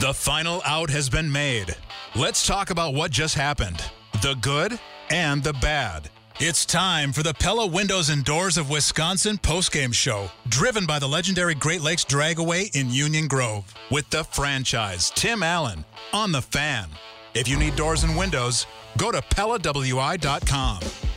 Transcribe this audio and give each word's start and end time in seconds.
The 0.00 0.14
final 0.14 0.62
out 0.64 0.90
has 0.90 1.10
been 1.10 1.30
made. 1.30 1.76
Let's 2.14 2.46
talk 2.46 2.70
about 2.70 2.94
what 2.94 3.10
just 3.10 3.34
happened 3.34 3.82
the 4.22 4.34
good 4.34 4.78
and 5.10 5.42
the 5.42 5.52
bad. 5.54 6.10
It's 6.38 6.64
time 6.64 7.12
for 7.12 7.22
the 7.22 7.34
Pella 7.34 7.66
Windows 7.66 8.08
and 8.08 8.24
Doors 8.24 8.56
of 8.56 8.70
Wisconsin 8.70 9.36
postgame 9.36 9.92
show, 9.92 10.30
driven 10.48 10.86
by 10.86 10.98
the 10.98 11.06
legendary 11.06 11.54
Great 11.54 11.82
Lakes 11.82 12.04
Dragaway 12.04 12.74
in 12.74 12.90
Union 12.90 13.28
Grove, 13.28 13.74
with 13.90 14.08
the 14.08 14.24
franchise 14.24 15.10
Tim 15.10 15.42
Allen 15.42 15.84
on 16.14 16.32
the 16.32 16.40
fan. 16.40 16.88
If 17.34 17.46
you 17.46 17.58
need 17.58 17.76
doors 17.76 18.04
and 18.04 18.16
windows, 18.16 18.66
go 18.96 19.12
to 19.12 19.20
PellaWI.com. 19.20 21.09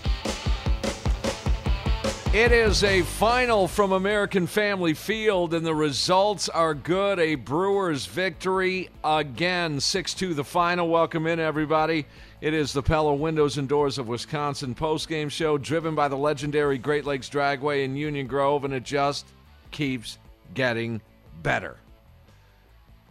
It 2.34 2.52
is 2.52 2.84
a 2.84 3.04
final 3.04 3.68
from 3.68 3.92
American 3.92 4.48
Family 4.48 4.96
Field, 4.96 5.54
and 5.54 5.64
the 5.64 5.76
results 5.76 6.50
are 6.50 6.74
good. 6.74 7.20
A 7.20 7.36
Brewers 7.36 8.08
victory 8.08 8.90
again, 9.04 9.80
6 9.80 10.14
2 10.16 10.34
the 10.34 10.44
final. 10.44 10.90
Welcome 10.90 11.28
in, 11.28 11.40
everybody. 11.40 12.08
It 12.42 12.56
is 12.56 12.74
the 12.74 12.82
Pella 12.82 13.14
Windows 13.14 13.60
and 13.60 13.70
Doors 13.70 14.00
of 14.00 14.08
Wisconsin 14.08 14.74
postgame 14.74 15.30
show, 15.30 15.60
driven 15.60 15.94
by 15.94 16.08
the 16.08 16.18
legendary 16.18 16.80
Great 16.80 17.06
Lakes 17.06 17.30
Dragaway 17.30 17.86
in 17.86 17.96
Union 17.96 18.26
Grove, 18.26 18.66
and 18.66 18.74
it 18.74 18.84
just 18.84 19.28
keeps 19.70 20.18
getting 20.56 21.02
better. 21.44 21.78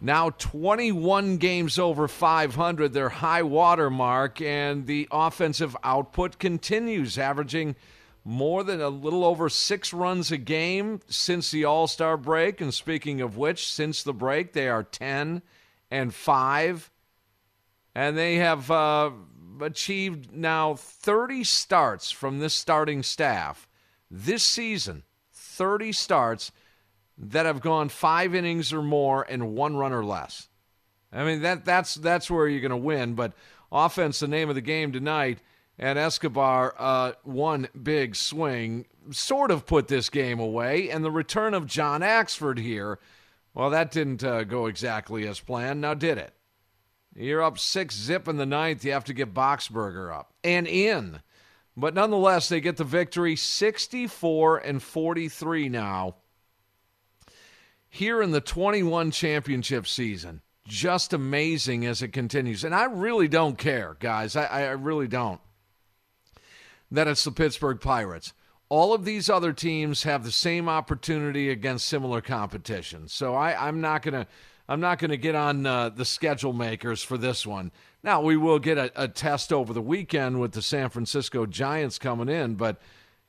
Now 0.01 0.31
21 0.31 1.37
games 1.37 1.79
over 1.79 2.09
500, 2.09 2.91
their 2.91 3.07
high 3.07 3.43
water 3.43 3.89
mark, 3.89 4.41
and 4.41 4.85
the 4.85 5.07
offensive 5.11 5.77
output 5.81 6.39
continues, 6.39 7.17
averaging 7.17 7.77
more 8.25 8.63
than 8.63 8.81
a 8.81 8.89
little 8.89 9.25
over 9.25 9.49
six 9.49 9.93
runs 9.93 10.31
a 10.31 10.37
game 10.37 11.01
since 11.07 11.51
the 11.51 11.65
All 11.65 11.87
Star 11.87 12.17
break. 12.17 12.61
And 12.61 12.73
speaking 12.73 13.21
of 13.21 13.37
which, 13.37 13.71
since 13.71 14.03
the 14.03 14.13
break, 14.13 14.53
they 14.53 14.69
are 14.69 14.83
10 14.83 15.41
and 15.91 16.13
5. 16.13 16.91
And 17.95 18.17
they 18.17 18.35
have 18.35 18.71
uh, 18.71 19.11
achieved 19.61 20.31
now 20.33 20.75
30 20.75 21.43
starts 21.43 22.11
from 22.11 22.39
this 22.39 22.53
starting 22.53 23.03
staff 23.03 23.67
this 24.09 24.43
season. 24.43 25.03
30 25.33 25.91
starts 25.91 26.51
that 27.17 27.45
have 27.45 27.61
gone 27.61 27.89
five 27.89 28.33
innings 28.33 28.73
or 28.73 28.81
more 28.81 29.23
and 29.29 29.55
one 29.55 29.75
run 29.75 29.93
or 29.93 30.03
less. 30.03 30.47
I 31.11 31.23
mean 31.23 31.43
that 31.43 31.63
that's 31.63 31.93
that's 31.93 32.31
where 32.31 32.47
you're 32.47 32.61
going 32.61 32.71
to 32.71 32.77
win. 32.77 33.13
But 33.13 33.33
offense, 33.71 34.19
the 34.19 34.27
name 34.27 34.49
of 34.49 34.55
the 34.55 34.61
game 34.61 34.91
tonight 34.91 35.39
and 35.79 35.97
Escobar, 35.97 36.75
uh, 36.77 37.13
one 37.23 37.67
big 37.81 38.15
swing, 38.15 38.85
sort 39.11 39.51
of 39.51 39.65
put 39.65 39.87
this 39.87 40.09
game 40.09 40.39
away. 40.39 40.89
And 40.89 41.03
the 41.03 41.11
return 41.11 41.53
of 41.53 41.65
John 41.65 42.01
Axford 42.01 42.59
here, 42.59 42.99
well, 43.53 43.69
that 43.71 43.91
didn't 43.91 44.23
uh, 44.23 44.43
go 44.43 44.67
exactly 44.67 45.27
as 45.27 45.39
planned. 45.39 45.81
Now, 45.81 45.93
did 45.93 46.17
it? 46.17 46.33
You're 47.15 47.43
up 47.43 47.59
six 47.59 47.95
zip 47.95 48.27
in 48.27 48.37
the 48.37 48.45
ninth. 48.45 48.83
You 48.83 48.91
have 48.93 49.05
to 49.05 49.13
get 49.13 49.33
Boxberger 49.33 50.13
up 50.13 50.33
and 50.43 50.67
in. 50.67 51.21
But 51.75 51.93
nonetheless, 51.93 52.49
they 52.49 52.61
get 52.61 52.77
the 52.77 52.83
victory 52.83 53.35
64 53.35 54.57
and 54.59 54.81
43 54.81 55.69
now 55.69 56.15
here 57.89 58.21
in 58.21 58.31
the 58.31 58.41
21 58.41 59.11
championship 59.11 59.87
season. 59.87 60.41
Just 60.67 61.13
amazing 61.13 61.85
as 61.85 62.01
it 62.01 62.09
continues. 62.09 62.63
And 62.63 62.73
I 62.73 62.85
really 62.85 63.27
don't 63.27 63.57
care, 63.57 63.97
guys. 63.99 64.35
I, 64.35 64.45
I 64.45 64.69
really 64.69 65.07
don't 65.07 65.41
that 66.91 67.07
it's 67.07 67.23
the 67.23 67.31
Pittsburgh 67.31 67.79
Pirates. 67.79 68.33
All 68.69 68.93
of 68.93 69.05
these 69.05 69.29
other 69.29 69.53
teams 69.53 70.03
have 70.03 70.23
the 70.23 70.31
same 70.31 70.67
opportunity 70.67 71.49
against 71.49 71.87
similar 71.87 72.21
competition. 72.21 73.07
So 73.07 73.35
I, 73.35 73.67
am 73.67 73.81
not 73.81 74.01
gonna 74.01 74.27
I'm 74.67 74.79
not 74.79 74.99
gonna 74.99 75.17
get 75.17 75.35
on 75.35 75.65
uh, 75.65 75.89
the 75.89 76.05
schedule 76.05 76.53
makers 76.53 77.03
for 77.03 77.17
this 77.17 77.45
one. 77.45 77.71
Now 78.03 78.21
we 78.21 78.37
will 78.37 78.59
get 78.59 78.77
a, 78.77 78.91
a 78.95 79.07
test 79.07 79.53
over 79.53 79.73
the 79.73 79.81
weekend 79.81 80.39
with 80.39 80.53
the 80.53 80.61
San 80.61 80.89
Francisco 80.89 81.45
Giants 81.45 81.99
coming 81.99 82.29
in, 82.29 82.55
but 82.55 82.81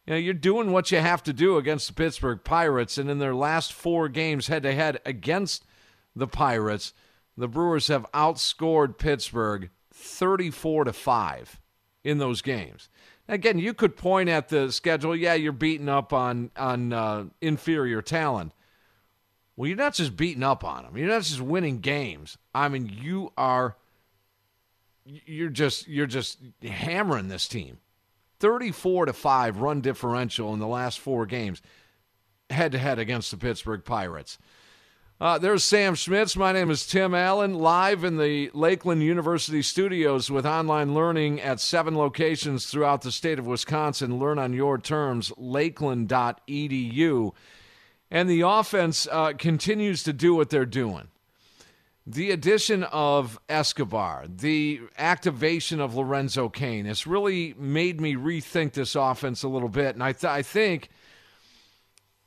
you 0.07 0.13
know 0.13 0.19
you're 0.19 0.35
doing 0.35 0.73
what 0.73 0.91
you 0.91 0.99
have 0.99 1.23
to 1.25 1.33
do 1.33 1.57
against 1.57 1.89
the 1.89 1.95
Pittsburgh 1.95 2.41
Pirates, 2.45 2.97
and 2.97 3.11
in 3.11 3.19
their 3.19 3.35
last 3.35 3.73
four 3.73 4.09
games 4.09 4.47
head 4.47 4.63
to 4.63 4.73
head 4.73 5.01
against 5.05 5.65
the 6.17 6.29
Pirates, 6.29 6.95
the 7.37 7.49
Brewers 7.49 7.89
have 7.89 8.07
outscored 8.13 8.99
Pittsburgh 8.99 9.71
34 9.93 10.85
to 10.85 10.93
five 10.93 11.61
in 12.03 12.19
those 12.19 12.43
games. 12.43 12.89
Again, 13.29 13.59
you 13.59 13.73
could 13.73 13.97
point 13.97 14.29
at 14.29 14.49
the 14.49 14.71
schedule. 14.71 15.17
Yeah, 15.17 15.35
you're 15.35 15.53
beating 15.53 15.89
up 15.89 16.13
on 16.13 16.51
on 16.57 16.93
uh, 16.93 17.25
inferior 17.41 18.03
talent. 18.03 18.53
Well, 19.57 19.69
you're 19.69 19.77
not 19.77 19.95
just 19.95 20.17
beating 20.17 20.43
up 20.43 20.65
on 20.65 20.85
them. 20.85 20.97
You're 20.97 21.09
not 21.09 21.23
just 21.23 21.41
winning 21.41 21.79
games. 21.79 22.37
I 22.55 22.69
mean, 22.69 22.87
you 23.01 23.33
are. 23.37 23.77
You're 25.05 25.51
just 25.51 25.89
you're 25.89 26.07
just 26.07 26.39
hammering 26.63 27.29
this 27.29 27.49
team. 27.49 27.79
34 28.41 29.07
to 29.07 29.13
5 29.13 29.59
run 29.59 29.81
differential 29.81 30.53
in 30.53 30.61
the 30.61 30.67
last 30.67 30.99
4 30.99 31.25
games 31.25 31.63
head 32.51 32.73
to 32.73 32.79
head 32.79 32.99
against 32.99 33.31
the 33.31 33.37
Pittsburgh 33.37 33.85
Pirates. 33.85 34.39
Uh, 35.21 35.39
there's 35.39 35.63
Sam 35.63 35.95
Schmitz. 35.95 36.35
My 36.37 36.51
name 36.51 36.73
is 36.73 36.85
Tim 36.85 37.15
Allen, 37.15 37.55
live 37.55 38.03
in 38.03 38.19
the 38.19 38.51
Lakeland 38.53 39.01
University 39.05 39.63
studios 39.63 40.29
with 40.29 40.45
online 40.45 40.93
learning 40.93 41.41
at 41.41 41.61
seven 41.61 41.97
locations 41.97 42.67
throughout 42.67 43.03
the 43.03 43.13
state 43.13 43.39
of 43.39 43.47
Wisconsin. 43.47 44.19
Learn 44.19 44.41
on 44.41 44.53
your 44.53 44.77
terms, 44.77 45.33
lakeland.edu. 45.37 47.33
And 48.11 48.29
the 48.29 48.41
offense 48.41 49.07
uh, 49.11 49.35
continues 49.35 50.03
to 50.03 50.13
do 50.13 50.35
what 50.35 50.51
they're 50.51 50.67
doing. 50.67 51.07
The 52.05 52.33
addition 52.33 52.83
of 52.83 53.39
Escobar, 53.49 54.25
the 54.29 54.81
activation 54.99 55.81
of 55.81 55.95
Lorenzo 55.95 56.49
Cain, 56.49 56.87
has 56.87 57.07
really 57.07 57.55
made 57.57 58.01
me 58.01 58.17
rethink 58.17 58.73
this 58.73 58.97
offense 58.97 59.45
a 59.45 59.49
little 59.49 59.69
bit. 59.69 59.95
And 59.95 60.03
I, 60.03 60.11
th- 60.11 60.25
I 60.25 60.43
think– 60.43 60.89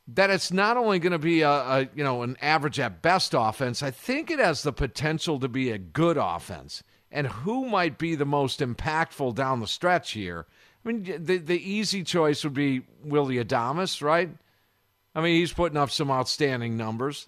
that 0.08 0.30
it's 0.30 0.52
not 0.52 0.78
only 0.78 1.00
going 1.00 1.12
to 1.12 1.20
be 1.20 1.42
a, 1.42 1.50
a, 1.50 1.90
you 1.94 2.04
know 2.04 2.24
an 2.24 2.38
average 2.42 2.80
at 2.80 3.02
best 3.02 3.34
offense. 3.38 3.84
I 3.84 3.92
think 3.92 4.32
it 4.32 4.40
has 4.40 4.64
the 4.64 4.74
potential 4.74 5.40
to 5.40 5.48
be 5.48 5.72
a 5.72 5.78
good 5.78 6.18
offense. 6.18 6.84
And 7.12 7.28
who 7.28 7.66
might 7.66 7.98
be 7.98 8.16
the 8.16 8.26
most 8.26 8.60
impactful 8.60 9.36
down 9.36 9.60
the 9.60 9.68
stretch 9.68 10.12
here? 10.12 10.46
I 10.84 10.92
mean, 10.92 11.04
the 11.24 11.38
the 11.38 11.60
easy 11.60 12.04
choice 12.04 12.44
would 12.44 12.54
be 12.54 12.84
Willie 13.04 13.44
Adames, 13.44 14.02
right? 14.02 14.30
I 15.16 15.22
mean, 15.22 15.40
he's 15.40 15.54
putting 15.54 15.78
up 15.78 15.90
some 15.90 16.12
outstanding 16.12 16.78
numbers. 16.78 17.28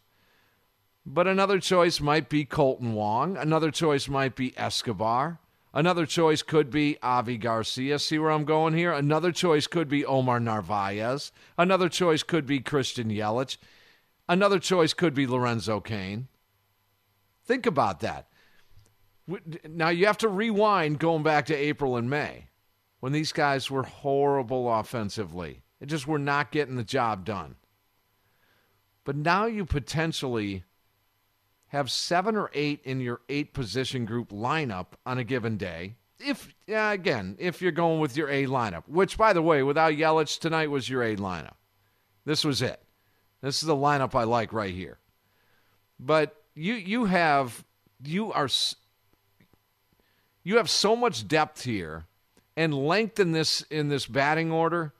But 1.05 1.27
another 1.27 1.59
choice 1.59 1.99
might 1.99 2.29
be 2.29 2.45
Kolten 2.45 2.93
Wong. 2.93 3.35
Another 3.35 3.71
choice 3.71 4.07
might 4.07 4.35
be 4.35 4.55
Escobar. 4.57 5.39
Another 5.73 6.05
choice 6.05 6.41
could 6.41 6.71
be 6.71 6.97
Avi 7.03 7.37
Garcia. 7.37 7.99
See 7.99 8.17
where 8.17 8.31
I'm 8.31 8.45
going 8.45 8.73
here? 8.73 8.91
Another 8.91 9.31
choice 9.31 9.67
could 9.67 9.87
be 9.87 10.05
Omar 10.05 10.39
Narvaez. 10.39 11.31
Another 11.57 11.89
choice 11.89 12.23
could 12.23 12.45
be 12.45 12.59
Christian 12.59 13.09
Yelich. 13.09 13.57
Another 14.27 14.59
choice 14.59 14.93
could 14.93 15.13
be 15.13 15.27
Lorenzo 15.27 15.79
Cain. 15.79 16.27
Think 17.45 17.65
about 17.65 17.99
that. 17.99 18.27
Now 19.67 19.89
you 19.89 20.07
have 20.07 20.17
to 20.19 20.27
rewind 20.27 20.99
going 20.99 21.21
back 21.21 21.45
to 21.47 21.55
April 21.55 21.97
and 21.97 22.09
May 22.09 22.47
when 22.99 23.11
these 23.11 23.31
guys 23.31 23.69
were 23.69 23.83
horrible 23.83 24.71
offensively. 24.73 25.61
They 25.79 25.85
just 25.85 26.07
were 26.07 26.19
not 26.19 26.51
getting 26.51 26.75
the 26.75 26.83
job 26.83 27.25
done. 27.25 27.55
But 29.03 29.15
now 29.15 29.45
you 29.45 29.65
potentially 29.65 30.63
have 31.69 31.89
seven 31.89 32.35
or 32.35 32.51
eight 32.53 32.81
in 32.83 32.99
your 32.99 33.21
eight 33.29 33.53
position 33.53 34.05
group 34.05 34.29
lineup 34.29 34.87
on 35.05 35.17
a 35.17 35.23
given 35.23 35.57
day. 35.57 35.95
If 36.19 36.53
uh, 36.69 36.91
again, 36.93 37.37
if 37.39 37.61
you're 37.61 37.71
going 37.71 37.99
with 37.99 38.17
your 38.17 38.29
A 38.29 38.45
lineup, 38.45 38.83
which 38.87 39.17
by 39.17 39.33
the 39.33 39.41
way, 39.41 39.63
without 39.63 39.93
Yelich 39.93 40.39
tonight 40.39 40.69
was 40.69 40.89
your 40.89 41.03
A 41.03 41.15
lineup. 41.15 41.55
This 42.25 42.43
was 42.43 42.61
it. 42.61 42.81
This 43.41 43.61
is 43.61 43.67
the 43.67 43.75
lineup 43.75 44.15
I 44.15 44.23
like 44.23 44.51
right 44.51 44.73
here. 44.73 44.99
But 45.99 46.35
you 46.55 46.73
you 46.73 47.05
have 47.05 47.63
you 48.03 48.33
are 48.33 48.49
you 50.43 50.57
have 50.57 50.69
so 50.69 50.95
much 50.95 51.27
depth 51.27 51.63
here 51.63 52.05
and 52.57 52.73
length 52.73 53.19
in 53.19 53.31
this 53.31 53.61
in 53.69 53.87
this 53.87 54.05
batting 54.05 54.51
order 54.51 54.93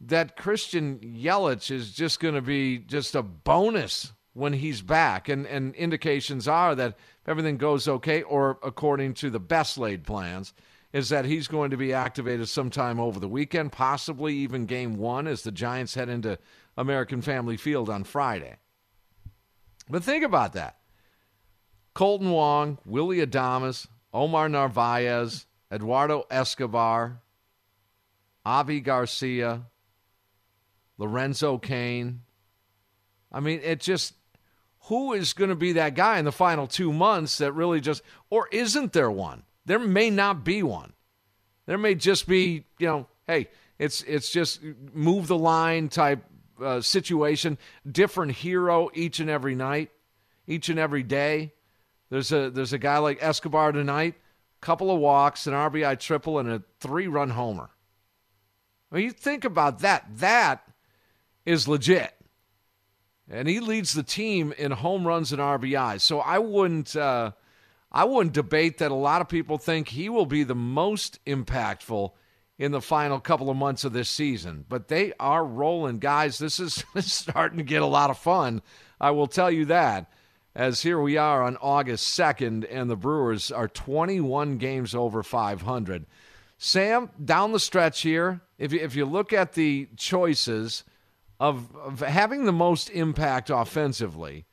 that 0.00 0.36
Christian 0.36 0.98
Yelich 0.98 1.70
is 1.70 1.92
just 1.92 2.18
going 2.18 2.34
to 2.34 2.42
be 2.42 2.78
just 2.78 3.14
a 3.14 3.22
bonus 3.22 4.12
when 4.34 4.52
he's 4.52 4.82
back. 4.82 5.28
And, 5.28 5.46
and 5.46 5.74
indications 5.74 6.46
are 6.46 6.74
that 6.74 6.90
if 7.22 7.28
everything 7.28 7.56
goes 7.56 7.88
okay, 7.88 8.22
or 8.22 8.58
according 8.62 9.14
to 9.14 9.30
the 9.30 9.40
best 9.40 9.78
laid 9.78 10.04
plans, 10.04 10.52
is 10.92 11.08
that 11.08 11.24
he's 11.24 11.48
going 11.48 11.70
to 11.70 11.76
be 11.76 11.92
activated 11.92 12.48
sometime 12.48 13.00
over 13.00 13.18
the 13.18 13.28
weekend, 13.28 13.72
possibly 13.72 14.34
even 14.36 14.66
game 14.66 14.96
one 14.96 15.26
as 15.26 15.42
the 15.42 15.50
Giants 15.50 15.94
head 15.94 16.08
into 16.08 16.38
American 16.76 17.22
Family 17.22 17.56
Field 17.56 17.90
on 17.90 18.04
Friday. 18.04 18.56
But 19.88 20.04
think 20.04 20.24
about 20.24 20.52
that. 20.52 20.78
Kolten 21.94 22.30
Wong, 22.30 22.78
Willie 22.84 23.24
Adames, 23.24 23.86
Omar 24.12 24.48
Narvaez, 24.48 25.46
Eduardo 25.72 26.24
Escobar, 26.30 27.20
Avi 28.44 28.80
Garcia, 28.80 29.62
Lorenzo 30.98 31.58
Cain. 31.58 32.20
I 33.32 33.40
mean, 33.40 33.60
it 33.64 33.80
just 33.80 34.14
who 34.84 35.12
is 35.14 35.32
going 35.32 35.50
to 35.50 35.56
be 35.56 35.72
that 35.72 35.94
guy 35.94 36.18
in 36.18 36.24
the 36.24 36.32
final 36.32 36.66
two 36.66 36.92
months 36.92 37.38
that 37.38 37.52
really 37.52 37.80
just, 37.80 38.02
or 38.30 38.48
isn't 38.52 38.92
there 38.92 39.10
one? 39.10 39.42
There 39.64 39.78
may 39.78 40.10
not 40.10 40.44
be 40.44 40.62
one. 40.62 40.92
There 41.66 41.78
may 41.78 41.94
just 41.94 42.28
be, 42.28 42.66
you 42.78 42.86
know, 42.86 43.06
hey, 43.26 43.48
it's 43.78 44.02
it's 44.02 44.30
just 44.30 44.60
move 44.92 45.26
the 45.26 45.38
line 45.38 45.88
type 45.88 46.22
uh, 46.62 46.80
situation, 46.80 47.58
different 47.90 48.32
hero 48.32 48.90
each 48.94 49.20
and 49.20 49.30
every 49.30 49.54
night, 49.54 49.90
each 50.46 50.68
and 50.68 50.78
every 50.78 51.02
day. 51.02 51.54
There's 52.10 52.30
a 52.32 52.50
there's 52.50 52.74
a 52.74 52.78
guy 52.78 52.98
like 52.98 53.22
Escobar 53.22 53.72
tonight, 53.72 54.14
couple 54.60 54.90
of 54.90 55.00
walks, 55.00 55.46
an 55.46 55.54
RBI 55.54 55.98
triple, 55.98 56.38
and 56.38 56.50
a 56.50 56.62
three 56.80 57.08
run 57.08 57.30
homer. 57.30 57.70
When 58.90 59.02
you 59.02 59.10
think 59.10 59.44
about 59.44 59.80
that, 59.80 60.04
that 60.18 60.68
is 61.46 61.66
legit. 61.66 62.14
And 63.30 63.48
he 63.48 63.60
leads 63.60 63.94
the 63.94 64.02
team 64.02 64.52
in 64.58 64.70
home 64.70 65.06
runs 65.06 65.32
and 65.32 65.40
RBIs. 65.40 66.02
So 66.02 66.20
I 66.20 66.38
wouldn't 66.38 66.94
uh, 66.94 67.32
I 67.90 68.04
wouldn't 68.04 68.34
debate 68.34 68.78
that 68.78 68.90
a 68.90 68.94
lot 68.94 69.20
of 69.20 69.28
people 69.28 69.56
think 69.56 69.88
he 69.88 70.08
will 70.08 70.26
be 70.26 70.42
the 70.42 70.54
most 70.54 71.24
impactful 71.24 72.10
in 72.58 72.72
the 72.72 72.80
final 72.80 73.20
couple 73.20 73.50
of 73.50 73.56
months 73.56 73.84
of 73.84 73.92
this 73.92 74.08
season. 74.08 74.64
But 74.68 74.88
they 74.88 75.12
are 75.18 75.44
rolling, 75.44 75.98
guys. 75.98 76.38
This 76.38 76.60
is 76.60 76.84
starting 76.98 77.58
to 77.58 77.64
get 77.64 77.82
a 77.82 77.86
lot 77.86 78.10
of 78.10 78.18
fun. 78.18 78.62
I 79.00 79.10
will 79.12 79.26
tell 79.26 79.50
you 79.50 79.66
that. 79.66 80.10
As 80.56 80.82
here 80.82 81.00
we 81.00 81.16
are 81.16 81.42
on 81.42 81.56
August 81.56 82.16
2nd, 82.16 82.66
and 82.70 82.88
the 82.88 82.96
Brewers 82.96 83.50
are 83.50 83.66
21 83.66 84.58
games 84.58 84.94
over 84.94 85.24
500. 85.24 86.06
Sam, 86.58 87.10
down 87.24 87.50
the 87.50 87.58
stretch 87.58 88.02
here, 88.02 88.40
if 88.56 88.72
you, 88.72 88.78
if 88.78 88.94
you 88.94 89.04
look 89.04 89.32
at 89.32 89.54
the 89.54 89.88
choices, 89.96 90.84
of, 91.40 91.74
of 91.76 92.00
having 92.00 92.44
the 92.44 92.52
most 92.52 92.90
impact 92.90 93.50
offensively. 93.50 94.46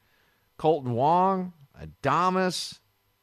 Kolten 0.57 0.89
Wong, 0.89 1.54
Adames, 1.80 2.80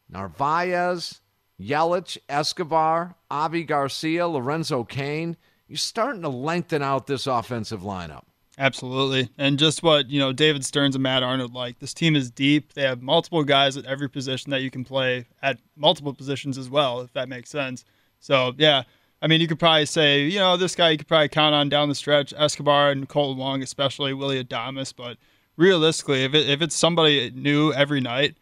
Narvaez, 0.08 1.20
Yelich, 1.60 2.18
Escobar, 2.28 3.16
Avi 3.30 3.64
Garcia, 3.64 4.26
Lorenzo 4.26 4.84
Cain. 4.84 5.36
You're 5.66 5.76
starting 5.76 6.22
to 6.22 6.28
lengthen 6.28 6.82
out 6.82 7.06
this 7.06 7.26
offensive 7.26 7.82
lineup. 7.82 8.24
Absolutely. 8.58 9.28
And 9.38 9.58
just 9.58 9.84
what, 9.84 10.10
you 10.10 10.18
know, 10.18 10.32
David 10.32 10.64
Stearns 10.64 10.96
and 10.96 11.02
Matt 11.02 11.22
Arnold 11.22 11.54
like. 11.54 11.78
This 11.78 11.94
team 11.94 12.16
is 12.16 12.30
deep. 12.30 12.72
They 12.72 12.82
have 12.82 13.00
multiple 13.00 13.44
guys 13.44 13.76
at 13.76 13.84
every 13.84 14.08
position 14.08 14.50
that 14.50 14.62
you 14.62 14.70
can 14.70 14.84
play 14.84 15.26
at 15.42 15.60
multiple 15.76 16.12
positions 16.12 16.58
as 16.58 16.68
well, 16.68 17.00
if 17.00 17.12
that 17.12 17.28
makes 17.28 17.50
sense. 17.50 17.84
So, 18.18 18.54
yeah, 18.58 18.82
I 19.20 19.26
mean, 19.26 19.40
you 19.40 19.48
could 19.48 19.58
probably 19.58 19.86
say, 19.86 20.24
you 20.24 20.38
know, 20.38 20.56
this 20.56 20.74
guy 20.76 20.90
you 20.90 20.98
could 20.98 21.08
probably 21.08 21.28
count 21.28 21.54
on 21.54 21.68
down 21.68 21.88
the 21.88 21.94
stretch, 21.94 22.32
Escobar 22.36 22.90
and 22.90 23.08
Kolten 23.08 23.36
Wong, 23.36 23.62
especially 23.62 24.14
Willie 24.14 24.42
Adames. 24.42 24.94
But 24.94 25.16
realistically, 25.56 26.24
if 26.24 26.34
it, 26.34 26.48
if 26.48 26.62
it's 26.62 26.76
somebody 26.76 27.30
new 27.34 27.72
every 27.72 28.00
night, 28.00 28.36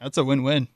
that's 0.00 0.18
a 0.18 0.24
win-win. 0.24 0.68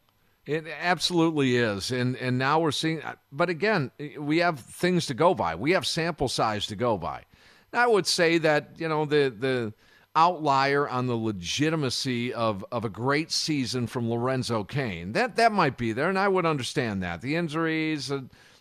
It 0.46 0.64
absolutely 0.80 1.56
is, 1.56 1.90
and 1.90 2.14
and 2.16 2.38
now 2.38 2.60
we're 2.60 2.70
seeing. 2.70 3.02
Uh, 3.02 3.16
but 3.32 3.50
again, 3.50 3.90
we 4.16 4.38
have 4.38 4.60
things 4.60 5.06
to 5.06 5.14
go 5.14 5.34
by. 5.34 5.56
We 5.56 5.72
have 5.72 5.84
sample 5.84 6.28
size 6.28 6.68
to 6.68 6.76
go 6.76 6.96
by. 6.96 7.24
I 7.72 7.88
would 7.88 8.06
say 8.06 8.38
that 8.38 8.70
you 8.78 8.88
know 8.88 9.04
the 9.06 9.34
the 9.36 9.72
outlier 10.14 10.88
on 10.88 11.06
the 11.06 11.16
legitimacy 11.16 12.32
of, 12.32 12.64
of 12.72 12.86
a 12.86 12.88
great 12.88 13.30
season 13.30 13.86
from 13.86 14.08
Lorenzo 14.08 14.62
Cain. 14.64 15.12
That 15.12 15.34
that 15.34 15.50
might 15.50 15.76
be 15.76 15.92
there, 15.92 16.08
and 16.08 16.18
I 16.18 16.28
would 16.28 16.46
understand 16.46 17.02
that. 17.02 17.22
The 17.22 17.34
injuries, 17.34 18.12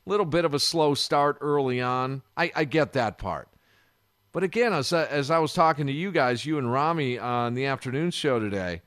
little 0.06 0.26
bit 0.26 0.46
of 0.46 0.54
a 0.54 0.60
slow 0.60 0.94
start 0.94 1.38
early 1.42 1.82
on. 1.82 2.22
I, 2.38 2.52
I 2.56 2.66
get 2.66 2.94
that 2.94 3.18
part. 3.18 3.50
But 4.32 4.44
again, 4.44 4.74
as, 4.74 4.92
as 4.92 5.32
I 5.32 5.40
was 5.40 5.54
talking 5.54 5.88
to 5.88 5.94
you 5.94 6.12
guys, 6.12 6.46
you 6.46 6.58
and 6.58 6.72
Rami 6.72 7.18
uh, 7.18 7.26
on 7.26 7.54
the 7.54 7.66
afternoon 7.66 8.12
show 8.12 8.40
today, 8.40 8.82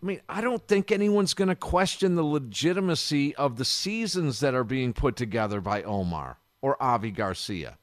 I 0.00 0.06
mean, 0.06 0.20
I 0.28 0.40
don't 0.40 0.66
think 0.68 0.92
anyone's 0.92 1.34
going 1.34 1.48
to 1.48 1.56
question 1.56 2.14
the 2.14 2.22
legitimacy 2.22 3.34
of 3.34 3.56
the 3.56 3.64
seasons 3.64 4.40
that 4.40 4.54
are 4.54 4.62
being 4.62 4.92
put 4.92 5.16
together 5.16 5.60
by 5.60 5.82
Omar 5.82 6.38
or 6.62 6.80
Avi 6.80 7.10
Garcia 7.10 7.78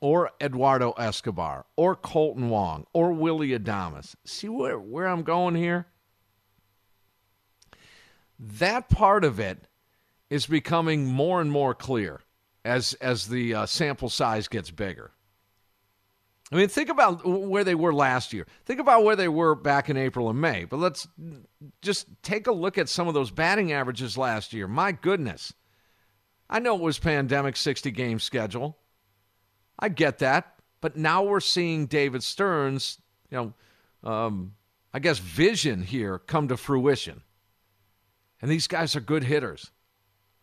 or 0.00 0.30
Eduardo 0.40 0.92
Escobar 0.92 1.66
or 1.76 1.94
Kolten 1.94 2.48
Wong 2.48 2.86
or 2.92 3.12
Willie 3.12 3.56
Adames. 3.56 4.14
See 4.24 4.48
where, 4.48 4.78
where 4.78 5.06
I'm 5.06 5.22
going 5.22 5.54
here? 5.54 5.86
That 8.38 8.88
part 8.88 9.24
of 9.24 9.38
it 9.38 9.68
is 10.30 10.46
becoming 10.46 11.04
more 11.04 11.40
and 11.40 11.50
more 11.50 11.74
clear 11.74 12.20
as 12.64 12.94
as 12.94 13.28
the 13.28 13.54
uh, 13.54 13.66
sample 13.66 14.08
size 14.08 14.48
gets 14.48 14.70
bigger. 14.70 15.10
I 16.52 16.56
mean, 16.56 16.68
think 16.68 16.88
about 16.88 17.24
where 17.24 17.62
they 17.62 17.76
were 17.76 17.94
last 17.94 18.32
year. 18.32 18.46
Think 18.64 18.80
about 18.80 19.04
where 19.04 19.14
they 19.14 19.28
were 19.28 19.54
back 19.54 19.88
in 19.88 19.96
April 19.96 20.30
and 20.30 20.40
May. 20.40 20.64
But 20.64 20.78
let's 20.78 21.06
just 21.80 22.08
take 22.22 22.48
a 22.48 22.52
look 22.52 22.76
at 22.76 22.88
some 22.88 23.06
of 23.06 23.14
those 23.14 23.30
batting 23.30 23.70
averages 23.70 24.18
last 24.18 24.52
year. 24.52 24.66
My 24.66 24.90
goodness. 24.90 25.52
I 26.48 26.58
know 26.58 26.74
it 26.74 26.80
was 26.80 26.98
pandemic 26.98 27.56
60 27.56 27.92
game 27.92 28.18
schedule. 28.18 28.76
I 29.78 29.90
get 29.90 30.18
that. 30.18 30.56
But 30.80 30.96
now 30.96 31.22
we're 31.22 31.40
seeing 31.40 31.86
David 31.86 32.24
Stearns, 32.24 32.98
you 33.30 33.54
know, 34.02 34.10
um, 34.10 34.54
I 34.92 34.98
guess 34.98 35.18
vision 35.18 35.82
here 35.82 36.18
come 36.18 36.48
to 36.48 36.56
fruition. 36.56 37.22
And 38.42 38.50
these 38.50 38.66
guys 38.66 38.96
are 38.96 39.00
good 39.00 39.22
hitters. 39.22 39.70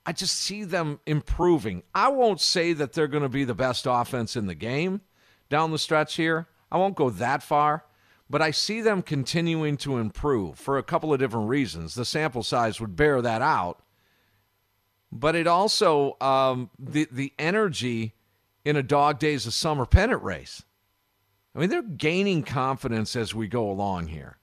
I 0.07 0.13
just 0.13 0.39
see 0.39 0.63
them 0.63 1.01
improving. 1.05 1.83
I 1.93 2.07
won't 2.07 2.39
say 2.39 2.71
that 2.71 2.93
they're 2.93 3.09
going 3.09 3.23
to 3.23 3.29
be 3.29 3.43
the 3.43 3.53
best 3.53 3.85
offense 3.85 4.37
in 4.37 4.47
the 4.47 4.55
game 4.55 5.01
down 5.49 5.71
the 5.71 5.77
stretch 5.77 6.15
here. 6.15 6.47
I 6.71 6.77
won't 6.77 6.95
go 6.95 7.09
that 7.09 7.43
far, 7.43 7.83
but 8.29 8.41
I 8.41 8.51
see 8.51 8.79
them 8.79 9.01
continuing 9.01 9.75
to 9.77 9.97
improve 9.97 10.57
for 10.57 10.77
a 10.77 10.83
couple 10.83 11.13
of 11.13 11.19
different 11.19 11.49
reasons. 11.49 11.93
The 11.93 12.05
sample 12.05 12.43
size 12.43 12.79
would 12.79 12.95
bear 12.95 13.21
that 13.21 13.41
out, 13.41 13.83
but 15.11 15.35
it 15.35 15.45
also 15.45 16.15
um, 16.21 16.69
the 16.79 17.09
the 17.11 17.33
energy 17.37 18.15
in 18.63 18.77
a 18.77 18.83
dog 18.83 19.19
days 19.19 19.45
of 19.45 19.53
summer 19.53 19.85
pennant 19.85 20.23
race. 20.23 20.63
I 21.53 21.59
mean, 21.59 21.69
they're 21.69 21.81
gaining 21.81 22.43
confidence 22.43 23.13
as 23.17 23.35
we 23.35 23.49
go 23.49 23.69
along 23.69 24.07
here, 24.07 24.37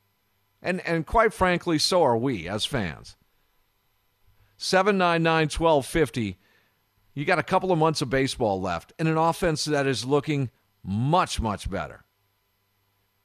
and 0.61 0.83
and 0.83 1.07
quite 1.07 1.33
frankly, 1.33 1.79
so 1.79 2.03
are 2.03 2.19
we 2.19 2.47
as 2.47 2.67
fans. 2.67 3.17
799 4.57 5.45
1250. 5.45 6.39
You 7.15 7.25
got 7.25 7.39
a 7.39 7.45
couple 7.45 7.71
of 7.71 7.79
months 7.79 8.03
of 8.03 8.11
baseball 8.11 8.61
left 8.61 8.93
and 8.99 9.09
an 9.09 9.17
offense 9.17 9.65
that 9.67 9.87
is 9.87 10.05
looking 10.05 10.51
much, 10.83 11.41
much 11.41 11.71
better. 11.71 12.05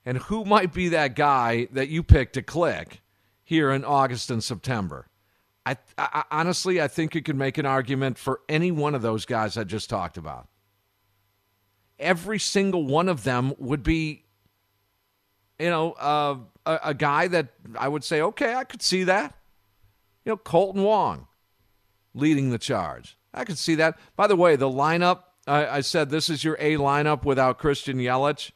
And 0.05 0.17
who 0.17 0.45
might 0.45 0.73
be 0.73 0.89
that 0.89 1.15
guy 1.15 1.67
that 1.71 1.89
you 1.89 2.03
pick 2.03 2.33
to 2.33 2.41
click 2.41 3.01
here 3.43 3.71
in 3.71 3.83
August 3.83 4.31
and 4.31 4.43
September? 4.43 5.07
I, 5.65 5.77
I, 5.97 6.23
honestly, 6.31 6.81
I 6.81 6.87
think 6.87 7.13
you 7.13 7.21
could 7.21 7.35
make 7.35 7.57
an 7.57 7.65
argument 7.65 8.17
for 8.17 8.41
any 8.47 8.71
one 8.71 8.95
of 8.95 9.01
those 9.01 9.25
guys 9.25 9.57
I 9.57 9.65
just 9.65 9.89
talked 9.89 10.17
about. 10.17 10.47
Every 11.99 12.39
single 12.39 12.85
one 12.85 13.09
of 13.09 13.23
them 13.23 13.53
would 13.57 13.83
be, 13.83 14.23
you 15.59 15.69
know, 15.69 15.91
uh, 15.93 16.37
a, 16.65 16.79
a 16.85 16.93
guy 16.93 17.27
that 17.27 17.49
I 17.77 17.87
would 17.87 18.03
say, 18.03 18.21
okay, 18.21 18.55
I 18.55 18.63
could 18.63 18.81
see 18.81 19.03
that. 19.03 19.35
You 20.29 20.35
know, 20.35 20.37
Kolten 20.37 20.83
Wong 20.83 21.25
leading 22.13 22.51
the 22.51 22.59
charge. 22.59 23.17
I 23.33 23.45
could 23.45 23.57
see 23.57 23.73
that. 23.73 23.97
By 24.15 24.27
the 24.27 24.35
way, 24.35 24.55
the 24.55 24.69
lineup, 24.69 25.23
I, 25.47 25.65
I 25.65 25.81
said 25.81 26.11
this 26.11 26.29
is 26.29 26.43
your 26.43 26.55
A 26.59 26.77
lineup 26.77 27.25
without 27.25 27.57
Christian 27.57 27.97
Yelich. 27.97 28.51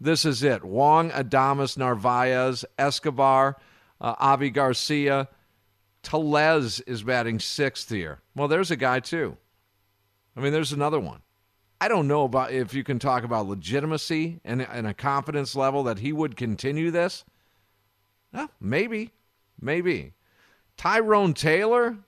This 0.00 0.24
is 0.24 0.42
it. 0.42 0.64
Wong, 0.64 1.10
Adames, 1.12 1.78
Narvaez, 1.78 2.64
Escobar, 2.76 3.56
uh, 4.00 4.16
Avi 4.18 4.50
Garcia. 4.50 5.28
Tellez 6.02 6.80
is 6.80 7.04
batting 7.04 7.38
sixth 7.38 7.90
here. 7.90 8.18
Well, 8.34 8.48
there's 8.48 8.72
a 8.72 8.76
guy 8.76 8.98
too. 8.98 9.36
I 10.36 10.40
mean, 10.40 10.52
there's 10.52 10.72
another 10.72 10.98
one. 10.98 11.22
I 11.80 11.86
don't 11.86 12.08
know 12.08 12.24
about 12.24 12.50
if 12.50 12.74
you 12.74 12.82
can 12.82 12.98
talk 12.98 13.22
about 13.22 13.46
legitimacy 13.46 14.40
and, 14.44 14.62
and 14.62 14.88
a 14.88 14.94
confidence 14.94 15.54
level 15.54 15.84
that 15.84 16.00
he 16.00 16.12
would 16.12 16.36
continue 16.36 16.90
this. 16.90 17.24
Maybe, 18.60 19.12
maybe. 19.60 20.14
Tyrone 20.76 21.34
Taylor 21.34 21.98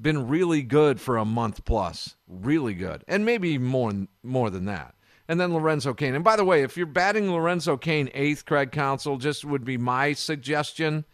been 0.00 0.28
really 0.28 0.62
good 0.62 1.00
for 1.00 1.16
a 1.16 1.24
month 1.24 1.64
plus, 1.64 2.16
really 2.26 2.74
good, 2.74 3.04
and 3.06 3.24
maybe 3.24 3.58
more 3.58 3.92
more 4.22 4.50
than 4.50 4.64
that. 4.66 4.94
And 5.26 5.40
then 5.40 5.54
Lorenzo 5.54 5.94
Cain. 5.94 6.14
And 6.14 6.24
by 6.24 6.36
the 6.36 6.44
way, 6.44 6.62
if 6.62 6.76
you're 6.76 6.86
batting 6.86 7.32
Lorenzo 7.32 7.76
Cain 7.76 8.10
eighth, 8.12 8.44
Craig 8.44 8.72
Counsell, 8.72 9.16
just 9.16 9.44
would 9.44 9.64
be 9.64 9.78
my 9.78 10.12
suggestion. 10.12 11.04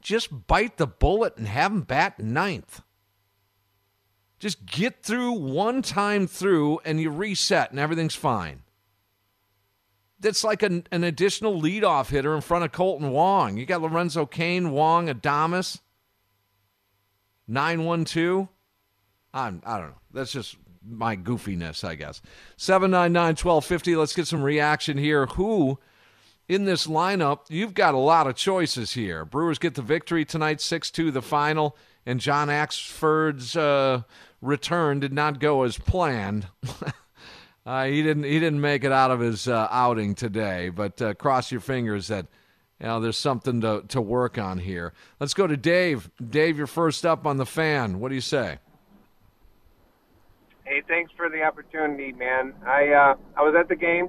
Just 0.00 0.46
bite 0.46 0.78
the 0.78 0.86
bullet 0.86 1.36
and 1.36 1.46
have 1.46 1.70
him 1.70 1.82
bat 1.82 2.18
ninth. 2.18 2.80
Just 4.40 4.66
get 4.66 5.02
through 5.02 5.32
one 5.32 5.82
time 5.82 6.26
through 6.26 6.80
and 6.84 7.00
you 7.00 7.10
reset 7.10 7.70
and 7.70 7.78
everything's 7.78 8.14
fine. 8.14 8.62
That's 10.22 10.44
like 10.44 10.62
an, 10.62 10.86
an 10.92 11.04
additional 11.04 11.60
leadoff 11.60 12.08
hitter 12.10 12.34
in 12.34 12.40
front 12.40 12.64
of 12.64 12.72
Kolten 12.72 13.10
Wong. 13.10 13.56
You 13.56 13.66
got 13.66 13.82
Lorenzo 13.82 14.24
Cain, 14.24 14.70
Wong, 14.70 15.08
Adames. 15.08 15.80
912. 17.48 18.48
I'm, 19.34 19.62
I 19.66 19.78
don't 19.78 19.88
know. 19.88 19.98
That's 20.12 20.32
just 20.32 20.56
my 20.86 21.16
goofiness, 21.16 21.84
I 21.84 21.96
guess. 21.96 22.22
799 22.56 23.30
1250. 23.30 23.96
Let's 23.96 24.14
get 24.14 24.26
some 24.26 24.42
reaction 24.42 24.96
here. 24.96 25.26
Who 25.26 25.78
in 26.48 26.64
this 26.64 26.86
lineup? 26.86 27.40
You've 27.48 27.74
got 27.74 27.94
a 27.94 27.98
lot 27.98 28.26
of 28.26 28.36
choices 28.36 28.92
here. 28.92 29.24
Brewers 29.24 29.58
get 29.58 29.74
the 29.74 29.82
victory 29.82 30.24
tonight, 30.24 30.60
6 30.60 30.90
2, 30.90 31.10
the 31.10 31.22
final. 31.22 31.76
And 32.04 32.20
John 32.20 32.48
Axford's 32.48 33.56
uh, 33.56 34.02
return 34.40 35.00
did 35.00 35.12
not 35.12 35.40
go 35.40 35.62
as 35.62 35.78
planned. 35.78 36.48
uh, 37.64 37.84
he 37.84 38.02
didn't. 38.02 38.24
He 38.24 38.40
didn't 38.40 38.60
make 38.60 38.84
it 38.84 38.92
out 38.92 39.10
of 39.10 39.20
his 39.20 39.46
uh, 39.46 39.68
outing 39.70 40.14
today. 40.14 40.68
But 40.68 41.00
uh, 41.00 41.14
cross 41.14 41.52
your 41.52 41.60
fingers 41.60 42.08
that 42.08 42.26
you 42.82 42.88
know, 42.88 42.98
there's 42.98 43.16
something 43.16 43.60
to, 43.60 43.84
to 43.88 44.00
work 44.00 44.38
on 44.38 44.58
here. 44.58 44.92
Let's 45.20 45.34
go 45.34 45.46
to 45.46 45.56
Dave. 45.56 46.10
Dave, 46.30 46.58
you're 46.58 46.66
first 46.66 47.06
up 47.06 47.26
on 47.26 47.36
the 47.36 47.46
fan. 47.46 48.00
What 48.00 48.08
do 48.08 48.16
you 48.16 48.20
say? 48.20 48.58
Hey, 50.64 50.82
thanks 50.88 51.12
for 51.16 51.28
the 51.28 51.42
opportunity, 51.42 52.10
man. 52.10 52.54
I 52.66 52.88
uh, 52.88 53.14
I 53.36 53.42
was 53.42 53.54
at 53.58 53.68
the 53.68 53.76
game. 53.76 54.08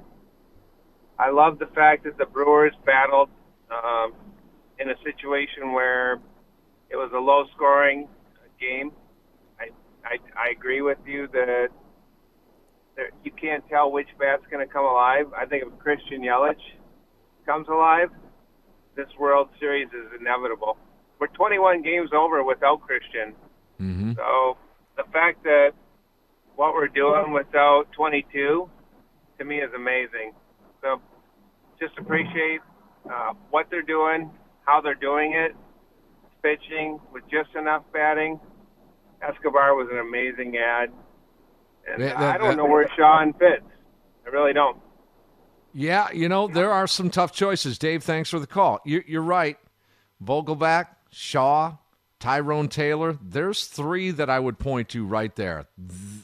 I 1.18 1.30
love 1.30 1.60
the 1.60 1.66
fact 1.66 2.02
that 2.02 2.18
the 2.18 2.26
Brewers 2.26 2.72
battled 2.84 3.28
um, 3.70 4.12
in 4.80 4.90
a 4.90 4.94
situation 5.04 5.72
where 5.72 6.14
it 6.90 6.96
was 6.96 7.12
a 7.14 7.18
low-scoring 7.18 8.08
game. 8.58 8.90
I 9.60 9.68
I, 10.04 10.16
I 10.36 10.50
agree 10.50 10.82
with 10.82 10.98
you 11.06 11.28
that 11.28 11.68
there, 12.96 13.10
you 13.24 13.32
can't 13.32 13.66
tell 13.68 13.90
which 13.90 14.08
bat's 14.18 14.44
going 14.50 14.66
to 14.66 14.72
come 14.72 14.84
alive. 14.84 15.26
I 15.36 15.46
think 15.46 15.64
if 15.66 15.78
Christian 15.78 16.22
Yelich 16.22 16.60
comes 17.46 17.68
alive, 17.68 18.08
this 18.96 19.08
World 19.18 19.48
Series 19.58 19.88
is 19.88 20.20
inevitable. 20.20 20.76
We're 21.18 21.28
21 21.28 21.82
games 21.82 22.10
over 22.14 22.42
without 22.42 22.80
Christian. 22.80 23.34
Mm-hmm. 23.80 24.12
So 24.16 24.56
the 24.96 25.04
fact 25.12 25.42
that 25.44 25.70
what 26.56 26.74
we're 26.74 26.88
doing 26.88 27.32
without 27.32 27.86
22 27.96 28.70
to 29.38 29.44
me 29.44 29.56
is 29.58 29.70
amazing. 29.74 30.32
So 30.80 31.00
just 31.80 31.96
appreciate 31.98 32.60
uh, 33.10 33.32
what 33.50 33.66
they're 33.70 33.82
doing, 33.82 34.30
how 34.64 34.80
they're 34.80 34.94
doing 34.94 35.32
it, 35.34 35.56
pitching 36.42 37.00
with 37.12 37.24
just 37.30 37.54
enough 37.56 37.82
batting. 37.92 38.38
Escobar 39.22 39.74
was 39.74 39.88
an 39.90 39.98
amazing 39.98 40.56
ad. 40.56 40.90
And 41.90 42.02
that, 42.02 42.18
that, 42.18 42.34
I 42.34 42.38
don't 42.38 42.48
that, 42.48 42.56
know 42.56 42.66
where 42.66 42.88
Sean 42.96 43.32
fits. 43.34 43.64
I 44.26 44.30
really 44.30 44.52
don't. 44.52 44.78
Yeah, 45.72 46.10
you 46.12 46.28
know, 46.28 46.46
there 46.46 46.70
are 46.70 46.86
some 46.86 47.10
tough 47.10 47.32
choices. 47.32 47.78
Dave, 47.78 48.04
thanks 48.04 48.30
for 48.30 48.38
the 48.38 48.46
call. 48.46 48.80
You're, 48.84 49.04
you're 49.06 49.22
right. 49.22 49.58
Vogelbach, 50.22 50.86
Shaw, 51.10 51.76
Tyrone 52.20 52.68
Taylor, 52.68 53.18
there's 53.20 53.66
three 53.66 54.10
that 54.12 54.30
I 54.30 54.38
would 54.38 54.58
point 54.58 54.88
to 54.90 55.04
right 55.04 55.34
there. 55.34 55.66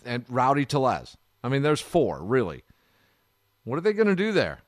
And 0.05 0.25
Rowdy 0.29 0.64
Tellez. 0.64 1.17
I 1.43 1.49
mean, 1.49 1.62
there's 1.62 1.81
four, 1.81 2.23
really. 2.23 2.62
What 3.64 3.76
are 3.76 3.83
they 3.83 3.93
going 3.93 4.09
to 4.09 4.17
do 4.17 4.33
there? 4.33 4.61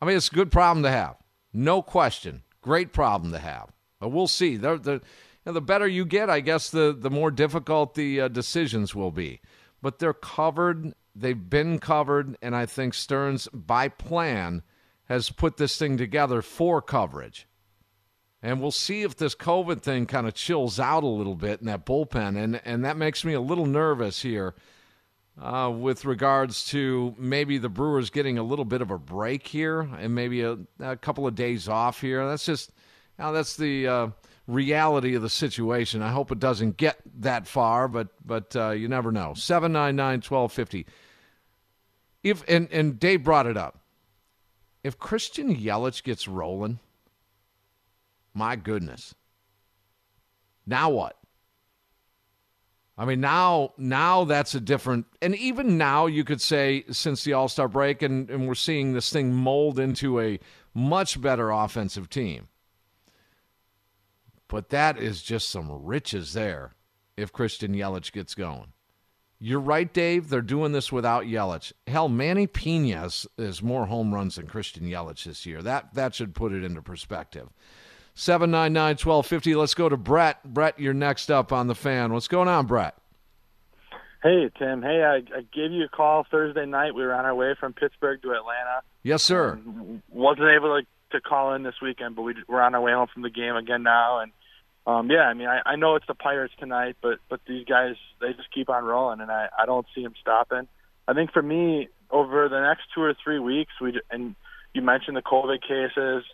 I 0.00 0.04
mean, 0.04 0.16
it's 0.16 0.28
a 0.28 0.34
good 0.34 0.52
problem 0.52 0.82
to 0.84 0.90
have. 0.90 1.16
No 1.52 1.82
question. 1.82 2.42
Great 2.60 2.92
problem 2.92 3.32
to 3.32 3.38
have. 3.38 3.72
But 3.98 4.10
we'll 4.10 4.28
see. 4.28 4.56
The, 4.56 4.76
the, 4.76 4.92
you 4.92 5.00
know, 5.46 5.52
the 5.52 5.60
better 5.60 5.88
you 5.88 6.04
get, 6.04 6.28
I 6.28 6.40
guess, 6.40 6.70
the, 6.70 6.96
the 6.96 7.10
more 7.10 7.30
difficult 7.30 7.94
the 7.94 8.20
uh, 8.20 8.28
decisions 8.28 8.94
will 8.94 9.10
be. 9.10 9.40
But 9.86 10.00
they're 10.00 10.12
covered 10.12 10.94
They've 11.18 11.48
been 11.48 11.78
covered, 11.78 12.36
and 12.42 12.54
I 12.54 12.66
think 12.66 12.92
Stearns, 12.92 13.48
by 13.52 13.88
plan, 13.88 14.62
has 15.06 15.30
put 15.30 15.56
this 15.56 15.78
thing 15.78 15.96
together 15.96 16.42
for 16.42 16.82
coverage. 16.82 17.48
And 18.42 18.60
we'll 18.60 18.70
see 18.70 19.02
if 19.02 19.16
this 19.16 19.34
COVID 19.34 19.80
thing 19.80 20.04
kind 20.04 20.26
of 20.28 20.34
chills 20.34 20.78
out 20.78 21.04
a 21.04 21.08
little 21.08 21.34
bit 21.34 21.60
in 21.60 21.66
that 21.66 21.86
bullpen. 21.86 22.36
And, 22.36 22.60
and 22.66 22.84
that 22.84 22.98
makes 22.98 23.24
me 23.24 23.32
a 23.32 23.40
little 23.40 23.64
nervous 23.64 24.20
here 24.20 24.54
uh, 25.40 25.72
with 25.74 26.04
regards 26.04 26.66
to 26.66 27.14
maybe 27.16 27.56
the 27.56 27.70
Brewers 27.70 28.10
getting 28.10 28.36
a 28.36 28.42
little 28.42 28.66
bit 28.66 28.82
of 28.82 28.90
a 28.90 28.98
break 28.98 29.48
here 29.48 29.80
and 29.80 30.14
maybe 30.14 30.42
a, 30.42 30.58
a 30.80 30.96
couple 30.96 31.26
of 31.26 31.34
days 31.34 31.66
off 31.66 32.02
here. 32.02 32.28
That's 32.28 32.44
just, 32.44 32.72
now 33.18 33.32
that's 33.32 33.56
the 33.56 33.88
uh, 33.88 34.08
reality 34.46 35.14
of 35.14 35.22
the 35.22 35.30
situation. 35.30 36.02
I 36.02 36.10
hope 36.10 36.30
it 36.30 36.38
doesn't 36.38 36.76
get 36.76 36.98
that 37.20 37.46
far, 37.46 37.88
but, 37.88 38.08
but 38.24 38.54
uh, 38.54 38.70
you 38.70 38.88
never 38.88 39.10
know. 39.10 39.34
799 39.34 40.18
1250 40.18 40.86
if 42.26 42.42
and 42.48 42.68
and 42.72 42.98
Dave 42.98 43.22
brought 43.22 43.46
it 43.46 43.56
up. 43.56 43.78
If 44.82 44.98
Christian 44.98 45.54
Yelich 45.54 46.02
gets 46.02 46.26
rolling, 46.26 46.80
my 48.34 48.56
goodness. 48.56 49.14
Now 50.66 50.90
what? 50.90 51.16
I 52.98 53.04
mean, 53.04 53.20
now 53.20 53.74
now 53.78 54.24
that's 54.24 54.56
a 54.56 54.60
different 54.60 55.06
and 55.22 55.36
even 55.36 55.78
now 55.78 56.06
you 56.06 56.24
could 56.24 56.40
say 56.40 56.84
since 56.90 57.22
the 57.22 57.34
All-Star 57.34 57.68
break 57.68 58.02
and, 58.02 58.28
and 58.28 58.48
we're 58.48 58.54
seeing 58.54 58.92
this 58.92 59.12
thing 59.12 59.32
mold 59.32 59.78
into 59.78 60.18
a 60.18 60.40
much 60.74 61.20
better 61.20 61.50
offensive 61.50 62.10
team. 62.10 62.48
But 64.48 64.70
that 64.70 64.98
is 64.98 65.22
just 65.22 65.50
some 65.50 65.70
riches 65.84 66.32
there 66.32 66.74
if 67.16 67.32
Christian 67.32 67.74
Yelich 67.74 68.12
gets 68.12 68.34
going. 68.34 68.72
You're 69.38 69.60
right, 69.60 69.92
Dave. 69.92 70.28
They're 70.28 70.40
doing 70.40 70.72
this 70.72 70.90
without 70.90 71.24
Yelich. 71.24 71.72
Hell, 71.86 72.08
Manny 72.08 72.46
Piña 72.46 73.00
has, 73.00 73.26
has 73.36 73.62
more 73.62 73.86
home 73.86 74.14
runs 74.14 74.36
than 74.36 74.46
Christian 74.46 74.84
Yelich 74.84 75.24
this 75.24 75.44
year. 75.44 75.62
That 75.62 75.92
that 75.94 76.14
should 76.14 76.34
put 76.34 76.52
it 76.52 76.64
into 76.64 76.80
perspective. 76.80 77.48
799 78.14 78.92
1250. 78.92 79.54
Let's 79.54 79.74
go 79.74 79.90
to 79.90 79.96
Brett. 79.98 80.42
Brett, 80.42 80.78
you're 80.80 80.94
next 80.94 81.30
up 81.30 81.52
on 81.52 81.66
the 81.66 81.74
fan. 81.74 82.14
What's 82.14 82.28
going 82.28 82.48
on, 82.48 82.66
Brett? 82.66 82.96
Hey, 84.22 84.50
Tim. 84.58 84.82
Hey, 84.82 85.02
I, 85.04 85.16
I 85.36 85.42
gave 85.52 85.70
you 85.70 85.84
a 85.84 85.88
call 85.88 86.26
Thursday 86.30 86.64
night. 86.64 86.94
We 86.94 87.02
were 87.02 87.12
on 87.12 87.26
our 87.26 87.34
way 87.34 87.54
from 87.60 87.74
Pittsburgh 87.74 88.22
to 88.22 88.30
Atlanta. 88.30 88.80
Yes, 89.02 89.22
sir. 89.22 89.58
Wasn't 90.08 90.48
able 90.48 90.80
to, 90.80 90.86
to 91.12 91.20
call 91.20 91.54
in 91.54 91.62
this 91.62 91.74
weekend, 91.80 92.16
but 92.16 92.22
we, 92.22 92.34
we're 92.48 92.60
on 92.60 92.74
our 92.74 92.80
way 92.80 92.92
home 92.92 93.08
from 93.12 93.22
the 93.22 93.30
game 93.30 93.56
again 93.56 93.82
now. 93.82 94.20
And 94.20 94.32
um, 94.86 95.10
yeah, 95.10 95.22
I 95.22 95.34
mean, 95.34 95.48
I, 95.48 95.60
I 95.64 95.76
know 95.76 95.96
it's 95.96 96.06
the 96.06 96.14
Pirates 96.14 96.54
tonight, 96.58 96.96
but 97.02 97.18
but 97.28 97.40
these 97.46 97.64
guys 97.64 97.94
they 98.20 98.32
just 98.32 98.52
keep 98.52 98.70
on 98.70 98.84
rolling, 98.84 99.20
and 99.20 99.30
I 99.30 99.48
I 99.58 99.66
don't 99.66 99.86
see 99.94 100.02
them 100.02 100.14
stopping. 100.20 100.68
I 101.08 101.12
think 101.12 101.32
for 101.32 101.42
me, 101.42 101.88
over 102.10 102.48
the 102.48 102.60
next 102.60 102.82
two 102.94 103.02
or 103.02 103.14
three 103.22 103.38
weeks, 103.38 103.72
we 103.80 104.00
and 104.10 104.34
you 104.74 104.82
mentioned 104.82 105.16
the 105.16 105.22
COVID 105.22 105.62
cases. 105.62 106.24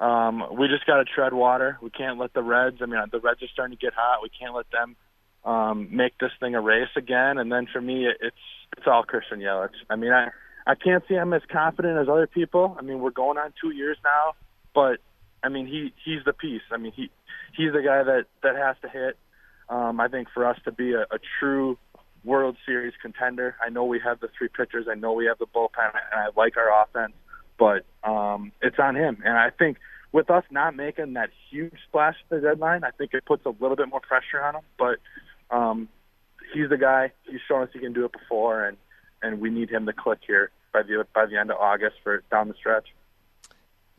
Um, 0.00 0.42
we 0.58 0.66
just 0.66 0.84
got 0.84 0.96
to 0.96 1.04
tread 1.04 1.32
water. 1.32 1.78
We 1.80 1.90
can't 1.90 2.18
let 2.18 2.32
the 2.32 2.42
Reds. 2.42 2.78
I 2.80 2.86
mean, 2.86 3.00
the 3.12 3.20
Reds 3.20 3.40
are 3.42 3.48
starting 3.52 3.76
to 3.76 3.80
get 3.80 3.94
hot. 3.94 4.20
We 4.20 4.30
can't 4.30 4.54
let 4.54 4.66
them 4.72 4.96
um, 5.44 5.88
make 5.94 6.18
this 6.18 6.32
thing 6.40 6.56
a 6.56 6.60
race 6.60 6.90
again. 6.96 7.38
And 7.38 7.52
then 7.52 7.68
for 7.72 7.80
me, 7.80 8.06
it's 8.06 8.36
it's 8.76 8.86
all 8.86 9.04
Christian 9.04 9.40
Yelich. 9.40 9.70
I 9.88 9.96
mean, 9.96 10.12
I 10.12 10.30
I 10.66 10.74
can't 10.74 11.02
see 11.08 11.14
him 11.14 11.32
as 11.32 11.42
confident 11.50 11.98
as 11.98 12.08
other 12.08 12.26
people. 12.26 12.76
I 12.78 12.82
mean, 12.82 13.00
we're 13.00 13.10
going 13.10 13.38
on 13.38 13.52
two 13.60 13.70
years 13.70 13.96
now, 14.04 14.34
but 14.74 15.00
I 15.42 15.48
mean, 15.48 15.66
he 15.66 15.92
he's 16.04 16.24
the 16.24 16.32
piece. 16.32 16.62
I 16.70 16.76
mean, 16.76 16.92
he 16.92 17.10
he's 17.56 17.72
the 17.72 17.82
guy 17.82 18.02
that 18.02 18.26
that 18.42 18.56
has 18.56 18.76
to 18.82 18.88
hit. 18.88 19.16
Um, 19.68 20.00
I 20.00 20.08
think 20.08 20.28
for 20.32 20.46
us 20.46 20.58
to 20.64 20.72
be 20.72 20.92
a, 20.92 21.02
a 21.02 21.18
true 21.40 21.78
World 22.24 22.56
Series 22.64 22.92
contender, 23.00 23.56
I 23.64 23.70
know 23.70 23.84
we 23.84 24.00
have 24.04 24.20
the 24.20 24.28
three 24.36 24.48
pitchers. 24.48 24.86
I 24.90 24.94
know 24.94 25.12
we 25.12 25.26
have 25.26 25.38
the 25.38 25.46
bullpen, 25.46 25.92
and 26.12 26.20
I 26.20 26.28
like 26.36 26.56
our 26.56 26.82
offense, 26.82 27.14
but 27.58 27.84
um, 28.08 28.52
it's 28.60 28.78
on 28.78 28.94
him. 28.94 29.22
And 29.24 29.36
I 29.36 29.50
think 29.50 29.78
with 30.12 30.30
us 30.30 30.44
not 30.50 30.76
making 30.76 31.14
that 31.14 31.30
huge 31.50 31.74
splash 31.88 32.14
at 32.22 32.30
the 32.30 32.40
deadline, 32.40 32.84
I 32.84 32.90
think 32.90 33.14
it 33.14 33.24
puts 33.24 33.44
a 33.46 33.50
little 33.60 33.76
bit 33.76 33.88
more 33.88 34.00
pressure 34.00 34.42
on 34.42 34.56
him. 34.56 34.62
But 34.78 34.98
um, 35.50 35.88
he's 36.54 36.68
the 36.68 36.76
guy. 36.76 37.12
He's 37.28 37.40
shown 37.48 37.62
us 37.62 37.70
he 37.72 37.80
can 37.80 37.92
do 37.92 38.04
it 38.04 38.12
before, 38.12 38.64
and 38.64 38.76
and 39.22 39.40
we 39.40 39.50
need 39.50 39.70
him 39.70 39.86
to 39.86 39.92
click 39.92 40.20
here 40.26 40.50
by 40.72 40.82
the 40.82 41.06
by 41.14 41.26
the 41.26 41.36
end 41.36 41.50
of 41.50 41.58
August 41.58 41.96
for 42.02 42.22
down 42.30 42.48
the 42.48 42.54
stretch. 42.54 42.88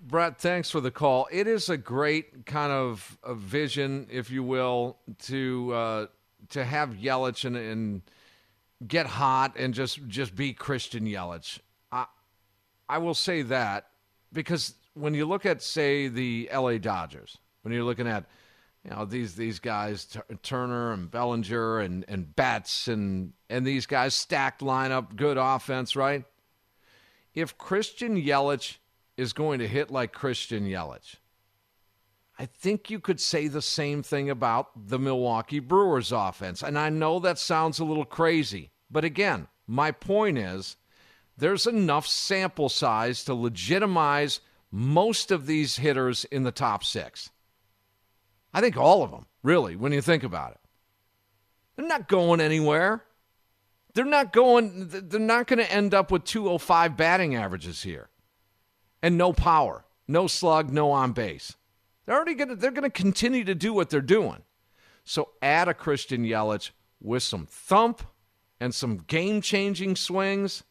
Brett, 0.06 0.38
thanks 0.38 0.70
for 0.70 0.82
the 0.82 0.92
call. 0.92 1.28
It 1.32 1.48
is 1.48 1.70
a 1.70 1.78
great 1.78 2.46
kind 2.46 2.74
of 2.74 3.18
a 3.24 3.34
vision, 3.34 4.08
if 4.12 4.30
you 4.30 4.44
will, 4.44 4.98
to 5.24 5.74
uh, 5.74 6.06
to 6.50 6.66
have 6.66 6.90
Yelich 6.96 7.46
and, 7.46 7.56
and 7.56 8.02
get 8.86 9.06
hot 9.06 9.56
and 9.58 9.74
just 9.74 10.06
just 10.08 10.36
be 10.36 10.54
Christian 10.54 11.06
Yelich. 11.06 11.60
I 11.92 12.06
I 12.90 12.98
will 12.98 13.14
say 13.14 13.44
that 13.44 13.88
because 14.34 14.76
when 14.94 15.14
you 15.14 15.26
look 15.26 15.46
at 15.46 15.62
say 15.62 16.10
the 16.10 16.50
L.A. 16.52 16.80
Dodgers, 16.80 17.38
when 17.62 17.74
you're 17.74 17.84
looking 17.84 18.08
at 18.08 18.26
you 18.84 18.92
know 18.92 19.06
these 19.06 19.36
these 19.36 19.60
guys 19.60 20.06
T- 20.06 20.20
Turner 20.42 20.92
and 20.92 21.10
Bellinger 21.10 21.80
and 21.80 22.04
and 22.08 22.36
Betts 22.36 22.88
and 22.88 23.34
and 23.50 23.66
these 23.66 23.86
guys 23.86 24.14
stacked 24.14 24.62
lineup, 24.62 25.16
good 25.16 25.38
offense, 25.38 25.96
right? 25.96 26.26
If 27.34 27.58
Christian 27.58 28.22
Yelich 28.22 28.78
is 29.18 29.34
going 29.34 29.60
to 29.60 29.68
hit 29.68 29.90
like 29.90 30.12
Christian 30.12 30.66
Yelich, 30.66 31.16
I 32.38 32.46
think 32.46 32.90
you 32.90 33.00
could 33.00 33.20
say 33.20 33.48
the 33.48 33.62
same 33.62 34.04
thing 34.04 34.30
about 34.30 34.88
the 34.88 35.00
Milwaukee 35.00 35.60
Brewers 35.60 36.12
offense. 36.12 36.62
And 36.62 36.78
I 36.78 36.90
know 36.90 37.20
that 37.20 37.40
sounds 37.40 37.80
a 37.80 37.86
little 37.86 38.06
crazy, 38.06 38.72
but 38.92 39.06
again, 39.06 39.48
my 39.66 39.92
point 39.92 40.38
is 40.38 40.76
there's 41.38 41.68
enough 41.68 42.06
sample 42.06 42.70
size 42.70 43.24
to 43.26 43.34
legitimize 43.34 44.42
most 44.72 45.32
of 45.32 45.46
these 45.46 45.78
hitters 45.78 46.26
in 46.26 46.44
the 46.44 46.52
top 46.52 46.84
six. 46.84 47.30
I 48.54 48.62
think 48.62 48.78
all 48.78 49.04
of 49.04 49.12
them, 49.12 49.26
really, 49.42 49.76
when 49.76 49.92
you 49.92 50.02
think 50.02 50.24
about 50.24 50.52
it. 50.52 50.60
They're 51.76 51.88
not 51.88 52.08
going 52.08 52.40
anywhere. 52.40 53.04
They're 53.94 54.06
not 54.06 54.34
going 54.34 54.88
they're 54.90 55.20
not 55.20 55.48
going 55.48 55.60
to 55.60 55.72
end 55.72 55.94
up 55.94 56.12
with 56.12 56.24
205 56.24 56.98
batting 56.98 57.36
averages 57.36 57.84
here. 57.84 58.10
And 59.02 59.18
no 59.18 59.34
power, 59.34 59.86
no 60.08 60.28
slug, 60.28 60.72
no 60.72 60.92
on 60.92 61.12
base. 61.14 61.56
They're 62.06 62.16
already 62.16 62.34
going 62.36 62.50
to 62.50 62.56
they're 62.56 62.72
going 62.72 62.84
to 62.84 62.90
continue 62.90 63.44
to 63.44 63.56
do 63.56 63.74
what 63.74 63.90
they're 63.90 64.02
doing. 64.02 64.44
So 65.04 65.30
add 65.42 65.68
a 65.68 65.74
Christian 65.74 66.24
Yelich 66.24 66.72
with 67.02 67.24
some 67.24 67.46
thump 67.46 68.04
and 68.60 68.74
some 68.74 68.98
game-changing 68.98 69.98
swings. 69.98 70.64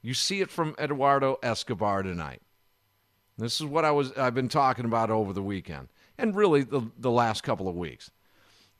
You 0.00 0.14
see 0.14 0.40
it 0.40 0.50
from 0.50 0.76
Eduardo 0.78 1.38
Escobar 1.42 2.04
tonight. 2.04 2.40
This 3.36 3.60
is 3.60 3.66
what 3.66 3.84
I 3.84 3.90
was 3.90 4.12
I've 4.12 4.34
been 4.34 4.48
talking 4.48 4.84
about 4.84 5.10
over 5.10 5.32
the 5.32 5.42
weekend 5.42 5.88
and 6.18 6.34
really 6.34 6.62
the, 6.62 6.90
the 6.98 7.10
last 7.10 7.42
couple 7.42 7.68
of 7.68 7.74
weeks. 7.74 8.10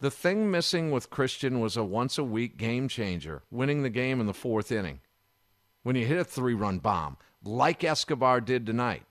The 0.01 0.11
thing 0.11 0.51
missing 0.51 0.91
with 0.91 1.11
Christian 1.11 1.61
was 1.61 1.77
a 1.77 1.85
once 1.85 2.19
a 2.19 2.25
week 2.25 2.59
game 2.59 2.89
changer, 2.89 3.43
winning 3.51 3.83
the 3.83 3.91
game 3.91 4.21
in 4.21 4.27
the 4.27 4.35
fourth 4.35 4.71
inning. 4.71 5.01
When 5.83 5.97
you 5.97 6.05
hit 6.05 6.19
a 6.19 6.25
three 6.25 6.55
run 6.55 6.81
bomb, 6.81 7.17
like 7.43 7.83
Escobar 7.83 8.41
did 8.41 8.67
tonight, 8.67 9.05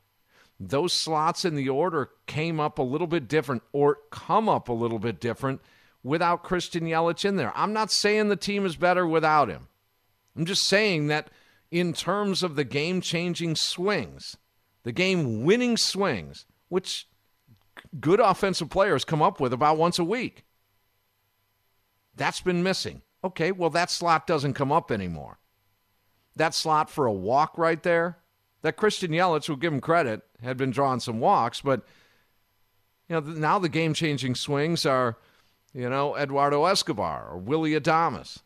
those 0.59 0.93
slots 0.93 1.43
in 1.43 1.55
the 1.55 1.69
order 1.69 2.09
came 2.27 2.59
up 2.59 2.77
a 2.77 2.83
little 2.83 3.07
bit 3.07 3.27
different 3.27 3.63
or 3.71 3.99
come 4.11 4.47
up 4.47 4.69
a 4.69 4.73
little 4.73 4.99
bit 4.99 5.19
different 5.19 5.61
without 6.03 6.43
Christian 6.43 6.83
Yelich 6.85 7.25
in 7.25 7.35
there. 7.35 7.51
I'm 7.55 7.73
not 7.73 7.91
saying 7.91 8.29
the 8.29 8.35
team 8.35 8.65
is 8.65 8.75
better 8.75 9.07
without 9.07 9.49
him. 9.49 9.67
I'm 10.35 10.45
just 10.45 10.63
saying 10.63 11.07
that 11.07 11.29
in 11.71 11.93
terms 11.93 12.43
of 12.43 12.55
the 12.55 12.63
game 12.63 13.01
changing 13.01 13.55
swings, 13.55 14.37
the 14.83 14.91
game 14.91 15.43
winning 15.43 15.77
swings, 15.77 16.45
which 16.69 17.07
good 17.99 18.19
offensive 18.19 18.69
players 18.69 19.05
come 19.05 19.21
up 19.21 19.39
with 19.39 19.53
about 19.53 19.77
once 19.77 19.99
a 19.99 20.03
week. 20.03 20.45
That's 22.15 22.41
been 22.41 22.63
missing. 22.63 23.01
Okay, 23.23 23.51
well, 23.51 23.69
that 23.71 23.89
slot 23.89 24.27
doesn't 24.27 24.53
come 24.53 24.71
up 24.71 24.91
anymore. 24.91 25.39
That 26.35 26.53
slot 26.53 26.89
for 26.89 27.05
a 27.05 27.13
walk 27.13 27.57
right 27.57 27.81
there, 27.81 28.19
that 28.61 28.77
Christian 28.77 29.11
Yelich, 29.11 29.49
will 29.49 29.55
give 29.55 29.73
him 29.73 29.81
credit, 29.81 30.21
had 30.41 30.57
been 30.57 30.71
drawing 30.71 30.99
some 30.99 31.19
walks, 31.19 31.61
but 31.61 31.85
you 33.09 33.15
know 33.15 33.21
now 33.21 33.59
the 33.59 33.69
game-changing 33.69 34.35
swings 34.35 34.85
are, 34.85 35.17
you 35.73 35.89
know, 35.89 36.15
Eduardo 36.15 36.65
Escobar 36.65 37.29
or 37.31 37.37
Willie 37.37 37.79
Adames. 37.79 38.39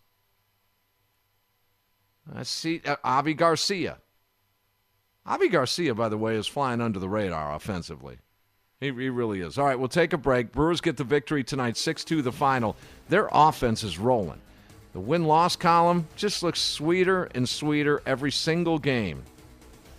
I 2.33 2.43
see 2.43 2.81
uh, 2.85 2.97
Avi 3.03 3.33
Garcia. 3.33 3.97
Avi 5.25 5.49
Garcia, 5.49 5.93
by 5.95 6.09
the 6.09 6.17
way, 6.17 6.35
is 6.35 6.47
flying 6.47 6.81
under 6.81 6.99
the 6.99 7.09
radar 7.09 7.53
offensively. 7.53 8.19
He, 8.81 8.87
he 8.87 9.09
really 9.09 9.41
is. 9.41 9.57
All 9.57 9.65
right, 9.65 9.77
we'll 9.77 9.89
take 9.89 10.13
a 10.13 10.17
break. 10.17 10.53
Brewers 10.53 10.79
get 10.79 10.95
the 10.95 11.03
victory 11.03 11.43
tonight, 11.43 11.75
6 11.75 12.05
2 12.05 12.21
the 12.21 12.31
final. 12.31 12.77
Their 13.09 13.27
offense 13.31 13.83
is 13.83 13.99
rolling. 13.99 14.39
The 14.93 15.01
win 15.01 15.25
loss 15.25 15.57
column 15.57 16.07
just 16.15 16.43
looks 16.43 16.61
sweeter 16.61 17.25
and 17.35 17.47
sweeter 17.47 18.01
every 18.05 18.31
single 18.31 18.79
game. 18.79 19.23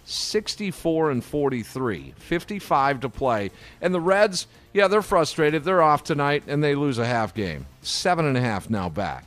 64 0.07 1.11
and 1.11 1.23
43, 1.23 2.14
55 2.16 3.01
to 3.01 3.09
play. 3.11 3.51
And 3.83 3.95
the 3.95 4.01
Reds, 4.01 4.47
yeah, 4.73 4.88
they're 4.88 5.03
frustrated. 5.03 5.62
They're 5.62 5.83
off 5.83 6.03
tonight 6.03 6.45
and 6.47 6.64
they 6.64 6.75
lose 6.75 6.99
a 6.99 7.07
half 7.07 7.35
game. 7.35 7.66
Seven 7.83 8.25
and 8.25 8.37
a 8.37 8.40
half 8.40 8.71
now 8.71 8.88
back 8.88 9.27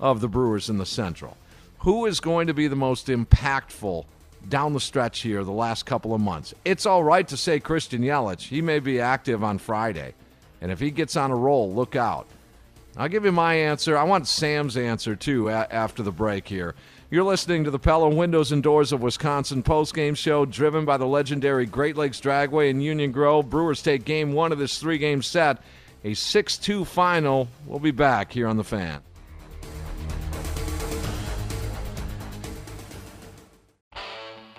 of 0.00 0.20
the 0.20 0.28
Brewers 0.28 0.68
in 0.68 0.78
the 0.78 0.84
Central. 0.84 1.36
Who 1.78 2.06
is 2.06 2.18
going 2.18 2.48
to 2.48 2.54
be 2.54 2.66
the 2.66 2.76
most 2.76 3.06
impactful 3.06 4.04
down 4.48 4.72
the 4.72 4.80
stretch 4.80 5.20
here 5.20 5.44
the 5.44 5.52
last 5.52 5.86
couple 5.86 6.14
of 6.14 6.20
months. 6.20 6.54
It's 6.64 6.86
all 6.86 7.02
right 7.04 7.26
to 7.28 7.36
say 7.36 7.60
Christian 7.60 8.02
Yelich. 8.02 8.42
He 8.42 8.60
may 8.62 8.78
be 8.78 9.00
active 9.00 9.42
on 9.42 9.58
Friday. 9.58 10.14
And 10.60 10.70
if 10.72 10.80
he 10.80 10.90
gets 10.90 11.16
on 11.16 11.30
a 11.30 11.36
roll, 11.36 11.72
look 11.72 11.96
out. 11.96 12.26
I'll 12.96 13.08
give 13.08 13.24
you 13.24 13.32
my 13.32 13.54
answer. 13.54 13.96
I 13.98 14.04
want 14.04 14.28
Sam's 14.28 14.76
answer, 14.76 15.16
too, 15.16 15.48
a- 15.48 15.66
after 15.70 16.02
the 16.02 16.12
break 16.12 16.46
here. 16.46 16.74
You're 17.10 17.24
listening 17.24 17.64
to 17.64 17.70
the 17.70 17.78
Pella 17.78 18.08
Windows 18.08 18.50
and 18.50 18.62
Doors 18.62 18.92
of 18.92 19.02
Wisconsin 19.02 19.62
postgame 19.62 20.16
show 20.16 20.44
driven 20.44 20.84
by 20.84 20.96
the 20.96 21.06
legendary 21.06 21.66
Great 21.66 21.96
Lakes 21.96 22.20
Dragaway 22.20 22.70
in 22.70 22.80
Union 22.80 23.12
Grove. 23.12 23.50
Brewers 23.50 23.82
take 23.82 24.04
game 24.04 24.32
one 24.32 24.52
of 24.52 24.58
this 24.58 24.78
three 24.78 24.98
game 24.98 25.22
set, 25.22 25.58
a 26.02 26.14
6 26.14 26.58
2 26.58 26.84
final. 26.84 27.48
We'll 27.66 27.78
be 27.78 27.90
back 27.90 28.32
here 28.32 28.48
on 28.48 28.56
the 28.56 28.64
fan. 28.64 29.00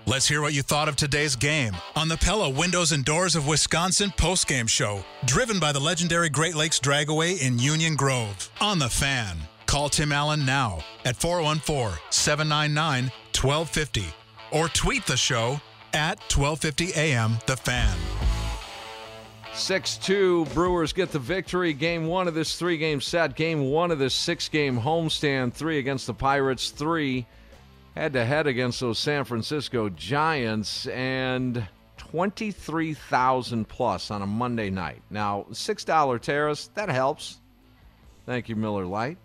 Let's 0.07 0.27
hear 0.27 0.43
what 0.43 0.53
you 0.53 0.61
thought 0.61 0.87
of 0.87 0.95
today's 0.95 1.35
game 1.35 1.73
on 1.95 2.07
the 2.07 2.17
Pella 2.17 2.47
Windows 2.47 2.91
and 2.91 3.03
Doors 3.03 3.35
of 3.35 3.47
Wisconsin 3.47 4.11
postgame 4.11 4.69
show, 4.69 5.03
driven 5.25 5.59
by 5.59 5.71
the 5.71 5.79
legendary 5.79 6.29
Great 6.29 6.53
Lakes 6.53 6.79
Dragaway 6.79 7.41
in 7.41 7.57
Union 7.57 7.95
Grove. 7.95 8.51
On 8.61 8.77
the 8.77 8.87
fan. 8.87 9.35
Call 9.65 9.89
Tim 9.89 10.11
Allen 10.11 10.45
now 10.45 10.83
at 11.05 11.15
414 11.15 11.97
799 12.11 13.05
1250 13.33 14.05
or 14.51 14.69
tweet 14.69 15.07
the 15.07 15.17
show 15.17 15.59
at 15.91 16.19
1250 16.31 16.93
AM 16.93 17.39
The 17.47 17.57
Fan. 17.57 17.97
6 19.55 19.97
2, 19.97 20.45
Brewers 20.53 20.93
get 20.93 21.11
the 21.11 21.17
victory. 21.17 21.73
Game 21.73 22.05
one 22.05 22.27
of 22.27 22.35
this 22.35 22.57
three 22.57 22.77
game 22.77 23.01
set. 23.01 23.35
Game 23.35 23.71
one 23.71 23.89
of 23.89 23.97
this 23.97 24.13
six 24.13 24.49
game 24.49 24.79
homestand. 24.79 25.53
Three 25.53 25.79
against 25.79 26.05
the 26.05 26.13
Pirates, 26.13 26.69
three 26.69 27.25
head 27.95 28.13
to 28.13 28.25
head 28.25 28.47
against 28.47 28.79
those 28.79 28.99
San 28.99 29.23
Francisco 29.23 29.89
Giants. 29.89 30.87
And 30.87 31.67
23,000 31.97 33.67
plus 33.67 34.11
on 34.11 34.21
a 34.21 34.27
Monday 34.27 34.69
night. 34.69 35.01
Now, 35.09 35.45
$6 35.51 36.21
terrace, 36.21 36.69
that 36.73 36.89
helps. 36.89 37.39
Thank 38.25 38.47
you, 38.49 38.55
Miller 38.55 38.85
Lite. 38.85 39.17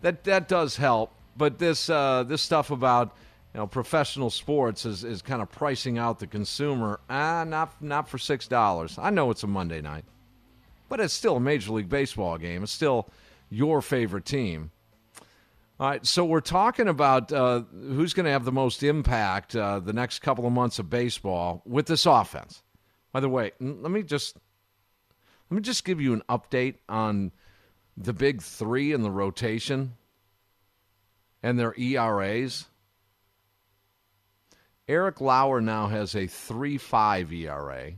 That 0.00 0.24
that 0.24 0.48
does 0.48 0.76
help, 0.76 1.12
but 1.36 1.58
this 1.58 1.90
uh, 1.90 2.22
this 2.22 2.40
stuff 2.40 2.70
about 2.70 3.16
you 3.52 3.58
know 3.58 3.66
professional 3.66 4.30
sports 4.30 4.86
is, 4.86 5.02
is 5.02 5.22
kind 5.22 5.42
of 5.42 5.50
pricing 5.50 5.98
out 5.98 6.20
the 6.20 6.26
consumer. 6.26 7.00
Ah, 7.10 7.44
not 7.44 7.82
not 7.82 8.08
for 8.08 8.16
six 8.16 8.46
dollars. 8.46 8.96
I 8.96 9.10
know 9.10 9.30
it's 9.32 9.42
a 9.42 9.48
Monday 9.48 9.80
night, 9.80 10.04
but 10.88 11.00
it's 11.00 11.12
still 11.12 11.36
a 11.36 11.40
Major 11.40 11.72
League 11.72 11.88
Baseball 11.88 12.38
game. 12.38 12.62
It's 12.62 12.70
still 12.70 13.08
your 13.50 13.82
favorite 13.82 14.24
team. 14.24 14.70
All 15.80 15.88
right, 15.88 16.04
so 16.04 16.24
we're 16.24 16.40
talking 16.40 16.88
about 16.88 17.30
uh, 17.32 17.62
who's 17.70 18.12
going 18.12 18.26
to 18.26 18.32
have 18.32 18.44
the 18.44 18.50
most 18.50 18.82
impact 18.82 19.54
uh, 19.54 19.78
the 19.78 19.92
next 19.92 20.18
couple 20.22 20.44
of 20.44 20.52
months 20.52 20.80
of 20.80 20.90
baseball 20.90 21.62
with 21.64 21.86
this 21.86 22.04
offense. 22.04 22.64
By 23.12 23.20
the 23.20 23.28
way, 23.28 23.52
let 23.60 23.92
me 23.92 24.02
just 24.02 24.36
let 25.48 25.54
me 25.54 25.62
just 25.62 25.84
give 25.84 26.00
you 26.00 26.14
an 26.14 26.22
update 26.28 26.78
on 26.88 27.30
the 27.96 28.12
big 28.12 28.42
three 28.42 28.92
in 28.92 29.02
the 29.02 29.10
rotation 29.10 29.94
and 31.44 31.56
their 31.56 31.78
ERAs. 31.78 32.66
Eric 34.88 35.20
Lauer 35.20 35.60
now 35.60 35.86
has 35.86 36.16
a 36.16 36.26
3.5 36.26 37.32
ERA. 37.32 37.92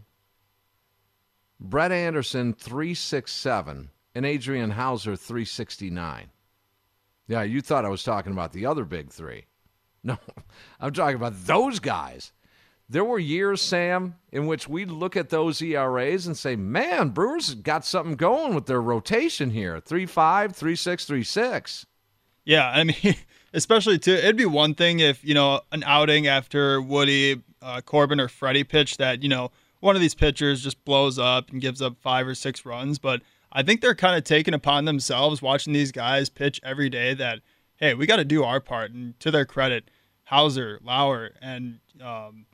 Brett 1.59 1.93
Anderson 1.93 2.53
3.67 2.53 3.89
and 4.15 4.27
Adrian 4.27 4.71
Houser 4.71 5.17
369. 5.17 6.31
Yeah, 7.31 7.45
you 7.45 7.61
thought 7.61 7.85
I 7.85 7.91
was 7.91 8.03
talking 8.03 8.33
about 8.33 8.53
the 8.53 8.67
other 8.67 8.85
big 8.85 9.11
three. 9.11 9.45
No, 10.03 10.17
I'm 10.81 10.95
talking 10.95 11.17
about 11.17 11.45
those 11.45 11.79
guys. 11.79 12.33
There 12.89 13.05
were 13.05 13.19
years, 13.19 13.61
Sam, 13.61 14.15
in 14.33 14.47
which 14.47 14.67
we'd 14.67 14.91
look 14.91 15.15
at 15.15 15.29
those 15.29 15.61
ERAs 15.61 16.27
and 16.27 16.35
say, 16.35 16.57
man, 16.57 17.11
Brewers 17.11 17.55
got 17.55 17.85
something 17.85 18.17
going 18.17 18.55
with 18.55 18.65
their 18.65 18.81
rotation 18.81 19.51
here 19.51 19.79
3 19.79 20.07
5, 20.07 20.57
3 20.57 20.75
6, 20.75 21.05
3 21.05 21.23
6. 21.23 21.87
Yeah, 22.47 22.71
I 22.71 22.85
mean, 22.85 23.15
especially 23.53 23.99
too, 23.99 24.15
it'd 24.15 24.39
be 24.39 24.47
one 24.47 24.75
thing 24.75 25.01
if, 25.01 25.23
you 25.23 25.35
know, 25.35 25.61
an 25.71 25.85
outing 25.85 26.27
after 26.27 26.81
Woody 26.81 27.43
uh, 27.61 27.83
Corbin 27.83 28.21
or 28.21 28.29
Freddie 28.29 28.65
pitch 28.65 28.97
that, 28.97 29.23
you 29.23 29.29
know, 29.29 29.51
one 29.81 29.95
of 29.97 30.01
these 30.01 30.15
pitchers 30.15 30.65
just 30.65 30.83
blows 30.87 31.19
up 31.19 31.51
and 31.51 31.61
gives 31.61 31.83
up 31.83 31.99
five 32.01 32.27
or 32.27 32.35
six 32.35 32.65
runs. 32.65 32.99
But 32.99 33.21
I 33.53 33.63
think 33.63 33.81
they're 33.81 33.95
kind 33.95 34.17
of 34.17 34.25
taking 34.25 34.55
upon 34.55 34.85
themselves 34.85 35.43
watching 35.43 35.73
these 35.73 35.93
guys 35.93 36.29
pitch 36.29 36.61
every 36.63 36.89
day 36.89 37.15
that, 37.15 37.41
hey, 37.77 37.95
we 37.95 38.07
got 38.07 38.17
to 38.17 38.25
do 38.25 38.45
our 38.45 38.61
part. 38.61 38.93
And 38.93 39.19
to 39.21 39.31
their 39.31 39.45
credit, 39.45 39.91
Houser, 40.25 40.79
Lauer, 40.83 41.33
and 41.43 41.81
um, 42.01 42.47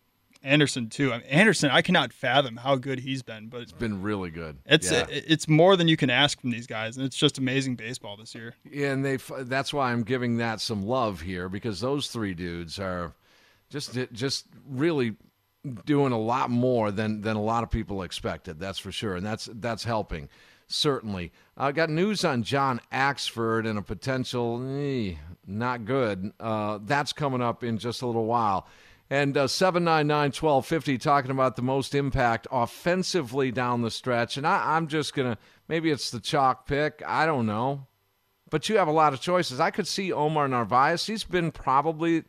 Anderson 0.43 0.89
too. 0.89 1.13
I 1.13 1.19
mean, 1.19 1.27
Anderson, 1.27 1.71
I 1.71 1.83
cannot 1.83 2.13
fathom 2.13 2.57
how 2.57 2.77
good 2.77 3.01
he's 3.01 3.23
been, 3.23 3.49
but 3.49 3.61
it's 3.61 3.73
been 3.73 4.01
really 4.01 4.31
good. 4.31 4.59
It's 4.65 4.91
yeah. 4.91 5.07
it, 5.11 5.25
it's 5.27 5.49
more 5.49 5.77
than 5.77 5.89
you 5.89 5.97
can 5.97 6.09
ask 6.09 6.41
from 6.41 6.51
these 6.51 6.67
guys, 6.67 6.97
and 6.97 7.05
it's 7.05 7.17
just 7.17 7.37
amazing 7.37 7.75
baseball 7.75 8.17
this 8.17 8.35
year. 8.35 8.55
Yeah, 8.65 8.93
and 8.93 9.05
they 9.05 9.19
that's 9.41 9.75
why 9.75 9.93
I'm 9.93 10.05
giving 10.05 10.39
that 10.39 10.61
some 10.61 10.87
love 10.87 11.21
here 11.21 11.49
because 11.49 11.81
those 11.81 12.09
three 12.09 12.33
dudes 12.33 12.79
are 12.79 13.13
just 13.69 13.99
just 14.13 14.47
really 14.69 15.17
doing 15.85 16.13
a 16.13 16.19
lot 16.19 16.49
more 16.49 16.93
than 16.93 17.23
than 17.23 17.37
a 17.37 17.43
lot 17.43 17.65
of 17.65 17.71
people 17.71 18.03
expected. 18.03 18.61
That's 18.61 18.79
for 18.79 18.93
sure, 18.93 19.17
and 19.17 19.27
that's 19.27 19.49
that's 19.55 19.85
helping 19.85 20.29
certainly. 20.67 21.33
I 21.57 21.69
uh, 21.69 21.73
got 21.73 21.91
news 21.91 22.25
on 22.25 22.43
John 22.43 22.81
Axford 22.93 23.69
and 23.69 23.79
a 23.79 23.83
potential 23.83 24.63
eh, 24.79 25.15
not 25.47 25.85
good. 25.85 26.33
Uh, 26.39 26.79
that's 26.83 27.13
coming 27.13 27.43
up 27.43 27.65
in 27.65 27.79
just 27.79 28.03
a 28.03 28.07
little 28.07 28.27
while. 28.27 28.67
And 29.09 29.37
uh, 29.37 29.47
799 29.47 30.33
1250 30.33 30.99
talking 30.99 31.31
about 31.31 31.55
the 31.55 31.63
most 31.63 31.95
impact 31.95 32.49
offensively 32.51 33.53
down 33.53 33.83
the 33.83 33.91
stretch. 33.91 34.37
And 34.37 34.47
I, 34.47 34.77
I'm 34.77 34.89
just 34.89 35.15
going 35.15 35.33
to, 35.33 35.39
maybe 35.69 35.91
it's 35.91 36.11
the 36.11 36.19
chalk 36.19 36.67
pick. 36.67 37.03
I 37.07 37.25
don't 37.25 37.47
know. 37.47 37.87
But 38.51 38.69
you 38.69 38.79
have 38.79 38.89
a 38.89 38.93
lot 38.93 39.13
of 39.13 39.21
choices. 39.21 39.61
I 39.61 39.71
could 39.71 39.87
see 39.87 40.13
Omar 40.13 40.49
Narvaez. 40.49 41.07
He's 41.07 41.25
been 41.25 41.53
probably, 41.53 42.25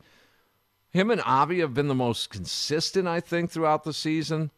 him 0.90 1.10
and 1.10 1.20
Avi 1.22 1.60
have 1.60 1.74
been 1.74 1.88
the 1.88 1.94
most 1.94 2.30
consistent, 2.30 3.08
I 3.08 3.20
think, 3.20 3.50
throughout 3.50 3.84
the 3.84 3.92
season. 3.92 4.50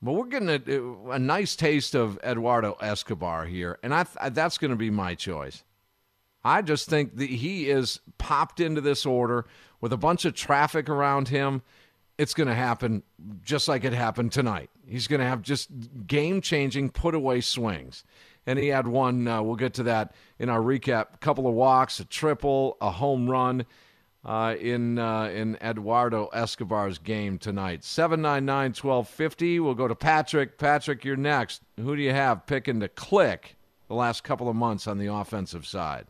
But 0.00 0.12
we're 0.12 0.26
getting 0.26 0.48
a, 0.48 1.10
a 1.12 1.18
nice 1.18 1.56
taste 1.56 1.94
of 1.94 2.18
Eduardo 2.22 2.76
Escobar 2.80 3.46
here. 3.46 3.78
And 3.82 3.92
I, 3.92 4.06
that's 4.30 4.58
going 4.58 4.70
to 4.70 4.76
be 4.76 4.90
my 4.90 5.14
choice. 5.14 5.64
I 6.44 6.62
just 6.62 6.88
think 6.88 7.16
that 7.16 7.28
he 7.28 7.68
is 7.68 8.00
popped 8.16 8.60
into 8.60 8.80
this 8.80 9.04
order 9.04 9.44
with 9.80 9.92
a 9.92 9.96
bunch 9.96 10.24
of 10.24 10.34
traffic 10.34 10.88
around 10.88 11.28
him. 11.28 11.62
It's 12.16 12.34
going 12.34 12.48
to 12.48 12.54
happen 12.54 13.02
just 13.42 13.68
like 13.68 13.84
it 13.84 13.92
happened 13.92 14.32
tonight. 14.32 14.70
He's 14.86 15.08
going 15.08 15.20
to 15.20 15.26
have 15.26 15.42
just 15.42 15.68
game 16.06 16.40
changing 16.40 16.90
put 16.90 17.14
away 17.14 17.40
swings. 17.40 18.04
And 18.46 18.58
he 18.58 18.68
had 18.68 18.86
one, 18.86 19.28
uh, 19.28 19.42
we'll 19.42 19.56
get 19.56 19.74
to 19.74 19.82
that 19.84 20.14
in 20.38 20.48
our 20.48 20.60
recap. 20.60 21.14
A 21.14 21.18
couple 21.18 21.46
of 21.46 21.54
walks, 21.54 22.00
a 22.00 22.04
triple, 22.04 22.76
a 22.80 22.90
home 22.90 23.28
run 23.28 23.66
uh, 24.28 24.54
in, 24.60 24.98
uh, 24.98 25.24
in 25.24 25.56
Eduardo 25.62 26.26
Escobar's 26.34 26.98
game 26.98 27.38
tonight. 27.38 27.82
799 27.82 28.72
1250. 28.72 29.60
We'll 29.60 29.74
go 29.74 29.88
to 29.88 29.94
Patrick. 29.94 30.58
Patrick, 30.58 31.02
you're 31.02 31.16
next. 31.16 31.62
Who 31.78 31.96
do 31.96 32.02
you 32.02 32.12
have 32.12 32.46
picking 32.46 32.80
to 32.80 32.88
click 32.88 33.56
the 33.88 33.94
last 33.94 34.24
couple 34.24 34.50
of 34.50 34.54
months 34.54 34.86
on 34.86 34.98
the 34.98 35.12
offensive 35.12 35.66
side? 35.66 36.06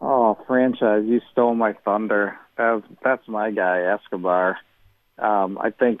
Oh, 0.00 0.38
franchise! 0.46 1.04
You 1.06 1.20
stole 1.30 1.54
my 1.54 1.74
thunder. 1.84 2.38
That's 2.56 2.82
that's 3.04 3.28
my 3.28 3.50
guy, 3.50 3.82
Escobar. 3.82 4.56
Um, 5.18 5.58
I 5.58 5.68
think 5.68 6.00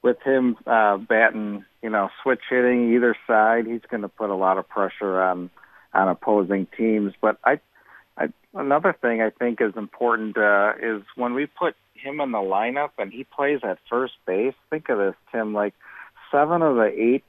with 0.00 0.16
him 0.22 0.56
uh, 0.66 0.96
batting, 0.96 1.66
you 1.82 1.90
know, 1.90 2.08
switch 2.22 2.40
hitting 2.48 2.94
either 2.94 3.14
side, 3.26 3.66
he's 3.66 3.82
going 3.90 4.00
to 4.00 4.08
put 4.08 4.30
a 4.30 4.34
lot 4.34 4.56
of 4.56 4.66
pressure 4.66 5.20
on 5.20 5.50
on 5.92 6.08
opposing 6.08 6.66
teams. 6.74 7.12
But 7.20 7.38
I, 7.44 7.60
I 8.18 8.28
another 8.54 8.94
thing 9.00 9.22
I 9.22 9.30
think 9.30 9.60
is 9.60 9.74
important 9.76 10.36
uh, 10.36 10.72
is 10.80 11.02
when 11.16 11.34
we 11.34 11.46
put 11.46 11.76
him 11.94 12.20
in 12.20 12.32
the 12.32 12.38
lineup 12.38 12.90
and 12.98 13.12
he 13.12 13.24
plays 13.24 13.60
at 13.62 13.78
first 13.88 14.14
base. 14.26 14.54
Think 14.70 14.88
of 14.88 14.98
this, 14.98 15.14
Tim. 15.32 15.54
Like 15.54 15.74
seven 16.30 16.62
of 16.62 16.76
the 16.76 16.92
eight 16.96 17.24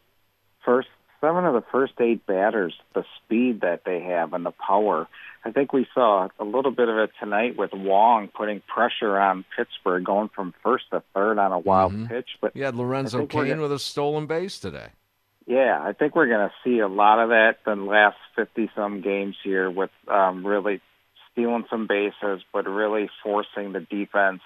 first 0.66 0.90
seven 1.22 1.46
of 1.46 1.54
the 1.54 1.64
first 1.72 1.94
eight 2.00 2.26
batters, 2.26 2.74
the 2.94 3.04
speed 3.18 3.62
that 3.62 3.84
they 3.86 4.02
have 4.02 4.34
and 4.34 4.46
the 4.46 4.52
power. 4.52 5.08
I 5.44 5.52
think 5.52 5.72
we 5.72 5.88
saw 5.94 6.28
a 6.40 6.44
little 6.44 6.72
bit 6.72 6.90
of 6.90 6.98
it 6.98 7.12
tonight 7.20 7.58
with 7.58 7.72
Wong 7.74 8.28
putting 8.28 8.62
pressure 8.62 9.18
on 9.18 9.46
Pittsburgh, 9.56 10.04
going 10.04 10.30
from 10.30 10.54
first 10.64 10.86
to 10.92 11.02
third 11.14 11.38
on 11.38 11.52
a 11.52 11.60
wild 11.60 11.94
mm-hmm. 11.94 12.08
pitch. 12.08 12.30
But 12.42 12.56
you 12.56 12.64
had 12.64 12.76
Lorenzo 12.76 13.26
Cain 13.26 13.48
gonna, 13.48 13.62
with 13.62 13.72
a 13.72 13.80
stolen 13.80 14.26
base 14.26 14.60
today. 14.60 14.88
Yeah, 15.50 15.80
I 15.82 15.94
think 15.94 16.16
we're 16.16 16.28
going 16.28 16.48
to 16.48 16.54
see 16.64 16.80
a 16.80 16.88
lot 16.88 17.20
of 17.20 17.30
that 17.30 17.58
the 17.66 17.76
last 17.76 18.18
fifty 18.36 18.70
some 18.76 19.02
games 19.02 19.36
here, 19.44 19.70
with 19.70 19.90
um, 20.08 20.46
really 20.46 20.80
stealing 21.32 21.66
some 21.70 21.88
bases, 21.88 22.44
but 22.54 22.68
really 22.68 23.10
forcing 23.24 23.74
the 23.74 23.80
defense 23.80 24.42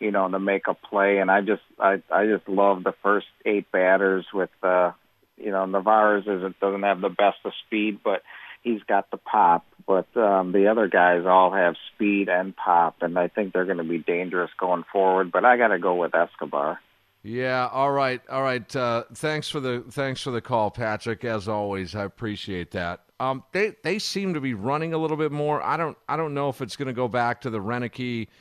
you 0.00 0.10
know, 0.10 0.28
to 0.28 0.40
make 0.40 0.66
a 0.66 0.74
play. 0.74 1.18
And 1.18 1.30
I 1.30 1.42
just, 1.42 1.62
I, 1.78 2.02
I 2.10 2.26
just 2.26 2.48
love 2.48 2.82
the 2.82 2.94
first 3.02 3.26
eight 3.44 3.70
batters 3.70 4.26
with, 4.32 4.50
uh, 4.62 4.92
you 5.36 5.52
know, 5.52 5.66
Narvaez 5.66 6.24
isn't 6.26 6.58
doesn't 6.58 6.82
have 6.82 7.00
the 7.00 7.10
best 7.10 7.36
of 7.44 7.52
speed, 7.66 8.00
but 8.02 8.22
he's 8.62 8.82
got 8.82 9.10
the 9.10 9.18
pop. 9.18 9.64
But 9.86 10.14
um, 10.16 10.52
the 10.52 10.68
other 10.68 10.88
guys 10.88 11.24
all 11.26 11.52
have 11.52 11.76
speed 11.94 12.28
and 12.28 12.56
pop, 12.56 12.96
and 13.02 13.18
I 13.18 13.28
think 13.28 13.52
they're 13.52 13.64
going 13.66 13.78
to 13.78 13.84
be 13.84 13.98
dangerous 13.98 14.50
going 14.58 14.84
forward. 14.92 15.30
But 15.32 15.44
I 15.44 15.56
got 15.56 15.68
to 15.68 15.78
go 15.78 15.94
with 15.94 16.14
Escobar. 16.14 16.80
Yeah. 17.22 17.68
All 17.70 17.92
right. 17.92 18.22
All 18.28 18.42
right. 18.42 18.74
Uh, 18.74 19.04
thanks 19.14 19.48
for 19.48 19.60
the 19.60 19.84
thanks 19.90 20.22
for 20.22 20.30
the 20.30 20.40
call, 20.40 20.70
Patrick. 20.70 21.24
As 21.24 21.48
always, 21.48 21.94
I 21.94 22.04
appreciate 22.04 22.70
that. 22.72 23.04
Um, 23.18 23.44
they 23.52 23.74
they 23.82 23.98
seem 23.98 24.34
to 24.34 24.40
be 24.40 24.54
running 24.54 24.94
a 24.94 24.98
little 24.98 25.16
bit 25.16 25.32
more. 25.32 25.62
I 25.62 25.76
don't 25.76 25.98
I 26.08 26.16
don't 26.16 26.34
know 26.34 26.48
if 26.48 26.62
it's 26.62 26.76
going 26.76 26.88
to 26.88 26.94
go 26.94 27.08
back 27.08 27.40
to 27.42 27.50
the 27.50 27.60
Roenicke– 27.60 28.28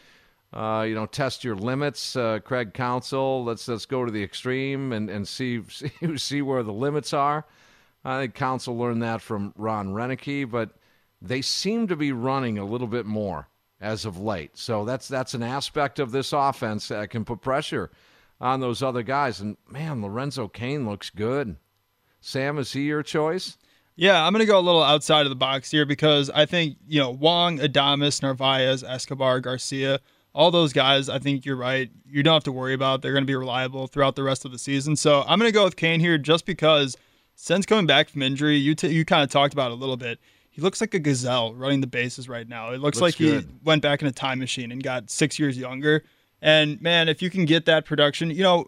uh, 0.53 0.83
you 0.87 0.95
know, 0.95 1.05
test 1.05 1.43
your 1.43 1.55
limits. 1.55 2.15
Uh, 2.15 2.39
Craig 2.39 2.73
Counsell. 2.73 3.43
let's 3.43 3.67
let's 3.67 3.85
go 3.85 4.05
to 4.05 4.11
the 4.11 4.23
extreme 4.23 4.93
and, 4.93 5.09
and 5.09 5.27
see, 5.27 5.61
see 5.69 6.17
see 6.17 6.41
where 6.41 6.63
the 6.63 6.73
limits 6.73 7.13
are. 7.13 7.45
I 8.03 8.21
think 8.21 8.33
Counsell 8.33 8.77
learned 8.77 9.03
that 9.03 9.21
from 9.21 9.53
Ron 9.57 9.89
Roenicke, 9.89 10.49
but 10.49 10.71
they 11.21 11.41
seem 11.41 11.87
to 11.87 11.95
be 11.95 12.11
running 12.11 12.57
a 12.57 12.65
little 12.65 12.87
bit 12.87 13.05
more 13.05 13.49
as 13.81 14.05
of 14.05 14.19
late. 14.19 14.57
So 14.57 14.85
that's 14.85 15.07
that's 15.07 15.33
an 15.33 15.43
aspect 15.43 15.99
of 15.99 16.11
this 16.11 16.33
offense 16.33 16.87
that 16.87 17.09
can 17.09 17.25
put 17.25 17.41
pressure 17.41 17.91
on 18.39 18.59
those 18.59 18.81
other 18.81 19.03
guys. 19.03 19.39
And 19.39 19.57
man, 19.69 20.01
Lorenzo 20.01 20.47
Cain 20.47 20.85
looks 20.87 21.09
good. 21.09 21.57
Sam, 22.21 22.57
is 22.57 22.73
he 22.73 22.81
your 22.83 23.03
choice? 23.03 23.57
Yeah, 23.95 24.25
I'm 24.25 24.31
going 24.33 24.45
to 24.45 24.51
go 24.51 24.59
a 24.59 24.61
little 24.61 24.83
outside 24.83 25.25
of 25.25 25.29
the 25.29 25.35
box 25.35 25.71
here 25.71 25.85
because 25.85 26.29
I 26.29 26.45
think, 26.45 26.77
you 26.87 26.99
know, 26.99 27.09
Wong, 27.09 27.59
Adames, 27.59 28.21
Narvaez, 28.21 28.83
Escobar, 28.83 29.39
Garcia– 29.39 29.99
all 30.33 30.51
those 30.51 30.73
guys, 30.73 31.09
I 31.09 31.19
think 31.19 31.45
you're 31.45 31.55
right. 31.55 31.89
You 32.05 32.23
don't 32.23 32.33
have 32.33 32.43
to 32.45 32.51
worry 32.51 32.73
about. 32.73 33.01
They're 33.01 33.11
going 33.11 33.23
to 33.23 33.27
be 33.27 33.35
reliable 33.35 33.87
throughout 33.87 34.15
the 34.15 34.23
rest 34.23 34.45
of 34.45 34.51
the 34.51 34.59
season. 34.59 34.95
So 34.95 35.23
I'm 35.27 35.39
going 35.39 35.49
to 35.49 35.53
go 35.53 35.63
with 35.63 35.75
Cain 35.75 35.99
here 35.99 36.17
just 36.17 36.45
because 36.45 36.97
since 37.35 37.65
coming 37.65 37.87
back 37.87 38.09
from 38.09 38.21
injury, 38.21 38.55
you 38.55 38.75
t- 38.75 38.89
you 38.89 39.05
kind 39.05 39.23
of 39.23 39.29
talked 39.29 39.53
about 39.53 39.71
it 39.71 39.73
a 39.73 39.77
little 39.77 39.97
bit. 39.97 40.19
He 40.49 40.61
looks 40.61 40.81
like 40.81 40.93
a 40.93 40.99
gazelle 40.99 41.53
running 41.53 41.81
the 41.81 41.87
bases 41.87 42.27
right 42.27 42.47
now. 42.47 42.71
It 42.71 42.79
looks, 42.79 42.99
looks 42.99 43.01
like 43.01 43.17
good. 43.17 43.43
he 43.43 43.49
went 43.63 43.81
back 43.81 44.01
in 44.01 44.07
a 44.07 44.11
time 44.11 44.39
machine 44.39 44.71
and 44.71 44.83
got 44.83 45.09
six 45.09 45.39
years 45.39 45.57
younger. 45.57 46.03
And 46.41 46.81
man, 46.81 47.09
if 47.09 47.21
you 47.21 47.29
can 47.29 47.45
get 47.45 47.65
that 47.65 47.85
production, 47.85 48.31
you 48.31 48.43
know, 48.43 48.67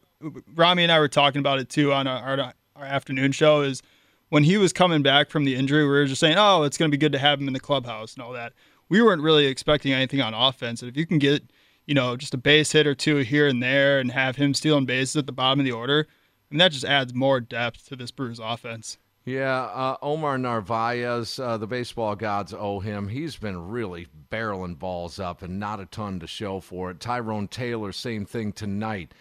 Rami 0.55 0.83
and 0.83 0.91
I 0.91 0.99
were 0.99 1.07
talking 1.07 1.39
about 1.39 1.59
it 1.59 1.69
too 1.69 1.93
on 1.93 2.07
our, 2.07 2.39
our, 2.75 2.85
afternoon 2.85 3.31
show. 3.31 3.61
Is 3.61 3.81
when 4.29 4.43
he 4.43 4.57
was 4.57 4.73
coming 4.73 5.03
back 5.03 5.29
from 5.29 5.45
the 5.45 5.55
injury, 5.55 5.83
we 5.83 5.89
were 5.89 6.05
just 6.05 6.19
saying, 6.19 6.35
oh, 6.37 6.63
it's 6.63 6.77
going 6.77 6.89
to 6.89 6.95
be 6.95 6.99
good 6.99 7.11
to 7.11 7.19
have 7.19 7.39
him 7.39 7.47
in 7.47 7.53
the 7.53 7.59
clubhouse 7.59 8.15
and 8.15 8.23
all 8.23 8.33
that 8.33 8.53
we 8.91 9.01
weren't 9.01 9.21
really 9.21 9.45
expecting 9.45 9.93
anything 9.93 10.19
on 10.19 10.33
offense. 10.33 10.81
And 10.81 10.91
if 10.91 10.97
you 10.97 11.05
can 11.05 11.17
get, 11.17 11.49
you 11.85 11.95
know, 11.95 12.17
just 12.17 12.33
a 12.33 12.37
base 12.37 12.73
hit 12.73 12.85
or 12.85 12.93
two 12.93 13.19
here 13.19 13.47
and 13.47 13.63
there 13.63 14.01
and 14.01 14.11
have 14.11 14.35
him 14.35 14.53
stealing 14.53 14.85
bases 14.85 15.15
at 15.15 15.27
the 15.27 15.31
bottom 15.31 15.61
of 15.61 15.65
the 15.65 15.71
order, 15.71 16.07
and 16.51 16.59
that 16.59 16.73
just 16.73 16.83
adds 16.83 17.13
more 17.13 17.39
depth 17.39 17.87
to 17.87 17.95
this 17.95 18.11
Brewers 18.11 18.41
offense. 18.43 18.97
Yeah, 19.23 19.61
uh, 19.61 19.97
Omar 20.01 20.37
Narvaez, 20.37 21.37
uh, 21.37 21.57
the 21.57 21.67
baseball 21.67 22.15
gods 22.15 22.53
owe 22.53 22.79
him. 22.79 23.07
He's 23.07 23.35
been 23.35 23.69
really 23.69 24.07
barreling 24.31 24.79
balls 24.79 25.19
up 25.19 25.43
and 25.43 25.59
not 25.59 25.79
a 25.79 25.85
ton 25.85 26.19
to 26.21 26.27
show 26.27 26.59
for 26.59 26.89
it. 26.89 26.99
Tyrone 26.99 27.47
Taylor, 27.47 27.91
same 27.91 28.25
thing 28.25 28.51
tonight. 28.51 29.13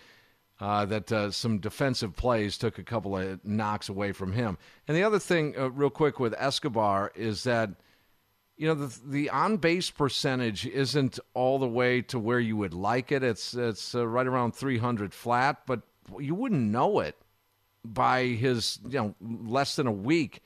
Uh, 0.59 0.85
that 0.85 1.11
uh, 1.11 1.31
some 1.31 1.59
defensive 1.59 2.15
plays 2.15 2.59
took 2.59 2.79
a 2.79 2.83
couple 2.83 3.17
of 3.17 3.43
knocks 3.43 3.89
away 3.89 4.13
from 4.13 4.33
him. 4.33 4.59
And 4.87 4.95
the 4.95 5.03
other 5.03 5.19
thing, 5.19 5.55
uh, 5.59 5.71
real 5.71 5.89
quick, 5.89 6.21
with 6.21 6.35
Escobar 6.37 7.13
is 7.15 7.45
that– 7.45 7.71
you 8.61 8.67
know 8.67 8.75
the 8.75 9.01
the 9.07 9.31
on 9.31 9.57
base 9.57 9.91
percentage 9.91 10.67
isn't 10.67 11.19
all 11.33 11.59
the 11.59 11.67
way 11.67 12.03
to 12.03 12.19
where 12.19 12.39
you 12.39 12.59
would 12.59 12.75
like 12.75 13.11
it. 13.11 13.23
It's 13.23 13.55
it's 13.55 13.95
uh, 13.95 14.07
right 14.07 14.27
around 14.27 14.55
300 14.55 15.15
flat, 15.15 15.63
but 15.65 15.81
you 16.19 16.35
wouldn't 16.35 16.71
know 16.71 17.01
it 17.01 17.17
by 17.85 18.25
his 18.25 18.79
you 18.89 18.99
know 18.99 19.15
less 19.21 19.77
than 19.77 19.87
a 19.87 19.93
week 19.93 20.43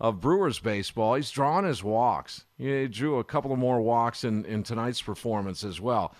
of 0.00 0.20
Brewers 0.20 0.58
baseball. 0.58 1.14
He's 1.14 1.30
drawn 1.30 1.64
his 1.64 1.82
walks. 1.82 2.44
He 2.58 2.88
drew 2.88 3.18
a 3.18 3.24
couple 3.24 3.52
of 3.52 3.58
more 3.58 3.80
walks 3.80 4.24
in 4.24 4.44
in 4.44 4.62
tonight's 4.62 5.02
performance 5.02 5.64
as 5.64 5.80
well. 5.80 6.14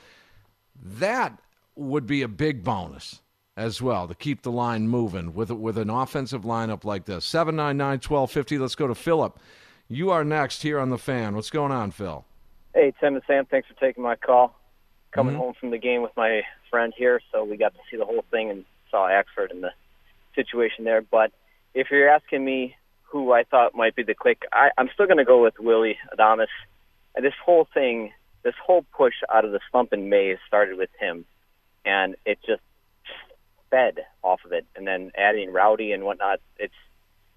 That 0.82 1.38
would 1.76 2.06
be 2.06 2.22
a 2.22 2.28
big 2.28 2.62
bonus 2.62 3.20
as 3.56 3.80
well 3.80 4.08
to 4.08 4.14
keep 4.14 4.42
the 4.42 4.50
line 4.50 4.88
moving 4.88 5.34
with 5.34 5.50
with 5.50 5.78
an 5.78 5.90
offensive 5.90 6.42
lineup 6.42 6.84
like 6.84 7.04
this. 7.04 7.24
799 7.24 8.00
1250. 8.08 8.58
Let's 8.58 8.74
go 8.74 8.86
to 8.86 8.94
Philip. 8.94 9.38
You 9.88 10.10
are 10.10 10.24
next 10.24 10.62
here 10.62 10.78
on 10.78 10.90
the 10.90 10.98
fan. 10.98 11.34
What's 11.34 11.50
going 11.50 11.72
on, 11.72 11.90
Phil? 11.90 12.24
Hey, 12.74 12.92
Tim 13.00 13.14
and 13.14 13.22
Sam. 13.26 13.46
Thanks 13.46 13.68
for 13.68 13.74
taking 13.74 14.02
my 14.02 14.16
call. 14.16 14.58
Coming 15.12 15.34
mm-hmm. 15.34 15.42
home 15.42 15.54
from 15.60 15.70
the 15.70 15.78
game 15.78 16.02
with 16.02 16.10
my 16.16 16.42
friend 16.70 16.92
here, 16.96 17.20
so 17.30 17.44
we 17.44 17.56
got 17.56 17.74
to 17.74 17.80
see 17.90 17.96
the 17.96 18.04
whole 18.04 18.24
thing 18.30 18.50
and 18.50 18.64
saw 18.90 19.08
Axford 19.08 19.52
in 19.52 19.60
the 19.60 19.70
situation 20.34 20.84
there. 20.84 21.02
But 21.02 21.32
if 21.74 21.88
you're 21.90 22.08
asking 22.08 22.44
me 22.44 22.76
who 23.02 23.32
I 23.32 23.44
thought 23.44 23.74
might 23.74 23.94
be 23.94 24.02
the 24.02 24.14
click, 24.14 24.42
I, 24.52 24.70
I'm 24.76 24.90
still 24.92 25.06
going 25.06 25.18
to 25.18 25.24
go 25.24 25.42
with 25.42 25.54
Willie 25.58 25.98
Adames. 26.16 26.46
And 27.14 27.24
this 27.24 27.34
whole 27.44 27.68
thing, 27.72 28.12
this 28.42 28.54
whole 28.64 28.84
push 28.96 29.14
out 29.32 29.44
of 29.44 29.52
the 29.52 29.60
slump 29.70 29.92
in 29.92 30.08
May 30.08 30.36
started 30.46 30.76
with 30.76 30.90
him, 30.98 31.24
and 31.84 32.16
it 32.26 32.38
just 32.44 32.62
fed 33.70 34.04
off 34.22 34.40
of 34.44 34.52
it. 34.52 34.66
And 34.74 34.86
then 34.86 35.12
adding 35.16 35.52
Rowdy 35.52 35.92
and 35.92 36.04
whatnot, 36.04 36.40
it's 36.58 36.74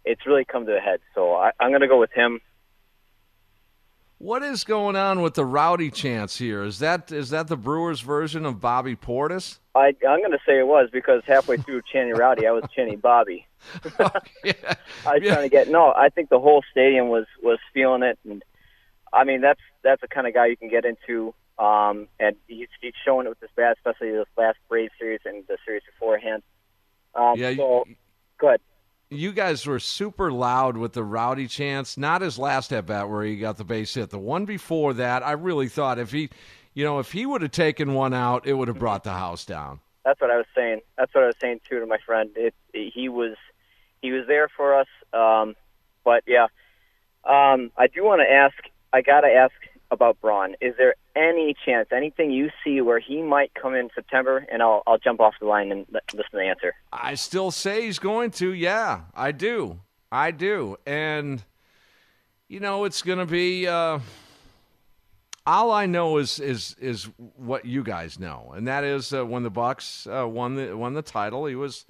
it's 0.03 0.25
really 0.25 0.45
come 0.45 0.65
to 0.65 0.77
a 0.77 0.79
head. 0.79 0.99
So 1.13 1.36
I, 1.36 1.51
I'm 1.60 1.69
going 1.69 1.81
to 1.81 1.88
go 1.88 1.99
with 1.99 2.12
him. 2.12 2.39
What 4.19 4.41
is 4.41 4.63
going 4.63 4.95
on 4.95 5.21
with 5.21 5.36
the 5.36 5.45
rowdy 5.45 5.91
chance 5.91 6.38
here? 6.38 6.63
Is 6.63 6.80
that 6.80 7.12
is 7.12 7.30
that 7.30 7.47
the 7.47 7.56
Brewers' 7.58 8.01
version 8.01 8.45
of 8.47 8.60
Bobby 8.60 8.95
Portis? 8.95 9.60
I, 9.75 9.93
I'm 10.10 10.19
going 10.21 10.32
to 10.32 10.39
say 10.43 10.58
it 10.58 10.65
was 10.65 10.89
because 10.91 11.21
halfway 11.27 11.58
through 11.58 11.84
chanting 11.93 12.15
Rowdy, 12.15 12.47
I 12.47 12.51
was 12.51 12.63
chanting 12.75 12.97
Bobby. 12.99 13.45
Oh, 13.99 14.10
yeah. 14.43 14.53
I 15.06 15.13
was 15.15 15.21
Yeah. 15.23 15.34
trying 15.34 15.43
to 15.43 15.49
get 15.49 15.67
no. 15.69 15.93
I 15.95 16.10
think 16.10 16.30
the 16.30 16.39
whole 16.39 16.63
stadium 16.71 17.10
was 17.10 17.25
was 17.43 17.60
feeling 17.73 18.01
it, 18.01 18.17
and 18.27 18.43
I 19.13 19.23
mean 19.23 19.41
that's 19.41 19.60
that's 19.84 20.01
the 20.01 20.08
kind 20.08 20.25
of 20.25 20.34
guy 20.34 20.47
you 20.47 20.58
can 20.58 20.69
get 20.69 20.84
into. 20.86 21.34
Um, 21.60 22.08
and 22.19 22.36
he's, 22.47 22.67
he's 22.82 22.93
showing 23.03 23.25
it 23.25 23.30
with 23.30 23.39
this 23.39 23.49
bat, 23.56 23.77
especially 23.77 24.12
this 24.12 24.27
last 24.38 24.58
Braves 24.69 24.93
series 24.99 25.21
and 25.25 25.43
the 25.47 25.58
series 25.65 25.82
beforehand. 25.91 26.43
Um, 27.15 27.34
Yeah, 27.36 27.56
so 27.56 27.86
good. 28.38 28.62
You 29.09 29.31
guys 29.31 29.65
were 29.65 29.79
super 29.79 30.31
loud 30.31 30.75
with 30.75 30.93
the 30.93 31.03
rowdy 31.03 31.47
chance. 31.47 31.97
Not 31.97 32.21
his 32.21 32.37
last 32.37 32.73
at 32.73 32.85
bat 32.87 33.09
where 33.09 33.23
he 33.23 33.37
got 33.37 33.57
the 33.57 33.63
base 33.63 33.93
hit. 33.93 34.09
The 34.09 34.19
one 34.19 34.43
before 34.43 34.93
that, 34.95 35.25
I 35.25 35.31
really 35.31 35.69
thought 35.69 35.97
if 35.97 36.11
he, 36.11 36.29
you 36.73 36.83
know, 36.83 36.99
if 36.99 37.13
he 37.13 37.25
would 37.25 37.41
have 37.41 37.51
taken 37.51 37.93
one 37.93 38.13
out, 38.13 38.45
it 38.45 38.53
would 38.53 38.67
have 38.67 38.79
brought 38.79 39.05
the 39.05 39.13
house 39.13 39.45
down. 39.45 39.79
That's 40.03 40.19
what 40.19 40.29
I 40.29 40.37
was 40.37 40.45
saying. 40.53 40.81
That's 40.97 41.13
what 41.13 41.23
I 41.23 41.27
was 41.27 41.35
saying 41.39 41.61
too 41.69 41.79
to 41.79 41.85
my 41.85 41.99
friend. 42.05 42.31
It, 42.35 42.53
he 42.73 43.07
was 43.09 43.35
he 44.01 44.11
was 44.11 44.27
there 44.27 44.49
for 44.49 44.77
us. 44.77 44.87
Um, 45.13 45.55
but 46.03 46.23
yeah, 46.27 46.47
um, 47.23 47.71
I 47.77 47.87
do 47.87 48.03
want 48.03 48.21
to 48.21 48.31
ask. 48.31 48.55
I 48.93 49.01
got 49.01 49.21
to 49.21 49.27
ask 49.27 49.53
about 49.91 50.19
Braun. 50.21 50.55
Is 50.61 50.75
there 50.77 50.95
any 51.17 51.56
chance, 51.65 51.89
anything 51.91 52.32
you 52.32 52.49
see 52.63 52.82
where 52.82 52.99
he 52.99 53.21
might 53.21 53.53
come 53.53 53.75
in 53.75 53.89
September? 53.95 54.45
And 54.51 54.62
I'll 54.62 54.84
I'll 54.86 54.97
jump 54.97 55.19
off 55.19 55.34
the 55.39 55.47
line 55.47 55.71
and 55.71 55.86
listen 55.91 56.17
to 56.17 56.23
the 56.32 56.43
answer. 56.43 56.75
I 56.91 57.15
still 57.15 57.51
say 57.51 57.86
he's 57.86 57.99
going 57.99 58.32
to. 58.32 58.53
Yeah, 58.53 59.01
I 59.15 59.32
do. 59.32 59.80
I 60.12 60.32
do. 60.32 60.77
And 60.86 61.43
you 62.47 62.60
know, 62.60 62.86
it's 62.86 63.01
going 63.01 63.19
to 63.19 63.25
be 63.25 63.67
uh 63.67 63.99
all 65.47 65.71
I 65.71 65.86
know 65.86 66.17
is 66.17 66.39
is 66.39 66.75
is 66.80 67.06
what 67.36 67.65
you 67.65 67.84
guys 67.84 68.19
know. 68.19 68.53
And 68.56 68.67
that 68.67 68.84
is 68.84 69.13
uh, 69.13 69.25
when 69.25 69.43
the 69.43 69.49
Bucks 69.49 70.06
uh, 70.06 70.27
won 70.27 70.56
the 70.56 70.75
won 70.75 70.93
the 70.93 71.01
title, 71.01 71.45
he 71.45 71.56
was 71.56 71.86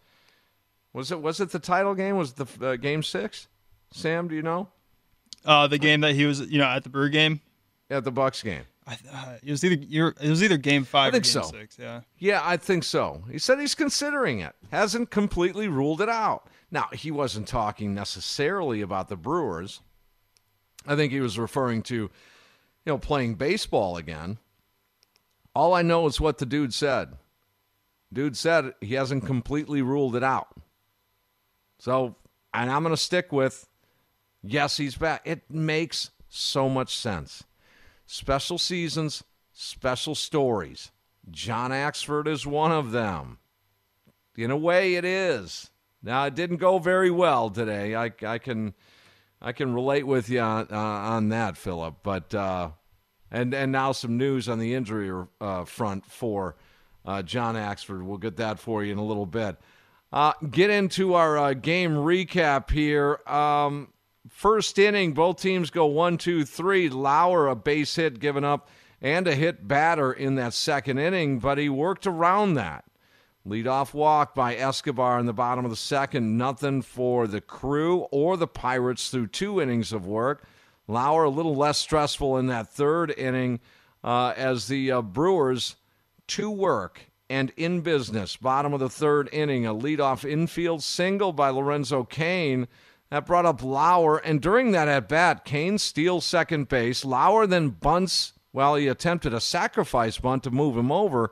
was 0.93 1.11
it 1.11 1.21
was 1.21 1.39
it 1.39 1.51
the 1.51 1.59
title 1.59 1.95
game 1.95 2.17
was 2.17 2.31
it 2.31 2.47
the 2.59 2.69
uh, 2.69 2.75
game 2.75 3.03
6? 3.03 3.47
Sam, 3.91 4.27
do 4.27 4.35
you 4.35 4.41
know? 4.41 4.67
Uh, 5.45 5.67
the 5.67 5.77
game 5.77 6.01
that 6.01 6.13
he 6.13 6.25
was, 6.25 6.41
you 6.41 6.57
know, 6.59 6.65
at 6.65 6.83
the 6.83 6.89
Brew 6.89 7.09
game. 7.09 7.41
At 7.89 8.03
the 8.03 8.11
Bucks 8.11 8.43
game. 8.43 8.63
I, 8.87 8.97
uh, 9.11 9.33
it 9.43 9.51
was 9.51 9.63
either 9.65 10.13
it 10.21 10.29
was 10.29 10.41
either 10.41 10.57
game 10.57 10.85
five 10.85 11.09
I 11.09 11.11
think 11.11 11.25
or 11.25 11.27
game 11.27 11.43
so. 11.43 11.49
six. 11.51 11.77
Yeah. 11.77 12.01
Yeah, 12.17 12.41
I 12.43 12.55
think 12.57 12.83
so. 12.83 13.23
He 13.29 13.37
said 13.37 13.59
he's 13.59 13.75
considering 13.75 14.39
it. 14.39 14.55
Hasn't 14.71 15.09
completely 15.09 15.67
ruled 15.67 16.01
it 16.01 16.09
out. 16.09 16.47
Now, 16.71 16.87
he 16.93 17.11
wasn't 17.11 17.47
talking 17.47 17.93
necessarily 17.93 18.81
about 18.81 19.09
the 19.09 19.17
Brewers. 19.17 19.81
I 20.85 20.95
think 20.95 21.11
he 21.11 21.19
was 21.19 21.37
referring 21.37 21.81
to, 21.83 21.95
you 21.95 22.09
know, 22.85 22.97
playing 22.97 23.35
baseball 23.35 23.97
again. 23.97 24.37
All 25.53 25.73
I 25.73 25.81
know 25.81 26.07
is 26.07 26.21
what 26.21 26.37
the 26.37 26.45
dude 26.45 26.73
said. 26.73 27.13
Dude 28.11 28.37
said 28.37 28.73
he 28.79 28.93
hasn't 28.93 29.25
completely 29.25 29.81
ruled 29.81 30.15
it 30.15 30.23
out. 30.23 30.47
So, 31.79 32.15
and 32.53 32.71
I'm 32.71 32.83
going 32.83 32.95
to 32.95 33.01
stick 33.01 33.31
with 33.31 33.67
yes, 34.41 34.77
he's 34.77 34.95
back. 34.95 35.21
It 35.25 35.49
makes 35.49 36.11
so 36.29 36.69
much 36.69 36.95
sense. 36.95 37.43
Special 38.07 38.57
seasons, 38.57 39.23
special 39.53 40.15
stories. 40.15 40.91
John 41.29 41.71
Axford 41.71 42.27
is 42.27 42.47
one 42.47 42.71
of 42.71 42.91
them. 42.91 43.37
In 44.35 44.49
a 44.49 44.57
way, 44.57 44.95
it 44.95 45.05
is. 45.05 45.69
Now, 46.01 46.25
it 46.25 46.33
didn't 46.33 46.57
go 46.57 46.79
very 46.79 47.11
well 47.11 47.49
today. 47.49 47.95
I, 47.95 48.11
I 48.25 48.37
can, 48.37 48.73
I 49.41 49.51
can 49.51 49.73
relate 49.73 50.07
with 50.07 50.29
you 50.29 50.39
on, 50.39 50.67
uh, 50.71 50.75
on 50.77 51.29
that, 51.29 51.57
Philip. 51.57 51.97
But 52.01 52.33
uh, 52.33 52.69
and 53.29 53.53
and 53.53 53.71
now 53.71 53.91
some 53.91 54.17
news 54.17 54.47
on 54.47 54.59
the 54.59 54.73
injury 54.73 55.25
uh, 55.41 55.65
front 55.65 56.05
for 56.05 56.55
uh, 57.05 57.21
John 57.23 57.55
Axford. 57.55 58.03
We'll 58.03 58.17
get 58.17 58.37
that 58.37 58.59
for 58.59 58.83
you 58.83 58.91
in 58.91 58.97
a 58.97 59.05
little 59.05 59.25
bit. 59.25 59.57
Uh, 60.13 60.33
get 60.49 60.69
into 60.69 61.15
our 61.15 61.37
uh, 61.37 61.53
game 61.53 61.91
recap 61.91 62.71
here. 62.71 63.19
Um, 63.27 63.89
first 64.29 64.77
inning, 64.79 65.13
both 65.13 65.41
teams 65.41 65.69
go 65.69 65.85
one, 65.85 66.17
two, 66.17 66.45
three. 66.45 66.89
Lauer 66.89 67.47
a 67.47 67.55
base 67.55 67.95
hit 67.95 68.19
given 68.19 68.43
up 68.43 68.69
and 69.01 69.27
a 69.27 69.35
hit 69.35 69.67
batter 69.67 70.11
in 70.11 70.35
that 70.35 70.53
second 70.53 70.97
inning, 70.97 71.39
but 71.39 71.57
he 71.57 71.69
worked 71.69 72.07
around 72.07 72.55
that. 72.55 72.85
Leadoff 73.47 73.93
walk 73.93 74.35
by 74.35 74.55
Escobar 74.55 75.19
in 75.19 75.25
the 75.25 75.33
bottom 75.33 75.63
of 75.63 75.71
the 75.71 75.77
second. 75.77 76.37
Nothing 76.37 76.81
for 76.81 77.27
the 77.27 77.39
crew 77.39 77.99
or 78.11 78.35
the 78.35 78.47
Pirates 78.47 79.09
through 79.09 79.27
two 79.27 79.61
innings 79.61 79.93
of 79.93 80.05
work. 80.05 80.43
Lauer 80.87 81.23
a 81.23 81.29
little 81.29 81.55
less 81.55 81.77
stressful 81.77 82.37
in 82.37 82.47
that 82.47 82.67
third 82.67 83.13
inning 83.17 83.59
uh, 84.03 84.33
as 84.35 84.67
the 84.67 84.91
uh, 84.91 85.01
Brewers 85.01 85.75
to 86.27 86.49
work 86.49 87.01
and 87.29 87.51
in 87.55 87.81
business. 87.81 88.35
Bottom 88.35 88.73
of 88.73 88.79
the 88.79 88.89
third 88.89 89.29
inning, 89.31 89.65
a 89.65 89.73
leadoff 89.73 90.29
infield 90.29 90.83
single 90.83 91.33
by 91.33 91.49
Lorenzo 91.49 92.03
Cain. 92.03 92.67
That 93.09 93.25
brought 93.25 93.45
up 93.45 93.63
Lauer, 93.63 94.17
and 94.17 94.41
during 94.41 94.71
that 94.71 94.89
at 94.89 95.07
bat, 95.07 95.45
Cain 95.45 95.77
steals 95.77 96.25
second 96.25 96.67
base. 96.67 97.05
Lauer 97.05 97.47
then 97.47 97.69
bunts. 97.69 98.33
Well, 98.51 98.75
he 98.75 98.87
attempted 98.87 99.33
a 99.33 99.39
sacrifice 99.39 100.17
bunt 100.17 100.43
to 100.43 100.51
move 100.51 100.75
him 100.77 100.91
over, 100.91 101.31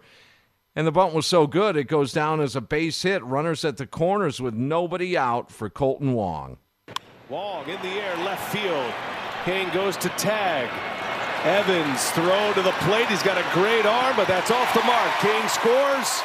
and 0.76 0.88
the 0.88 0.92
bunt 0.92 1.14
was 1.14 1.26
so 1.26 1.48
good 1.48 1.76
it 1.76 1.86
goes 1.86 2.14
down 2.14 2.40
as 2.40 2.56
a 2.56 2.62
base 2.62 3.02
hit. 3.02 3.24
Runners 3.24 3.66
at 3.66 3.78
the 3.78 3.88
corners 3.88 4.40
with 4.40 4.54
nobody 4.54 5.18
out 5.18 5.52
for 5.52 5.70
Kolten 5.70 6.14
Wong. 6.14 6.58
Wong 7.30 7.68
in 7.68 7.82
the 7.82 7.88
air, 7.88 8.16
left 8.18 8.54
field. 8.54 8.94
Cain 9.44 9.70
goes 9.74 9.98
to 9.98 10.10
tag. 10.10 10.70
Evans 11.44 12.10
throw 12.12 12.54
to 12.54 12.62
the 12.62 12.72
plate. 12.84 13.08
He's 13.08 13.22
got 13.22 13.38
a 13.38 13.54
great 13.54 13.86
arm, 13.86 14.16
but 14.16 14.28
that's 14.28 14.50
off 14.50 14.74
the 14.74 14.84
mark. 14.84 15.12
Cain 15.20 15.48
scores. 15.50 16.24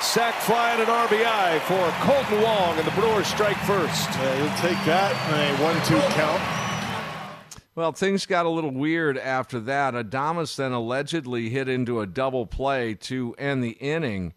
Sack 0.00 0.34
fly 0.40 0.72
and 0.72 0.80
an 0.80 0.88
RBI 0.88 1.60
for 1.60 1.86
Kolten 2.00 2.42
Wong, 2.42 2.78
and 2.78 2.86
the 2.86 2.90
Brewers 2.92 3.26
strike 3.26 3.58
first. 3.58 4.08
he'll 4.08 4.56
take 4.56 4.82
that 4.86 5.14
on 5.30 5.38
a 5.38 5.62
one-two 5.62 6.00
count. 6.14 7.60
Well, 7.74 7.92
things 7.92 8.24
got 8.24 8.46
a 8.46 8.48
little 8.48 8.72
weird 8.72 9.18
after 9.18 9.60
that. 9.60 9.92
Adames 9.92 10.56
then 10.56 10.72
allegedly 10.72 11.50
hit 11.50 11.68
into 11.68 12.00
a 12.00 12.06
double 12.06 12.46
play 12.46 12.94
to 12.94 13.34
end 13.38 13.62
the 13.62 13.72
inning. 13.72 14.32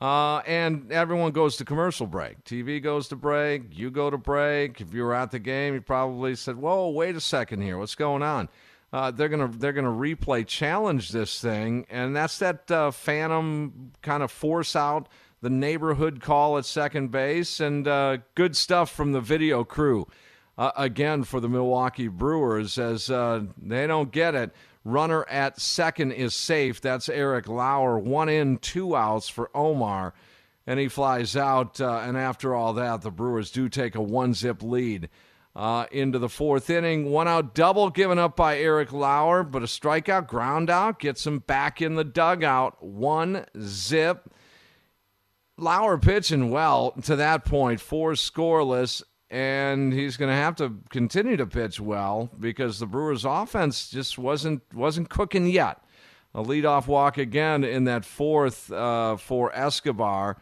Uh, 0.00 0.38
and 0.46 0.92
everyone 0.92 1.32
goes 1.32 1.56
to 1.56 1.64
commercial 1.64 2.06
break. 2.06 2.44
TV 2.44 2.80
goes 2.80 3.08
to 3.08 3.16
break. 3.16 3.76
You 3.76 3.90
go 3.90 4.10
to 4.10 4.16
break. 4.16 4.80
If 4.80 4.94
you 4.94 5.02
were 5.02 5.14
at 5.14 5.32
the 5.32 5.40
game, 5.40 5.74
you 5.74 5.80
probably 5.80 6.36
said, 6.36 6.56
"Whoa, 6.56 6.88
wait 6.90 7.16
a 7.16 7.20
second 7.20 7.62
here. 7.62 7.78
What's 7.78 7.96
going 7.96 8.22
on?" 8.22 8.48
Uh, 8.92 9.10
they're 9.10 9.28
gonna 9.28 9.48
they're 9.48 9.72
gonna 9.72 9.88
replay 9.88 10.46
challenge 10.46 11.10
this 11.10 11.40
thing, 11.40 11.86
and 11.90 12.16
that's 12.16 12.38
that 12.38 12.70
uh, 12.70 12.90
phantom 12.90 13.92
kind 14.02 14.22
of 14.22 14.30
force 14.30 14.74
out 14.74 15.08
the 15.40 15.50
neighborhood 15.50 16.20
call 16.20 16.58
at 16.58 16.64
second 16.64 17.10
base, 17.10 17.60
and 17.60 17.86
uh, 17.86 18.18
good 18.34 18.56
stuff 18.56 18.90
from 18.90 19.12
the 19.12 19.20
video 19.20 19.64
crew. 19.64 20.06
Uh, 20.56 20.72
again 20.76 21.22
for 21.22 21.38
the 21.38 21.48
Milwaukee 21.48 22.08
Brewers 22.08 22.78
as 22.78 23.10
uh, 23.10 23.44
they 23.62 23.86
don't 23.86 24.10
get 24.10 24.34
it. 24.34 24.50
Runner 24.84 25.24
at 25.28 25.60
second 25.60 26.12
is 26.12 26.34
safe. 26.34 26.80
That's 26.80 27.08
Eric 27.08 27.46
Lauer. 27.46 27.96
One 27.96 28.28
in, 28.28 28.58
two 28.58 28.96
outs 28.96 29.28
for 29.28 29.50
Omar. 29.54 30.14
And 30.66 30.80
he 30.80 30.88
flies 30.88 31.36
out. 31.36 31.80
Uh, 31.80 31.98
and 31.98 32.16
after 32.16 32.56
all 32.56 32.72
that, 32.72 33.02
the 33.02 33.12
Brewers 33.12 33.52
do 33.52 33.68
take 33.68 33.94
a 33.94 34.00
one 34.00 34.34
zip 34.34 34.62
lead 34.62 35.08
uh, 35.56 35.86
into 35.90 36.18
the 36.18 36.28
fourth 36.28 36.70
inning. 36.70 37.10
One 37.10 37.28
out 37.28 37.54
double 37.54 37.90
given 37.90 38.18
up 38.18 38.36
by 38.36 38.58
Eric 38.58 38.92
Lauer, 38.92 39.42
but 39.42 39.62
a 39.62 39.66
strikeout, 39.66 40.26
ground 40.26 40.70
out, 40.70 41.00
gets 41.00 41.26
him 41.26 41.40
back 41.40 41.82
in 41.82 41.96
the 41.96 42.04
dugout. 42.04 42.82
One 42.82 43.44
zip. 43.60 44.30
Lauer 45.56 45.98
pitching 45.98 46.50
well 46.50 46.92
to 47.02 47.16
that 47.16 47.44
point, 47.44 47.80
four 47.80 48.12
scoreless, 48.12 49.02
and 49.28 49.92
he's 49.92 50.16
going 50.16 50.30
to 50.30 50.36
have 50.36 50.54
to 50.56 50.76
continue 50.90 51.36
to 51.36 51.46
pitch 51.46 51.80
well 51.80 52.30
because 52.38 52.78
the 52.78 52.86
Brewers' 52.86 53.24
offense 53.24 53.90
just 53.90 54.18
wasn't 54.18 54.62
wasn't 54.72 55.10
cooking 55.10 55.48
yet. 55.48 55.82
A 56.34 56.42
leadoff 56.42 56.86
walk 56.86 57.18
again 57.18 57.64
in 57.64 57.84
that 57.84 58.04
fourth 58.04 58.70
uh, 58.70 59.16
for 59.16 59.52
Escobar. 59.52 60.38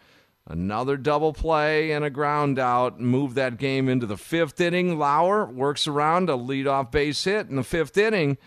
Another 0.48 0.96
double 0.96 1.32
play 1.32 1.90
and 1.90 2.04
a 2.04 2.11
ground 2.11 2.59
out 2.59 3.00
move 3.00 3.35
that 3.35 3.59
game 3.59 3.88
into 3.88 4.06
the 4.06 4.16
fifth 4.16 4.61
inning. 4.61 4.96
Lauer 4.96 5.44
works 5.46 5.88
around 5.88 6.30
a 6.30 6.35
leadoff 6.35 6.92
base 6.92 7.24
hit 7.24 7.48
in 7.48 7.56
the 7.56 7.64
fifth 7.64 7.98
inning, 7.98 8.38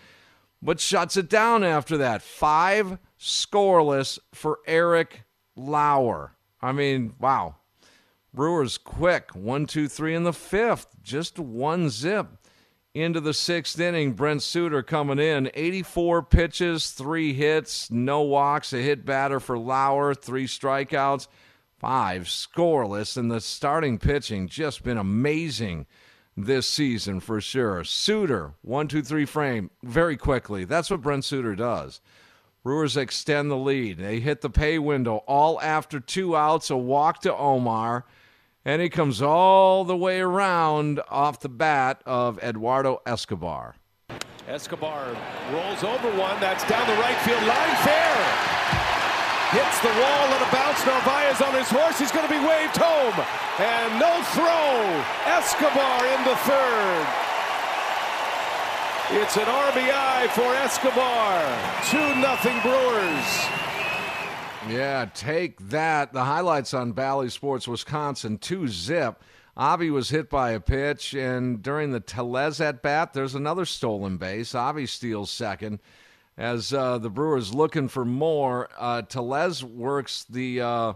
but 0.62 0.80
shuts 0.80 1.18
it 1.18 1.28
down 1.28 1.62
after 1.62 1.98
that. 1.98 2.22
Five 2.22 2.98
scoreless 3.18 4.18
for 4.32 4.60
Eric 4.66 5.24
Lauer. 5.54 6.36
I 6.62 6.72
mean, 6.72 7.14
wow. 7.18 7.56
Brewers 8.32 8.78
quick. 8.78 9.34
One, 9.34 9.66
two, 9.66 9.88
three 9.88 10.14
in 10.14 10.24
the 10.24 10.32
fifth. 10.32 10.86
Just 11.02 11.38
one 11.38 11.90
zip 11.90 12.28
into 12.94 13.20
the 13.20 13.34
sixth 13.34 13.78
inning. 13.78 14.12
Brent 14.12 14.42
Suter 14.42 14.82
coming 14.82 15.18
in. 15.18 15.50
84 15.52 16.22
pitches, 16.22 16.92
three 16.92 17.34
hits, 17.34 17.90
no 17.90 18.22
walks, 18.22 18.72
a 18.72 18.78
hit 18.78 19.04
batter 19.04 19.40
for 19.40 19.58
Lauer, 19.58 20.14
three 20.14 20.46
strikeouts, 20.46 21.28
five 21.80 22.24
scoreless. 22.24 23.16
And 23.16 23.30
the 23.30 23.40
starting 23.40 23.98
pitching 23.98 24.46
just 24.46 24.84
been 24.84 24.98
amazing 24.98 25.86
this 26.36 26.68
season 26.68 27.20
for 27.20 27.40
sure. 27.40 27.82
Suter, 27.82 28.52
one, 28.62 28.86
two, 28.86 29.02
three 29.02 29.24
frame 29.24 29.70
very 29.82 30.16
quickly. 30.16 30.64
That's 30.64 30.90
what 30.90 31.00
Brent 31.00 31.24
Suter 31.24 31.56
does. 31.56 32.00
Brewers 32.62 32.96
extend 32.96 33.50
the 33.50 33.56
lead. 33.56 33.98
They 33.98 34.20
hit 34.20 34.42
the 34.42 34.50
pay 34.50 34.78
window 34.78 35.24
all 35.26 35.58
after 35.62 35.98
two 35.98 36.36
outs, 36.36 36.68
a 36.68 36.76
walk 36.76 37.22
to 37.22 37.34
Omar, 37.34 38.04
and 38.66 38.82
he 38.82 38.90
comes 38.90 39.22
all 39.22 39.84
the 39.84 39.96
way 39.96 40.20
around 40.20 41.00
off 41.08 41.40
the 41.40 41.48
bat 41.48 42.02
of 42.04 42.38
Eduardo 42.42 43.00
Escobar. 43.06 43.76
Escobar 44.46 45.16
rolls 45.52 45.82
over 45.82 46.10
one. 46.18 46.38
That's 46.40 46.68
down 46.68 46.86
the 46.86 47.00
right 47.00 47.16
field 47.18 47.42
line. 47.44 47.76
Fair. 47.76 48.49
Hits 49.50 49.80
the 49.82 49.88
wall 49.88 50.26
and 50.30 50.42
a 50.46 50.50
bounce. 50.52 50.86
Narvaez 50.86 51.40
on 51.42 51.54
his 51.54 51.68
horse. 51.68 51.98
He's 51.98 52.12
going 52.12 52.26
to 52.26 52.32
be 52.32 52.38
waved 52.38 52.76
home. 52.76 53.18
And 53.58 53.98
no 53.98 54.22
throw. 54.30 54.78
Escobar 55.26 56.06
into 56.06 56.34
third. 56.46 57.06
It's 59.12 59.36
an 59.36 59.46
RBI 59.46 60.28
for 60.30 60.54
Escobar. 60.54 61.42
2 61.90 62.20
nothing 62.20 62.60
Brewers. 62.60 63.60
Yeah, 64.68 65.06
take 65.14 65.58
that. 65.70 66.12
The 66.12 66.22
highlights 66.22 66.72
on 66.74 66.92
Bally 66.92 67.28
Sports 67.28 67.66
Wisconsin, 67.66 68.38
two 68.38 68.68
zip. 68.68 69.20
Avi 69.56 69.90
was 69.90 70.10
hit 70.10 70.30
by 70.30 70.50
a 70.52 70.60
pitch, 70.60 71.12
and 71.14 71.60
during 71.60 71.90
the 71.90 71.98
Tellez 71.98 72.60
at 72.60 72.82
bat, 72.82 73.14
there's 73.14 73.34
another 73.34 73.64
stolen 73.64 74.16
base. 74.16 74.54
Avi 74.54 74.86
steals 74.86 75.30
second. 75.30 75.80
As 76.40 76.72
uh, 76.72 76.96
the 76.96 77.10
Brewers 77.10 77.52
looking 77.52 77.86
for 77.86 78.02
more, 78.02 78.70
uh, 78.78 79.02
Tellez 79.02 79.62
works 79.62 80.24
the 80.24 80.62
uh, 80.62 80.92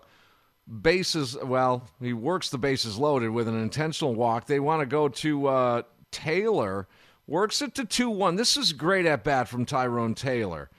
bases. 0.80 1.37
Well, 1.37 1.87
he 2.00 2.14
works 2.14 2.48
the 2.48 2.57
bases 2.57 2.96
loaded 2.96 3.28
with 3.28 3.46
an 3.46 3.61
intentional 3.61 4.14
walk. 4.14 4.46
They 4.46 4.59
want 4.59 4.80
to 4.80 4.87
go 4.87 5.11
to 5.11 5.46
uh, 5.46 5.83
Taylor 6.11 6.88
works 7.26 7.61
it 7.61 7.74
to 7.74 7.85
2 7.85 8.09
1. 8.09 8.37
This 8.37 8.57
is 8.57 8.72
great 8.72 9.04
at 9.04 9.22
bat 9.22 9.46
from 9.46 9.66
Tyrone 9.66 10.14
Taylor. 10.14 10.70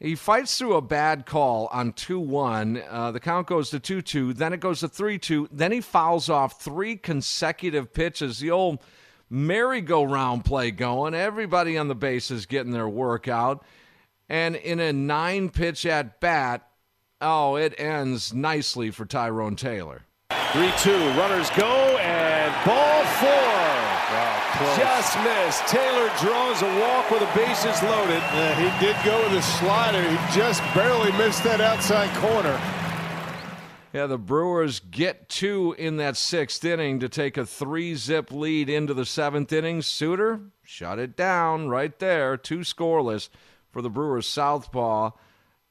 He 0.00 0.16
fights 0.16 0.58
through 0.58 0.74
a 0.74 0.82
bad 0.82 1.24
call 1.24 1.68
on 1.70 1.92
2 1.92 2.18
1. 2.18 2.82
Uh, 2.90 3.12
the 3.12 3.20
count 3.20 3.46
goes 3.46 3.70
to 3.70 3.78
2 3.78 4.02
2. 4.02 4.32
Then 4.32 4.52
it 4.52 4.58
goes 4.58 4.80
to 4.80 4.88
3 4.88 5.20
2. 5.20 5.50
Then 5.52 5.70
he 5.70 5.80
fouls 5.80 6.28
off 6.28 6.60
three 6.60 6.96
consecutive 6.96 7.92
pitches. 7.92 8.40
The 8.40 8.50
old 8.50 8.80
merry-go-round 9.32 10.44
play 10.44 10.72
going. 10.72 11.14
Everybody 11.14 11.78
on 11.78 11.86
the 11.86 11.94
base 11.94 12.32
is 12.32 12.46
getting 12.46 12.72
their 12.72 12.88
workout. 12.88 13.64
And 14.30 14.54
in 14.54 14.78
a 14.78 14.92
nine 14.92 15.50
pitch 15.50 15.84
at 15.84 16.20
bat, 16.20 16.64
oh, 17.20 17.56
it 17.56 17.74
ends 17.78 18.32
nicely 18.32 18.92
for 18.92 19.04
Tyrone 19.04 19.56
Taylor. 19.56 20.02
3 20.52 20.72
2. 20.78 20.92
Runners 21.18 21.50
go, 21.50 21.98
and 21.98 22.54
ball 22.64 23.04
four. 23.18 23.50
Close. 24.52 24.76
Just 24.76 25.18
missed. 25.24 25.66
Taylor 25.68 26.10
draws 26.20 26.62
a 26.62 26.80
walk 26.80 27.10
with 27.10 27.20
the 27.20 27.30
bases 27.34 27.82
loaded. 27.82 28.18
Yeah, 28.18 28.54
he 28.54 28.84
did 28.84 28.96
go 29.04 29.22
with 29.22 29.38
a 29.38 29.42
slider. 29.42 30.02
He 30.02 30.16
just 30.36 30.60
barely 30.74 31.12
missed 31.12 31.42
that 31.44 31.60
outside 31.60 32.14
corner. 32.16 32.60
Yeah, 33.92 34.06
the 34.06 34.18
Brewers 34.18 34.80
get 34.80 35.28
two 35.28 35.74
in 35.78 35.96
that 35.96 36.16
sixth 36.16 36.64
inning 36.64 37.00
to 37.00 37.08
take 37.08 37.36
a 37.36 37.46
three 37.46 37.94
zip 37.94 38.30
lead 38.30 38.68
into 38.68 38.92
the 38.92 39.06
seventh 39.06 39.52
inning. 39.52 39.82
Suter 39.82 40.40
shut 40.62 40.98
it 40.98 41.16
down 41.16 41.68
right 41.68 41.96
there, 41.98 42.36
two 42.36 42.60
scoreless 42.60 43.28
for 43.70 43.82
the 43.82 43.90
Brewers 43.90 44.26
southpaw. 44.26 45.10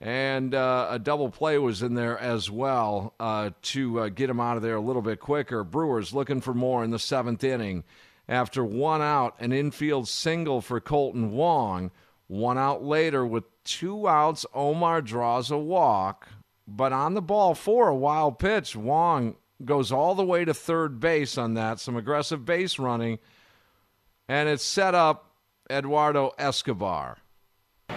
And 0.01 0.55
uh, 0.55 0.87
a 0.91 0.99
double 0.99 1.29
play 1.29 1.57
was 1.57 1.81
in 1.81 1.93
there 1.93 2.17
as 2.17 2.49
well 2.49 3.13
uh, 3.19 3.51
to 3.63 3.99
uh, 3.99 4.09
get 4.09 4.29
him 4.29 4.39
out 4.39 4.55
of 4.55 4.63
there 4.63 4.75
a 4.75 4.81
little 4.81 5.01
bit 5.01 5.19
quicker. 5.19 5.63
Brewers 5.63 6.13
looking 6.13 6.39
for 6.39 6.53
more 6.53 6.83
in 6.83 6.91
the 6.91 6.99
seventh 6.99 7.43
inning 7.43 7.83
after 8.29 8.63
one 8.63 9.01
out, 9.01 9.35
an 9.39 9.51
infield 9.51 10.07
single 10.07 10.61
for 10.61 10.79
Kolten 10.79 11.31
Wong. 11.31 11.91
One 12.27 12.59
out 12.59 12.83
later, 12.83 13.25
with 13.25 13.43
two 13.63 14.07
outs, 14.07 14.45
Omar 14.53 15.01
draws 15.01 15.49
a 15.49 15.57
walk. 15.57 16.29
But 16.67 16.93
on 16.93 17.15
the 17.15 17.21
ball 17.23 17.55
for 17.55 17.89
a 17.89 17.95
wild 17.95 18.37
pitch, 18.37 18.75
Wong 18.75 19.35
goes 19.65 19.91
all 19.91 20.13
the 20.13 20.23
way 20.23 20.45
to 20.45 20.53
third 20.53 20.99
base 20.99 21.37
on 21.39 21.55
that. 21.55 21.79
Some 21.79 21.97
aggressive 21.97 22.45
base 22.45 22.77
running. 22.77 23.17
And 24.27 24.47
it's 24.47 24.63
set 24.63 24.93
up 24.93 25.33
Eduardo 25.69 26.31
Escobar. 26.37 27.17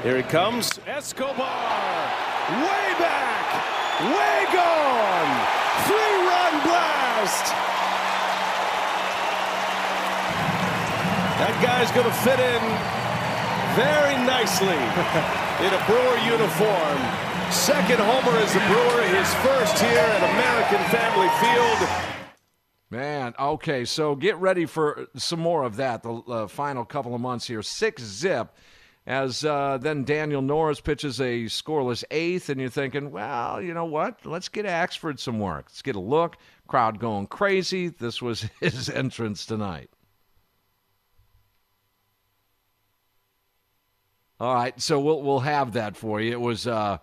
Here 0.01 0.17
he 0.17 0.23
comes. 0.25 0.81
Escobar. 0.87 2.09
Way 2.51 2.87
back. 2.99 3.47
Way 4.01 4.47
gone. 4.51 5.33
Three 5.87 6.17
run 6.27 6.55
blast. 6.67 7.55
That 11.39 11.55
guy's 11.63 11.93
going 11.93 12.07
to 12.07 12.17
fit 12.25 12.41
in 12.41 12.63
very 13.77 14.17
nicely 14.27 14.75
in 15.67 15.71
a 15.71 15.81
Brewer 15.87 16.19
uniform. 16.27 16.99
Second 17.53 18.01
homer 18.01 18.37
as 18.39 18.53
the 18.53 18.61
Brewer, 18.61 19.03
his 19.07 19.33
first 19.45 19.79
here 19.79 19.99
at 19.99 20.23
American 20.35 20.83
Family 20.91 21.29
Field. 21.39 21.89
Man, 22.91 23.35
okay, 23.39 23.85
so 23.85 24.17
get 24.17 24.37
ready 24.37 24.67
for 24.67 25.07
some 25.17 25.41
more 25.41 25.63
of 25.63 25.77
that 25.77 26.03
the 26.03 26.13
uh, 26.13 26.47
final 26.49 26.85
couple 26.85 27.15
of 27.15 27.21
months 27.21 27.47
here. 27.47 27.63
Six 27.63 28.03
zip 28.03 28.55
as 29.07 29.45
uh, 29.45 29.79
then 29.79 30.05
Daniel 30.05 30.43
Norris 30.43 30.81
pitches 30.81 31.21
a 31.21 31.45
scoreless 31.45 32.05
eighth, 32.11 32.49
and 32.49 32.61
you're 32.61 32.71
thinking, 32.71 33.11
well, 33.11 33.61
you 33.61 33.75
know 33.75 33.85
what? 33.85 34.25
Let's 34.25 34.49
get 34.49 34.65
Axford 34.65 35.19
some 35.19 35.41
work. 35.41 35.67
Let's 35.69 35.83
get 35.83 35.97
a 35.97 36.01
look. 36.01 36.37
Crowd 36.69 37.01
going 37.01 37.27
crazy. 37.27 37.89
This 37.89 38.23
was 38.23 38.43
his 38.61 38.89
entrance 38.89 39.45
tonight. 39.45 39.91
All 44.39 44.55
right, 44.55 44.81
so 44.81 44.99
we'll 44.99 45.23
we'll 45.23 45.41
have 45.41 45.73
that 45.75 45.97
for 45.97 46.21
you. 46.21 46.33
It 46.33 46.41
was, 46.41 46.67
uh, 46.67 46.99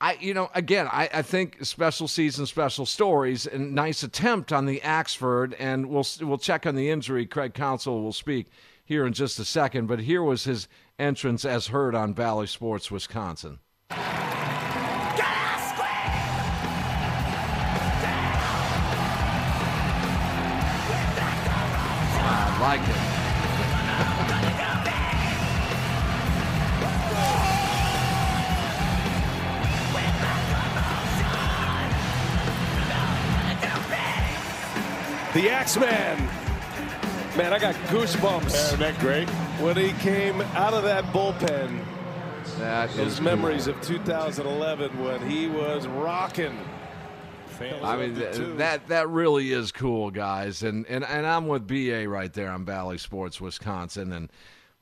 I 0.00 0.18
you 0.20 0.34
know, 0.34 0.50
again, 0.54 0.88
I, 0.90 1.08
I 1.12 1.22
think 1.22 1.64
special 1.64 2.08
season, 2.08 2.46
special 2.46 2.84
stories, 2.84 3.46
and 3.46 3.74
nice 3.74 4.02
attempt 4.02 4.52
on 4.52 4.66
the 4.66 4.80
Axford, 4.80 5.54
and 5.58 5.86
we'll 5.86 6.06
we'll 6.20 6.38
check 6.38 6.66
on 6.66 6.74
the 6.74 6.90
injury. 6.90 7.26
Craig 7.26 7.54
Counsell 7.54 8.02
will 8.02 8.12
speak 8.12 8.46
here 8.90 9.06
in 9.06 9.12
just 9.12 9.38
a 9.38 9.44
second, 9.44 9.86
but 9.86 10.00
here 10.00 10.20
was 10.20 10.42
his 10.42 10.66
entrance 10.98 11.44
as 11.44 11.68
heard 11.68 11.94
on 11.94 12.12
Bally 12.12 12.48
Sports 12.48 12.90
Wisconsin. 12.90 13.60
I 13.88 14.00
like 22.60 22.80
it. 22.80 22.96
The 35.32 35.48
Axeman. 35.48 36.29
Man, 37.40 37.54
I 37.54 37.58
got 37.58 37.74
goosebumps. 37.86 38.52
Isn't 38.52 38.80
that 38.80 38.98
great? 38.98 39.26
When 39.60 39.74
he 39.74 39.92
came 39.94 40.42
out 40.42 40.74
of 40.74 40.82
that 40.82 41.04
bullpen, 41.04 41.82
That 42.58 42.94
those 42.94 43.18
memories 43.18 43.64
cool. 43.64 43.76
of 43.76 43.80
2011 43.80 45.02
when 45.02 45.26
he 45.26 45.48
was 45.48 45.86
rocking. 45.86 46.54
I 47.82 47.96
mean 47.96 48.14
th- 48.14 48.58
that 48.58 48.88
that 48.88 49.08
really 49.08 49.52
is 49.52 49.72
cool, 49.72 50.10
guys, 50.10 50.62
and 50.62 50.84
and 50.86 51.02
and 51.02 51.26
I'm 51.26 51.46
with 51.46 51.66
BA 51.66 52.06
right 52.06 52.30
there 52.30 52.50
on 52.50 52.64
Bally 52.64 52.98
Sports 52.98 53.40
Wisconsin, 53.40 54.12
and 54.12 54.30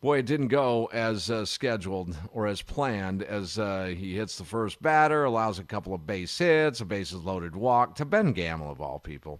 boy, 0.00 0.18
it 0.18 0.26
didn't 0.26 0.48
go 0.48 0.86
as 0.92 1.30
uh, 1.30 1.44
scheduled 1.44 2.16
or 2.32 2.48
as 2.48 2.60
planned. 2.60 3.22
As 3.22 3.56
uh, 3.56 3.94
he 3.96 4.16
hits 4.16 4.36
the 4.36 4.44
first 4.44 4.82
batter, 4.82 5.22
allows 5.22 5.60
a 5.60 5.64
couple 5.64 5.94
of 5.94 6.08
base 6.08 6.36
hits, 6.36 6.80
a 6.80 6.84
bases 6.84 7.22
loaded 7.22 7.54
walk 7.54 7.94
to 7.96 8.04
Ben 8.04 8.32
Gamel 8.32 8.68
of 8.68 8.80
all 8.80 8.98
people. 8.98 9.38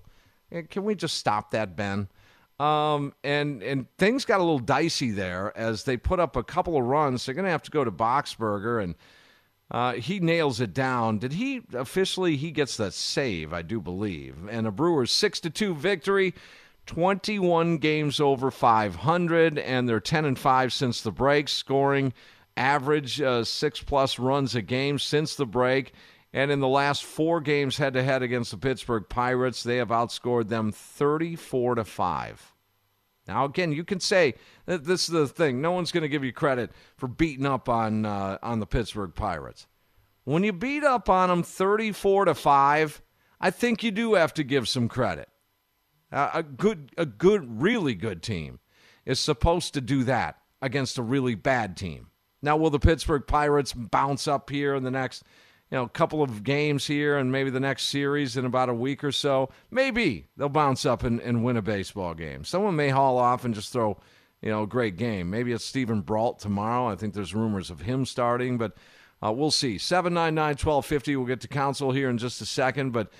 Can 0.70 0.84
we 0.84 0.95
just 0.95 1.16
stop 1.16 1.51
that, 1.51 1.74
Ben? 1.74 2.09
Um, 2.59 3.14
and 3.22 3.62
and 3.62 3.86
things 3.98 4.24
got 4.24 4.40
a 4.40 4.42
little 4.42 4.59
dicey 4.59 5.12
there 5.12 5.56
as 5.56 5.84
they 5.84 5.96
put 5.96 6.18
up 6.18 6.34
a 6.34 6.42
couple 6.42 6.76
of 6.76 6.84
runs. 6.84 7.24
They're 7.24 7.34
going 7.34 7.44
to 7.44 7.50
have 7.50 7.62
to 7.62 7.70
go 7.70 7.84
to 7.84 7.92
Boxberger, 7.92 8.82
and 8.82 8.94
uh, 9.70 9.92
he 9.92 10.18
nails 10.18 10.61
it 10.61 10.74
down. 10.74 11.18
Did 11.18 11.34
he 11.34 11.62
officially? 11.72 12.36
He 12.36 12.50
gets 12.50 12.76
that 12.78 12.94
save, 12.94 13.52
I 13.52 13.62
do 13.62 13.80
believe, 13.80 14.36
and 14.50 14.66
a 14.66 14.72
Brewers 14.72 15.12
six 15.12 15.40
to 15.40 15.50
two 15.50 15.74
victory. 15.74 16.34
21 16.86 17.76
games 17.76 18.18
over 18.18 18.50
500, 18.50 19.59
and 19.59 19.86
they're 19.86 20.00
10 20.00 20.24
and 20.24 20.38
5 20.38 20.72
since 20.72 21.02
the 21.02 21.12
break, 21.12 21.46
scoring 21.46 22.14
average 22.59 23.20
uh, 23.20 23.44
six 23.44 23.80
plus 23.80 24.18
runs 24.18 24.54
a 24.54 24.62
game 24.62 24.98
since 24.98 25.36
the 25.36 25.46
break. 25.46 25.92
And 26.39 26.53
in 26.53 26.61
the 26.61 26.68
last 26.68 27.03
four 27.03 27.41
games 27.41 27.78
head 27.78 27.95
to 27.95 28.03
head 28.05 28.22
against 28.22 28.53
the 28.53 28.59
Pittsburgh 28.59 29.09
Pirates, 29.09 29.64
they 29.64 29.78
have 29.78 29.89
outscored 29.89 30.49
them 30.49 30.70
34 30.70 31.74
to 31.74 31.84
5. 31.84 32.55
Now, 33.26 33.45
again, 33.45 33.72
you 33.72 33.82
can 33.82 33.99
say 33.99 34.34
that 34.66 34.84
this 34.84 35.09
is 35.09 35.09
the 35.09 35.26
thing. 35.26 35.61
No 35.61 35.72
one's 35.72 35.91
going 35.91 36.03
to 36.03 36.09
give 36.09 36.22
you 36.22 36.32
credit 36.32 36.70
for 36.97 37.09
beating 37.09 37.45
up 37.45 37.68
on 37.68 38.07
uh, 38.07 38.39
on 38.41 38.61
the 38.61 38.68
Pittsburgh 38.68 39.16
Pirates. 39.16 39.66
When 40.22 40.45
you 40.45 40.53
beat 40.53 40.84
up 40.84 41.09
on 41.09 41.28
them 41.28 41.43
34 41.43 42.26
to 42.26 42.34
5, 42.36 43.03
I 43.41 43.51
think 43.51 43.82
you 43.82 43.91
do 43.91 44.14
have 44.14 44.32
to 44.34 44.45
give 44.45 44.68
some 44.68 44.86
credit. 44.86 45.28
Uh, 46.12 46.30
a 46.34 46.45
good 46.45 46.93
a 46.97 47.05
good 47.05 47.61
really 47.61 47.97
good 47.97 48.22
team 48.22 48.61
is 49.05 49.18
supposed 49.18 49.74
to 49.74 49.80
do 49.80 50.05
that 50.05 50.39
against 50.62 50.99
a 50.99 51.03
really 51.03 51.34
bad 51.34 51.76
team. 51.76 52.11
Now, 52.41 52.57
will 52.57 52.70
the 52.70 52.78
Pittsburgh 52.78 53.26
Pirates 53.26 53.72
bounce 53.72 54.28
up 54.28 54.51
here 54.51 54.76
in 54.76 54.84
the 54.84 54.93
next 54.93 55.24
you 55.71 55.77
know, 55.77 55.85
a 55.85 55.89
couple 55.89 56.23
of 56.23 56.43
games 56.45 56.87
here 56.87 57.19
and 57.19 57.31
maybe 57.31 57.51
the 57.51 57.61
next 57.61 57.85
series 57.85 58.37
in 58.37 58.47
about 58.47 58.71
a 58.71 58.75
week 58.75 59.05
or 59.05 59.12
so, 59.12 59.51
maybe 59.71 60.27
they'll 60.37 60.49
bounce 60.49 60.87
up 60.87 61.03
and, 61.03 61.21
and 61.21 61.45
win 61.45 61.57
a 61.57 61.62
baseball 61.62 62.14
game. 62.14 62.45
Someone 62.45 62.75
may 62.75 62.89
haul 62.89 63.19
off 63.19 63.45
and 63.45 63.55
just 63.55 63.73
throw, 63.73 63.99
you 64.41 64.51
know, 64.51 64.62
a 64.62 64.66
great 64.66 64.97
game. 64.97 65.29
Maybe 65.29 65.53
it's 65.53 65.64
Steven 65.64 66.01
Brault 66.01 66.39
tomorrow. 66.39 66.89
I 66.89 66.95
think 66.95 67.12
there's 67.12 67.35
rumors 67.35 67.71
of 67.71 67.83
him 67.83 68.07
starting, 68.07 68.57
but 68.57 68.77
uh, 69.23 69.31
we'll 69.31 69.51
see. 69.51 69.77
799 69.77 70.51
1250. 70.53 71.16
We'll 71.16 71.27
get 71.27 71.41
to 71.43 71.49
Counsell 71.49 71.93
here 71.93 72.09
in 72.09 72.16
just 72.16 72.41
a 72.41 72.47
second. 72.47 72.93
But 72.93 73.12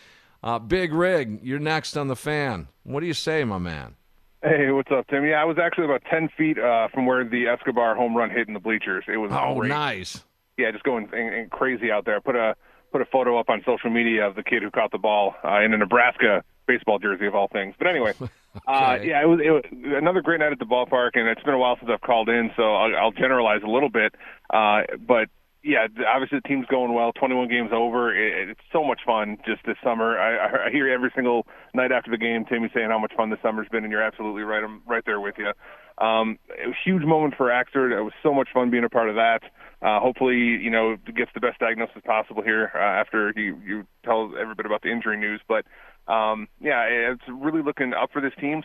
uh, 0.43 0.59
Big 0.59 0.95
Rig, 0.95 1.41
you're 1.43 1.59
next 1.59 1.99
on 1.99 2.09
the 2.09 2.17
fan. 2.17 2.69
What 2.83 3.01
do 3.01 3.07
you 3.07 3.15
say, 3.15 3.45
my 3.45 3.59
man? 3.59 3.97
Hey, 4.43 4.71
what's 4.71 4.91
up, 4.93 5.07
Tim? 5.09 5.27
Yeah, 5.27 5.43
I 5.43 5.45
was 5.45 5.59
actually 5.59 5.87
about 5.87 6.03
10 6.09 6.31
feet 6.39 6.59
uh, 6.59 6.89
from 6.95 7.07
where 7.07 7.25
the 7.25 7.49
Escobar 7.49 7.97
home 7.97 8.17
run 8.17 8.31
hit 8.31 8.47
in 8.47 8.55
the 8.55 8.61
bleachers. 8.61 9.05
It 9.09 9.17
was 9.17 9.33
oh, 9.35 9.57
great. 9.57 9.69
nice 9.69 10.25
yeah, 10.59 10.71
just 10.71 10.85
going 10.85 11.09
and, 11.13 11.35
and 11.35 11.51
crazy 11.51 11.91
out 11.91 12.05
there. 12.05 12.17
I 12.17 12.21
put 12.21 12.37
a 12.37 12.55
put 12.93 13.01
a 13.01 13.07
photo 13.07 13.39
up 13.39 13.49
on 13.49 13.63
social 13.65 13.91
media 13.91 14.27
of 14.27 14.35
the 14.35 14.43
kid 14.43 14.63
who 14.63 14.71
caught 14.71 14.93
the 14.93 14.99
ball 14.99 15.35
uh, 15.45 15.61
in 15.61 15.73
a 15.73 15.79
Nebraska 15.79 16.43
baseball 16.67 16.99
jersey 16.99 17.27
of 17.27 17.35
all 17.35 17.49
things. 17.49 17.75
But 17.79 17.89
anyway, 17.89 18.15
uh, 18.21 18.25
okay. 18.25 18.31
uh, 18.67 19.03
yeah, 19.03 19.23
it 19.23 19.27
was, 19.27 19.41
it 19.43 19.51
was 19.51 19.63
another 19.73 20.21
great 20.21 20.41
night 20.41 20.53
at 20.53 20.59
the 20.59 20.67
ballpark, 20.67 21.11
and 21.15 21.29
it's 21.29 21.43
been 21.43 21.55
a 21.55 21.59
while 21.59 21.77
since 21.79 21.91
I've 21.93 22.01
called 22.01 22.29
in, 22.29 22.51
so 22.57 22.75
I'll, 22.75 22.97
I'll 22.97 23.13
generalize 23.13 23.63
a 23.65 23.71
little 23.71 23.91
bit. 23.91 24.15
Uh, 24.53 24.83
but 25.07 25.29
yeah, 25.65 25.87
obviously 26.07 26.39
the 26.43 26.49
team's 26.49 26.67
going 26.67 26.95
well. 26.95 27.13
21 27.13 27.49
games 27.49 27.71
over. 27.73 28.15
It, 28.15 28.51
it's 28.51 28.61
so 28.73 28.85
much 28.85 29.01
fun 29.05 29.39
just 29.45 29.65
this 29.67 29.77
summer. 29.83 30.19
I, 30.19 30.69
I 30.69 30.71
hear 30.71 30.89
every 30.89 31.11
single 31.15 31.47
night 31.75 31.93
after 31.93 32.11
the 32.11 32.17
game, 32.17 32.45
Timmy 32.45 32.71
saying 32.75 32.91
how 32.91 32.99
much 32.99 33.13
fun 33.17 33.31
the 33.31 33.39
summer's 33.43 33.69
been, 33.69 33.85
and 33.85 33.93
you're 33.93 34.03
absolutely 34.03 34.43
right. 34.43 34.63
I'm 34.63 34.83
right 34.87 35.03
there 35.05 35.21
with 35.21 35.35
you. 35.39 35.53
Um, 36.01 36.39
a 36.51 36.73
huge 36.85 37.03
moment 37.03 37.35
for 37.37 37.49
Axford. 37.49 37.97
It 37.97 38.03
was 38.03 38.13
so 38.23 38.33
much 38.33 38.49
fun 38.55 38.71
being 38.71 38.85
a 38.85 38.89
part 38.89 39.09
of 39.09 39.17
that. 39.17 39.41
Uh, 39.81 40.01
hopefully, 40.01 40.37
you 40.37 40.71
know, 40.71 40.97
gets 41.17 41.31
the 41.35 41.41
best 41.41 41.59
diagnosis 41.59 42.03
possible 42.05 42.43
here 42.43 42.71
uh, 42.75 42.79
after 42.79 43.33
you 43.37 43.61
you 43.65 43.87
tell 44.05 44.33
everybody 44.41 44.67
about 44.67 44.83
the 44.83 44.91
injury 44.91 45.17
news. 45.17 45.41
But 45.49 45.65
um, 46.13 46.49
yeah, 46.61 46.85
it's 46.85 47.23
really 47.29 47.63
looking 47.63 47.95
up 47.95 48.11
for 48.13 48.21
this 48.21 48.33
team. 48.41 48.63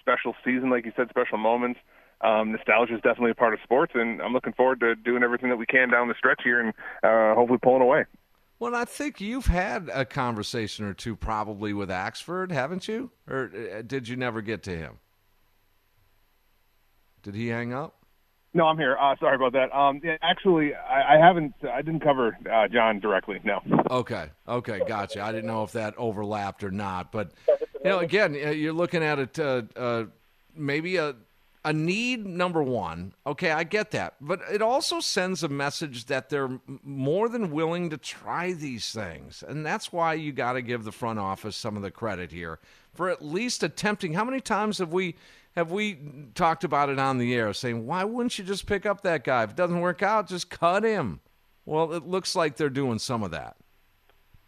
Special 0.00 0.34
season, 0.44 0.70
like 0.70 0.84
you 0.84 0.92
said, 0.96 1.08
special 1.10 1.38
moments. 1.38 1.80
Um, 2.20 2.52
nostalgia 2.52 2.94
is 2.94 3.00
definitely 3.02 3.32
a 3.32 3.34
part 3.34 3.52
of 3.52 3.60
sports, 3.62 3.92
and 3.94 4.22
I'm 4.22 4.32
looking 4.32 4.52
forward 4.52 4.80
to 4.80 4.94
doing 4.94 5.22
everything 5.22 5.50
that 5.50 5.56
we 5.56 5.66
can 5.66 5.90
down 5.90 6.08
the 6.08 6.14
stretch 6.16 6.40
here 6.44 6.60
and 6.60 6.72
uh, 7.02 7.34
hopefully 7.34 7.58
pulling 7.62 7.82
away. 7.82 8.04
Well, 8.58 8.74
I 8.74 8.84
think 8.84 9.20
you've 9.20 9.46
had 9.46 9.90
a 9.92 10.04
conversation 10.04 10.86
or 10.86 10.94
two 10.94 11.16
probably 11.16 11.74
with 11.74 11.90
Axford, 11.90 12.50
haven't 12.50 12.88
you? 12.88 13.10
Or 13.28 13.50
uh, 13.54 13.82
did 13.82 14.08
you 14.08 14.16
never 14.16 14.40
get 14.40 14.62
to 14.64 14.76
him? 14.76 15.00
Did 17.24 17.34
he 17.34 17.48
hang 17.48 17.72
up? 17.72 17.96
No, 18.56 18.66
I'm 18.66 18.78
here. 18.78 18.96
Uh, 18.96 19.16
sorry 19.18 19.34
about 19.34 19.52
that. 19.54 19.74
Um, 19.76 20.00
yeah, 20.04 20.16
actually, 20.22 20.74
I, 20.74 21.16
I, 21.16 21.18
haven't. 21.18 21.54
I 21.68 21.82
didn't 21.82 22.00
cover 22.00 22.38
uh, 22.50 22.68
John 22.68 23.00
directly. 23.00 23.40
No. 23.42 23.60
Okay. 23.90 24.26
Okay. 24.46 24.80
Gotcha. 24.86 25.22
I 25.22 25.32
didn't 25.32 25.46
know 25.46 25.64
if 25.64 25.72
that 25.72 25.94
overlapped 25.98 26.62
or 26.62 26.70
not, 26.70 27.10
but 27.10 27.32
you 27.48 27.90
know, 27.90 27.98
again, 27.98 28.34
you're 28.34 28.72
looking 28.72 29.02
at 29.02 29.18
it. 29.18 29.38
Uh, 29.38 29.62
uh, 29.74 30.04
maybe 30.54 30.96
a 30.96 31.16
a 31.64 31.72
need 31.72 32.26
number 32.26 32.62
one. 32.62 33.14
Okay, 33.26 33.50
I 33.50 33.64
get 33.64 33.90
that, 33.92 34.14
but 34.20 34.40
it 34.52 34.60
also 34.60 35.00
sends 35.00 35.42
a 35.42 35.48
message 35.48 36.04
that 36.06 36.28
they're 36.28 36.60
more 36.84 37.28
than 37.28 37.50
willing 37.50 37.90
to 37.90 37.96
try 37.96 38.52
these 38.52 38.92
things, 38.92 39.42
and 39.46 39.64
that's 39.64 39.90
why 39.90 40.14
you 40.14 40.30
got 40.30 40.52
to 40.52 40.62
give 40.62 40.84
the 40.84 40.92
front 40.92 41.18
office 41.18 41.56
some 41.56 41.76
of 41.76 41.82
the 41.82 41.90
credit 41.90 42.30
here 42.30 42.58
for 42.92 43.08
at 43.08 43.24
least 43.24 43.62
attempting. 43.62 44.12
How 44.12 44.24
many 44.24 44.40
times 44.40 44.78
have 44.78 44.92
we? 44.92 45.16
Have 45.56 45.70
we 45.70 45.98
talked 46.34 46.64
about 46.64 46.88
it 46.88 46.98
on 46.98 47.18
the 47.18 47.34
air 47.34 47.52
saying, 47.52 47.86
why 47.86 48.04
wouldn't 48.04 48.38
you 48.38 48.44
just 48.44 48.66
pick 48.66 48.86
up 48.86 49.02
that 49.02 49.24
guy? 49.24 49.44
If 49.44 49.50
it 49.50 49.56
doesn't 49.56 49.80
work 49.80 50.02
out, 50.02 50.28
just 50.28 50.50
cut 50.50 50.84
him. 50.84 51.20
Well, 51.64 51.92
it 51.92 52.06
looks 52.06 52.34
like 52.34 52.56
they're 52.56 52.68
doing 52.68 52.98
some 52.98 53.22
of 53.22 53.30
that. 53.30 53.56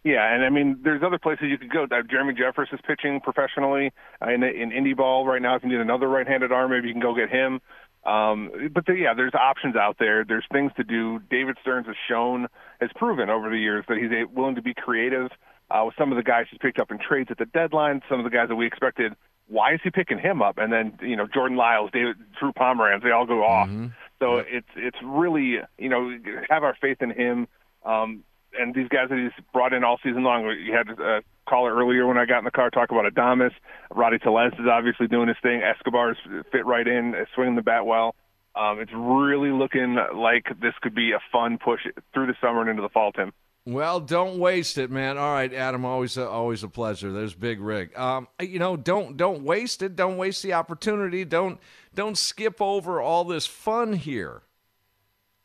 Yeah, 0.04 0.32
and 0.32 0.44
I 0.44 0.50
mean, 0.50 0.78
there's 0.84 1.02
other 1.02 1.18
places 1.18 1.46
you 1.48 1.59
could 1.59 1.70
go. 1.70 1.84
Uh, 1.84 2.02
Jeremy 2.09 2.34
Jeffress 2.34 2.72
is 2.72 2.78
pitching 2.86 3.20
professionally 3.20 3.92
uh, 4.24 4.30
in, 4.30 4.42
in 4.44 4.70
indie 4.70 4.96
ball 4.96 5.26
right 5.26 5.42
now. 5.42 5.57
If 5.57 5.64
you 5.64 5.68
need 5.68 5.80
another 5.80 6.09
right-handed 6.09 6.52
arm, 6.52 6.70
maybe 6.70 6.86
you 6.88 6.94
can 6.94 7.02
go 7.02 7.14
get 7.14 7.28
him. 7.28 7.61
Um, 8.04 8.70
but 8.72 8.86
the, 8.86 8.94
yeah, 8.94 9.14
there's 9.14 9.34
options 9.34 9.74
out 9.74 9.96
there. 9.98 10.24
There's 10.24 10.44
things 10.52 10.70
to 10.76 10.84
do. 10.84 11.18
David 11.28 11.57
Stearns 11.61 11.86
has 11.86 11.96
shown, 12.09 12.46
has 12.80 12.90
proven 12.94 13.30
over 13.30 13.50
the 13.50 13.59
years 13.59 13.84
that 13.88 13.98
he's 13.98 14.11
willing 14.32 14.54
to 14.54 14.62
be 14.62 14.74
creative 14.74 15.30
uh, 15.70 15.82
with 15.84 15.94
some 15.98 16.12
of 16.12 16.16
the 16.16 16.22
guys 16.22 16.46
he's 16.50 16.58
picked 16.58 16.78
up 16.78 16.90
in 16.90 16.98
trades 16.98 17.30
at 17.30 17.38
the 17.38 17.46
deadline, 17.46 18.02
some 18.08 18.18
of 18.18 18.24
the 18.24 18.30
guys 18.30 18.48
that 18.48 18.56
we 18.56 18.66
expected 18.66 19.14
why 19.48 19.74
is 19.74 19.80
he 19.82 19.90
picking 19.90 20.18
him 20.18 20.42
up? 20.42 20.58
And 20.58 20.72
then 20.72 20.98
you 21.00 21.16
know 21.16 21.26
Jordan 21.32 21.56
Lyles, 21.56 21.90
David, 21.92 22.16
Drew 22.38 22.52
Pomeranz, 22.52 23.02
they 23.02 23.10
all 23.10 23.26
go 23.26 23.44
off. 23.44 23.68
Mm-hmm. 23.68 23.86
So 24.18 24.36
yeah. 24.36 24.44
it's 24.48 24.68
it's 24.76 24.98
really 25.04 25.58
you 25.78 25.88
know 25.88 26.16
have 26.48 26.64
our 26.64 26.76
faith 26.80 26.98
in 27.00 27.10
him. 27.10 27.48
Um, 27.84 28.24
and 28.58 28.74
these 28.74 28.88
guys 28.88 29.08
that 29.10 29.18
he's 29.18 29.44
brought 29.52 29.72
in 29.72 29.84
all 29.84 29.98
season 30.02 30.22
long. 30.22 30.44
You 30.46 30.72
had 30.72 30.88
a 30.98 31.22
caller 31.48 31.74
earlier 31.74 32.06
when 32.06 32.18
I 32.18 32.24
got 32.24 32.38
in 32.38 32.44
the 32.44 32.50
car 32.50 32.70
talk 32.70 32.90
about 32.90 33.12
Adames. 33.12 33.52
Rowdy 33.94 34.18
Tellez 34.18 34.52
is 34.54 34.66
obviously 34.70 35.06
doing 35.06 35.28
his 35.28 35.36
thing. 35.42 35.60
Escobar's 35.62 36.16
fit 36.50 36.64
right 36.64 36.86
in, 36.86 37.14
swinging 37.34 37.54
the 37.54 37.62
bat 37.62 37.84
well. 37.86 38.14
Um, 38.54 38.80
it's 38.80 38.92
really 38.94 39.50
looking 39.50 39.98
like 40.14 40.46
this 40.60 40.72
could 40.80 40.94
be 40.94 41.12
a 41.12 41.20
fun 41.30 41.58
push 41.62 41.82
through 42.14 42.26
the 42.26 42.34
summer 42.40 42.62
and 42.62 42.70
into 42.70 42.82
the 42.82 42.88
fall, 42.88 43.12
Tim. 43.12 43.32
Well, 43.66 43.98
don't 43.98 44.38
waste 44.38 44.78
it, 44.78 44.92
man. 44.92 45.18
All 45.18 45.32
right, 45.32 45.52
Adam, 45.52 45.84
always 45.84 46.16
a, 46.16 46.28
always 46.28 46.62
a 46.62 46.68
pleasure. 46.68 47.10
There's 47.10 47.34
Big 47.34 47.60
Rig. 47.60 47.96
Um, 47.98 48.28
you 48.40 48.60
know, 48.60 48.76
don't 48.76 49.16
don't 49.16 49.42
waste 49.42 49.82
it. 49.82 49.96
Don't 49.96 50.16
waste 50.16 50.44
the 50.44 50.52
opportunity. 50.52 51.24
Don't 51.24 51.58
don't 51.92 52.16
skip 52.16 52.62
over 52.62 53.00
all 53.00 53.24
this 53.24 53.44
fun 53.44 53.94
here. 53.94 54.42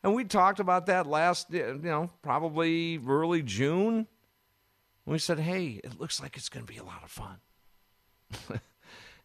And 0.04 0.14
we 0.14 0.22
talked 0.22 0.60
about 0.60 0.86
that 0.86 1.08
last, 1.08 1.52
you 1.52 1.80
know, 1.82 2.10
probably 2.22 3.00
early 3.04 3.42
June. 3.42 4.06
We 5.04 5.18
said, 5.18 5.40
"Hey, 5.40 5.80
it 5.82 5.98
looks 5.98 6.22
like 6.22 6.36
it's 6.36 6.48
going 6.48 6.64
to 6.64 6.72
be 6.72 6.78
a 6.78 6.84
lot 6.84 7.02
of 7.02 7.10
fun." 7.10 7.40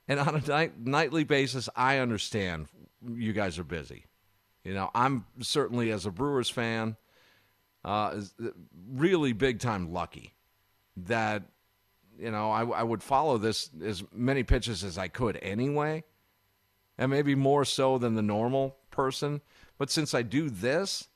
and 0.07 0.19
on 0.19 0.35
a 0.35 0.47
night, 0.47 0.79
nightly 0.79 1.23
basis, 1.23 1.69
I 1.75 1.99
understand 1.99 2.65
you 3.07 3.31
guys 3.31 3.59
are 3.59 3.63
busy. 3.63 4.05
You 4.63 4.73
know, 4.73 4.89
I'm 4.95 5.25
certainly 5.39 5.91
as 5.91 6.07
a 6.07 6.11
Brewers 6.11 6.49
fan 6.49 6.97
uh, 7.88 8.21
really 8.91 9.31
big 9.31 9.59
time 9.59 9.93
lucky 9.93 10.33
that 10.97 11.43
you 12.19 12.29
know 12.29 12.51
I, 12.51 12.65
I 12.65 12.83
would 12.83 13.01
follow 13.01 13.38
this 13.38 13.69
as 13.81 14.03
many 14.13 14.43
pitches 14.43 14.83
as 14.83 14.97
I 14.97 15.07
could 15.07 15.39
anyway, 15.41 16.03
and 16.97 17.09
maybe 17.09 17.33
more 17.33 17.63
so 17.63 17.97
than 17.97 18.15
the 18.15 18.21
normal 18.21 18.75
person. 18.91 19.39
But 19.77 19.89
since 19.89 20.13
I 20.13 20.21
do 20.21 20.49
this, 20.49 21.07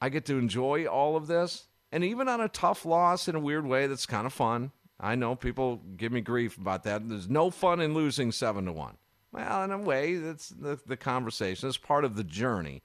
I 0.00 0.08
get 0.08 0.26
to 0.26 0.38
enjoy 0.38 0.86
all 0.86 1.16
of 1.16 1.26
this, 1.26 1.66
and 1.90 2.04
even 2.04 2.28
on 2.28 2.40
a 2.40 2.48
tough 2.48 2.84
loss 2.84 3.26
in 3.26 3.34
a 3.34 3.40
weird 3.40 3.66
way, 3.66 3.88
that's 3.88 4.06
kind 4.06 4.26
of 4.26 4.32
fun. 4.32 4.70
I 5.00 5.16
know 5.16 5.34
people 5.34 5.82
give 5.96 6.12
me 6.12 6.20
grief 6.20 6.56
about 6.56 6.84
that. 6.84 7.08
There's 7.08 7.28
no 7.28 7.50
fun 7.50 7.80
in 7.80 7.94
losing 7.94 8.30
seven 8.30 8.66
to 8.66 8.72
one. 8.72 8.96
Well, 9.32 9.64
in 9.64 9.72
a 9.72 9.78
way, 9.78 10.16
that's 10.16 10.50
the, 10.50 10.78
the 10.86 10.96
conversation. 10.96 11.68
It's 11.68 11.76
part 11.76 12.04
of 12.04 12.14
the 12.16 12.24
journey, 12.24 12.82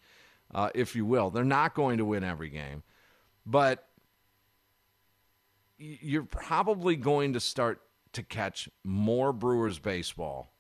uh, 0.54 0.72
if 0.74 0.96
you 0.96 1.06
will. 1.06 1.30
They're 1.30 1.44
not 1.44 1.76
going 1.76 2.00
to 2.00 2.06
win 2.06 2.24
every 2.24 2.50
game. 2.50 2.84
But 3.46 3.88
you're 5.78 6.24
probably 6.24 6.96
going 6.96 7.34
to 7.34 7.40
start 7.40 7.82
to 8.14 8.24
catch 8.24 8.70
more 8.84 9.34
Brewers 9.34 9.80
baseball 9.80 10.54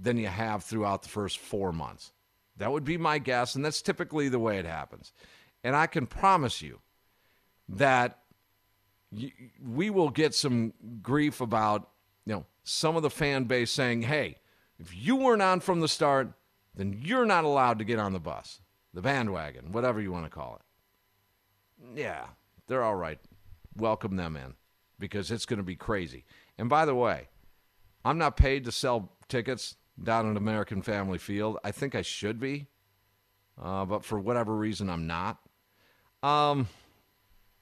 than 0.00 0.16
you 0.16 0.28
have 0.28 0.64
throughout 0.64 1.02
the 1.02 1.08
first 1.08 1.38
four 1.38 1.72
months. 1.72 2.12
That 2.56 2.72
would 2.72 2.84
be 2.84 2.98
my 2.98 3.18
guess, 3.18 3.54
and 3.54 3.64
that's 3.64 3.82
typically 3.82 4.28
the 4.28 4.38
way 4.38 4.58
it 4.58 4.66
happens. 4.66 5.12
And 5.62 5.76
I 5.76 5.86
can 5.86 6.06
promise 6.06 6.62
you 6.62 6.80
that 7.68 8.18
we 9.62 9.90
will 9.90 10.10
get 10.10 10.34
some 10.34 10.72
grief 11.02 11.40
about 11.40 11.88
you 12.26 12.34
know 12.34 12.46
some 12.64 12.96
of 12.96 13.02
the 13.02 13.10
fan 13.10 13.44
base 13.44 13.70
saying, 13.70 14.02
"Hey, 14.02 14.38
if 14.78 14.94
you 14.94 15.16
weren't 15.16 15.42
on 15.42 15.60
from 15.60 15.80
the 15.80 15.88
start, 15.88 16.32
then 16.74 17.00
you're 17.02 17.26
not 17.26 17.44
allowed 17.44 17.78
to 17.78 17.84
get 17.84 17.98
on 17.98 18.12
the 18.12 18.20
bus, 18.20 18.60
the 18.92 19.02
bandwagon, 19.02 19.72
whatever 19.72 20.00
you 20.00 20.12
want 20.12 20.24
to 20.24 20.30
call 20.30 20.56
it." 20.56 20.62
Yeah, 21.94 22.26
they're 22.66 22.82
all 22.82 22.96
right. 22.96 23.18
Welcome 23.76 24.16
them 24.16 24.36
in 24.36 24.54
because 24.98 25.30
it's 25.30 25.46
going 25.46 25.58
to 25.58 25.64
be 25.64 25.76
crazy. 25.76 26.24
And 26.58 26.68
by 26.68 26.84
the 26.84 26.94
way, 26.94 27.28
I'm 28.04 28.18
not 28.18 28.36
paid 28.36 28.64
to 28.64 28.72
sell 28.72 29.12
tickets 29.28 29.76
down 30.02 30.30
at 30.30 30.36
American 30.36 30.82
Family 30.82 31.18
Field. 31.18 31.58
I 31.64 31.70
think 31.70 31.94
I 31.94 32.02
should 32.02 32.40
be. 32.40 32.66
uh, 33.60 33.84
but 33.84 34.04
for 34.04 34.18
whatever 34.18 34.56
reason, 34.56 34.88
I'm 34.88 35.06
not. 35.06 35.38
Um, 36.22 36.68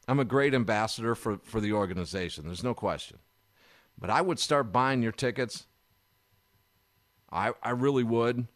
I'm 0.07 0.21
a 0.21 0.25
great 0.25 0.55
ambassador 0.55 1.15
for, 1.15 1.39
for 1.45 1.61
the 1.61 1.73
organization. 1.73 2.47
There's 2.47 2.65
no 2.65 2.75
question. 2.75 3.19
But 3.99 4.11
I 4.11 4.21
would 4.21 4.39
start 4.39 4.73
buying 4.73 5.03
your 5.03 5.13
tickets. 5.13 5.67
I, 7.31 7.53
I 7.63 7.71
really 7.71 8.05
would. 8.05 8.47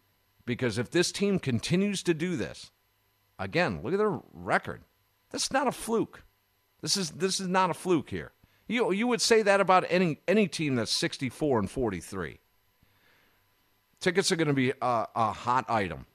Because 0.45 0.77
if 0.79 0.91
this 0.91 1.13
team 1.13 1.39
continues 1.39 2.03
to 2.03 2.15
do 2.15 2.35
this, 2.37 2.73
again, 3.39 3.81
look 3.83 3.93
at 3.93 3.99
their 3.99 4.21
record. 4.33 4.83
This 5.33 5.45
is 5.45 5.53
not 5.53 5.67
a 5.67 5.73
fluke. 5.73 6.23
This 6.83 6.97
is 6.97 7.11
this 7.11 7.41
is 7.41 7.49
not 7.49 7.71
a 7.71 7.75
fluke 7.75 8.11
here. 8.11 8.33
You 8.69 8.93
you 8.93 9.07
would 9.07 9.21
say 9.21 9.43
that 9.43 9.61
about 9.61 9.85
any 9.89 10.19
any 10.29 10.47
team 10.47 10.77
that's 10.77 10.93
64 10.93 11.61
and 11.61 11.71
43. 11.71 12.39
Tickets 14.01 14.33
are 14.33 14.37
going 14.37 14.49
to 14.49 14.55
be 14.55 14.73
a, 14.83 15.07
a 15.15 15.33
hot 15.33 15.65
item 15.69 16.07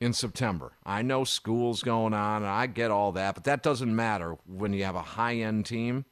in 0.00 0.12
September. 0.12 0.72
I 0.84 1.02
know 1.02 1.22
school's 1.22 1.82
going 1.82 2.12
on, 2.12 2.42
and 2.42 2.50
I 2.50 2.66
get 2.66 2.90
all 2.90 3.12
that, 3.12 3.36
but 3.36 3.44
that 3.44 3.62
doesn't 3.62 3.94
matter 3.94 4.36
when 4.44 4.72
you 4.72 4.84
have 4.84 4.96
a 4.96 5.02
high 5.02 5.36
end 5.36 5.66
team. 5.66 6.04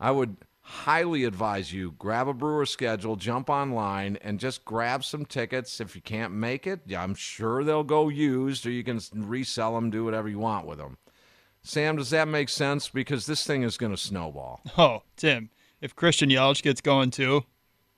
I 0.00 0.10
would 0.10 0.38
highly 0.62 1.24
advise 1.24 1.72
you 1.72 1.92
grab 1.98 2.26
a 2.28 2.32
brewer 2.32 2.64
schedule, 2.64 3.16
jump 3.16 3.50
online, 3.50 4.16
and 4.22 4.40
just 4.40 4.64
grab 4.64 5.04
some 5.04 5.26
tickets. 5.26 5.80
If 5.80 5.94
you 5.94 6.00
can't 6.00 6.32
make 6.32 6.66
it, 6.66 6.80
I'm 6.96 7.14
sure 7.14 7.62
they'll 7.62 7.84
go 7.84 8.08
used, 8.08 8.64
or 8.64 8.70
you 8.70 8.82
can 8.82 9.00
resell 9.12 9.74
them, 9.74 9.90
do 9.90 10.04
whatever 10.04 10.28
you 10.28 10.38
want 10.38 10.66
with 10.66 10.78
them. 10.78 10.96
Sam, 11.62 11.96
does 11.96 12.10
that 12.10 12.26
make 12.28 12.48
sense? 12.48 12.88
Because 12.88 13.26
this 13.26 13.44
thing 13.46 13.62
is 13.62 13.76
going 13.76 13.92
to 13.92 13.96
snowball. 13.98 14.60
Oh, 14.78 15.02
Tim, 15.16 15.50
if 15.80 15.94
Christian 15.94 16.28
Yelich 16.28 16.62
gets 16.62 16.80
going 16.80 17.10
too, 17.10 17.44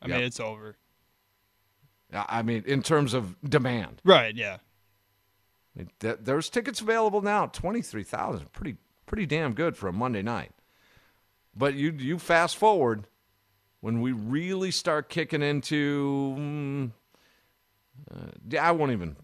I 0.02 0.08
Yep. 0.08 0.16
mean, 0.16 0.26
it's 0.26 0.40
over. 0.40 0.76
I 2.12 2.42
mean, 2.42 2.62
in 2.66 2.82
terms 2.82 3.12
of 3.14 3.36
demand. 3.42 4.00
Right, 4.04 4.34
yeah. 4.36 4.58
I 5.74 5.78
mean, 5.78 5.90
th- 5.98 6.18
There's 6.20 6.48
tickets 6.48 6.80
available 6.80 7.22
now. 7.22 7.46
Twenty 7.46 7.82
three 7.82 8.04
thousand, 8.04 8.52
pretty 8.52 8.76
pretty 9.06 9.26
damn 9.26 9.52
good 9.54 9.76
for 9.76 9.88
a 9.88 9.92
Monday 9.92 10.22
night. 10.22 10.52
But 11.56 11.74
you 11.74 11.90
you 11.90 12.18
fast 12.20 12.56
forward 12.56 13.08
when 13.80 14.00
we 14.00 14.12
really 14.12 14.70
start 14.70 15.08
kicking 15.08 15.42
into. 15.42 16.36
mm, 16.38 16.90
uh, 18.14 18.58
I 18.60 18.70
won't 18.70 18.92
even 18.92 19.16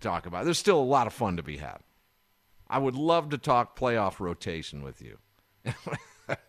talk 0.00 0.26
about. 0.26 0.42
it. 0.42 0.44
There's 0.44 0.58
still 0.58 0.78
a 0.80 0.84
lot 0.84 1.06
of 1.08 1.12
fun 1.12 1.36
to 1.38 1.42
be 1.42 1.56
had. 1.56 1.78
I 2.68 2.78
would 2.78 2.94
love 2.94 3.30
to 3.30 3.38
talk 3.38 3.78
playoff 3.78 4.20
rotation 4.20 4.82
with 4.82 5.02
you. 5.02 5.18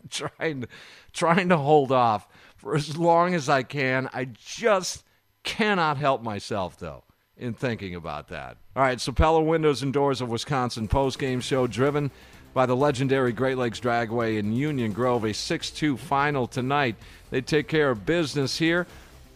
trying 0.09 0.61
to, 0.61 0.67
trying 1.13 1.49
to 1.49 1.57
hold 1.57 1.91
off 1.91 2.27
for 2.55 2.75
as 2.75 2.97
long 2.97 3.33
as 3.33 3.49
I 3.49 3.63
can. 3.63 4.09
I 4.13 4.25
just 4.25 5.03
cannot 5.43 5.97
help 5.97 6.23
myself 6.23 6.77
though 6.77 7.03
in 7.37 7.53
thinking 7.53 7.95
about 7.95 8.29
that. 8.29 8.57
All 8.75 8.83
right, 8.83 8.99
so 8.99 9.11
Pella 9.11 9.41
Windows 9.41 9.83
and 9.83 9.93
Doors 9.93 10.21
of 10.21 10.29
Wisconsin 10.29 10.87
post-game 10.87 11.39
show 11.39 11.67
driven 11.67 12.09
by 12.53 12.65
the 12.65 12.75
legendary 12.75 13.31
Great 13.31 13.57
Lakes 13.57 13.79
Dragaway 13.79 14.39
in 14.39 14.51
Union 14.51 14.91
Grove, 14.91 15.23
a 15.23 15.29
6-2 15.29 15.99
final 15.99 16.47
tonight. 16.47 16.95
They 17.29 17.41
take 17.41 17.67
care 17.67 17.91
of 17.91 18.05
business 18.05 18.57
here. 18.57 18.87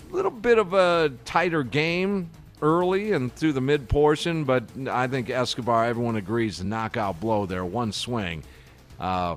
A 0.10 0.14
little 0.14 0.32
bit 0.32 0.58
of 0.58 0.74
a 0.74 1.14
tighter 1.26 1.64
game 1.64 2.32
early 2.62 3.12
and 3.12 3.34
through 3.34 3.54
the 3.54 3.62
mid 3.62 3.90
portion, 3.90 4.44
but 4.44 4.64
I 4.88 5.08
think 5.08 5.30
Escobar, 5.30 5.86
everyone 5.86 6.16
agrees, 6.16 6.60
the 6.60 6.66
knockout 6.66 7.20
blow 7.20 7.46
there, 7.46 7.66
one 7.66 7.92
swing. 7.92 8.44
Uh, 9.00 9.36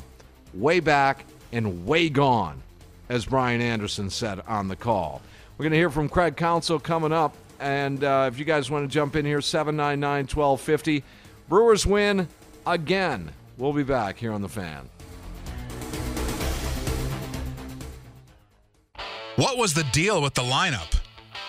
way 0.53 0.81
back 0.81 1.25
and 1.53 1.87
way 1.87 2.09
gone, 2.09 2.63
as 3.09 3.25
Brian 3.25 3.61
Anderson 3.61 4.11
said 4.11 4.41
on 4.47 4.69
the 4.69 4.77
call. 4.77 5.23
We're 5.57 5.65
going 5.65 5.73
to 5.73 5.79
hear 5.79 5.91
from 5.91 6.09
Craig 6.09 6.37
Counsell 6.37 6.81
coming 6.81 7.13
up. 7.13 7.37
And 7.61 8.03
uh, 8.03 8.29
if 8.33 8.39
you 8.39 8.45
guys 8.45 8.71
want 8.71 8.89
to 8.89 8.93
jump 8.93 9.17
in 9.17 9.25
here, 9.25 9.41
799 9.41 10.25
1250. 10.25 11.05
Brewers 11.49 11.87
win 11.87 12.29
again. 12.67 13.31
We'll 13.57 13.73
be 13.73 13.85
back 13.85 14.19
here 14.19 14.33
on 14.33 14.43
The 14.43 14.49
Fan. 14.49 14.89
What 19.37 19.57
was 19.57 19.75
the 19.75 19.85
deal 19.85 20.21
with 20.21 20.35
the 20.35 20.43
lineup? 20.43 20.94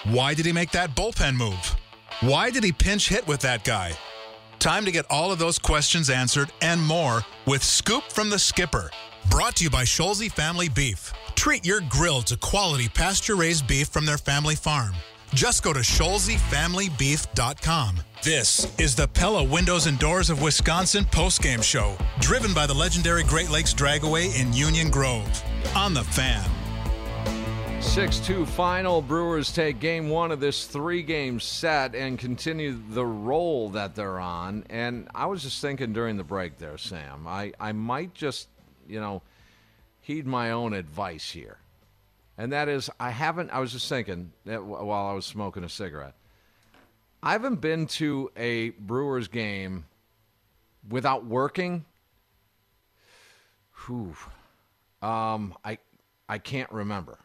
Why 0.06 0.34
did 0.36 0.46
he 0.46 0.52
make 0.52 0.70
that 0.72 0.96
bullpen 0.96 1.36
move? 1.36 1.76
Why 2.22 2.52
did 2.52 2.64
he 2.64 2.72
pinch 2.72 3.10
hit 3.10 3.28
with 3.28 3.42
that 3.42 3.64
guy? 3.64 3.98
Time 4.60 4.86
to 4.86 4.92
get 4.92 5.08
all 5.10 5.32
of 5.32 5.40
those 5.40 5.58
questions 5.58 6.12
answered 6.12 6.52
and 6.62 6.80
more 6.80 7.24
with 7.48 7.64
Scoop 7.64 8.04
from 8.12 8.30
the 8.30 8.38
Skipper. 8.38 8.92
Brought 9.32 9.56
to 9.56 9.64
you 9.64 9.72
by 9.72 9.84
Scholze 9.84 10.32
Family 10.32 10.70
Beef. 10.70 11.12
Treat 11.34 11.66
your 11.66 11.82
grill 11.90 12.22
to 12.24 12.38
quality 12.38 12.88
pasture 12.88 13.36
raised 13.36 13.66
beef 13.66 13.88
from 13.88 14.06
their 14.06 14.20
family 14.20 14.54
farm. 14.54 14.94
Just 15.34 15.64
go 15.64 15.74
to 15.74 15.80
ScholzeFamilyBeef.com. 15.80 17.96
This 18.24 18.80
is 18.80 18.96
the 18.96 19.08
Pella 19.08 19.44
Windows 19.44 19.88
and 19.88 19.98
Doors 19.98 20.30
of 20.30 20.40
Wisconsin 20.40 21.06
postgame 21.06 21.64
show, 21.64 21.98
driven 22.20 22.54
by 22.54 22.68
the 22.68 22.76
legendary 22.76 23.24
Great 23.24 23.50
Lakes 23.50 23.74
Dragaway 23.74 24.40
in 24.40 24.54
Union 24.54 24.92
Grove. 24.92 25.44
On 25.76 25.96
the 25.96 26.04
fan. 26.04 26.48
6 27.86 28.20
2 28.20 28.46
final. 28.46 29.02
Brewers 29.02 29.54
take 29.54 29.80
game 29.80 30.10
one 30.10 30.32
of 30.32 30.40
this 30.42 30.66
three 30.66 31.02
game 31.02 31.40
set 31.40 31.96
and 31.96 32.20
continue 32.20 32.78
the 32.90 33.06
roll 33.06 33.70
that 33.70 33.96
they're 33.96 34.20
on. 34.20 34.66
And 34.70 35.08
I 35.16 35.28
was 35.28 35.44
just 35.44 35.62
thinking 35.62 35.94
during 35.94 36.18
the 36.18 36.24
break 36.24 36.58
there, 36.58 36.78
Sam, 36.78 37.26
I, 37.26 37.54
I 37.60 37.72
might 37.72 38.14
just, 38.14 38.50
you 38.88 39.00
know, 39.00 39.22
heed 40.02 40.28
my 40.28 40.52
own 40.52 40.74
advice 40.74 41.32
here. 41.32 41.58
And 42.38 42.52
that 42.52 42.68
is, 42.68 42.90
I 43.00 43.12
haven't, 43.12 43.52
I 43.52 43.60
was 43.60 43.72
just 43.72 43.88
thinking 43.88 44.34
that 44.46 44.66
while 44.66 45.06
I 45.08 45.14
was 45.14 45.26
smoking 45.26 45.64
a 45.64 45.70
cigarette, 45.70 46.16
I 47.24 47.32
haven't 47.32 47.62
been 47.62 47.88
to 47.88 48.30
a 48.36 48.72
Brewers 48.72 49.30
game 49.30 49.86
without 50.90 51.26
working. 51.26 51.86
Whew. 53.86 54.16
Um, 55.02 55.56
I, 55.64 55.78
I 56.28 56.40
can't 56.40 56.72
remember. 56.72 57.20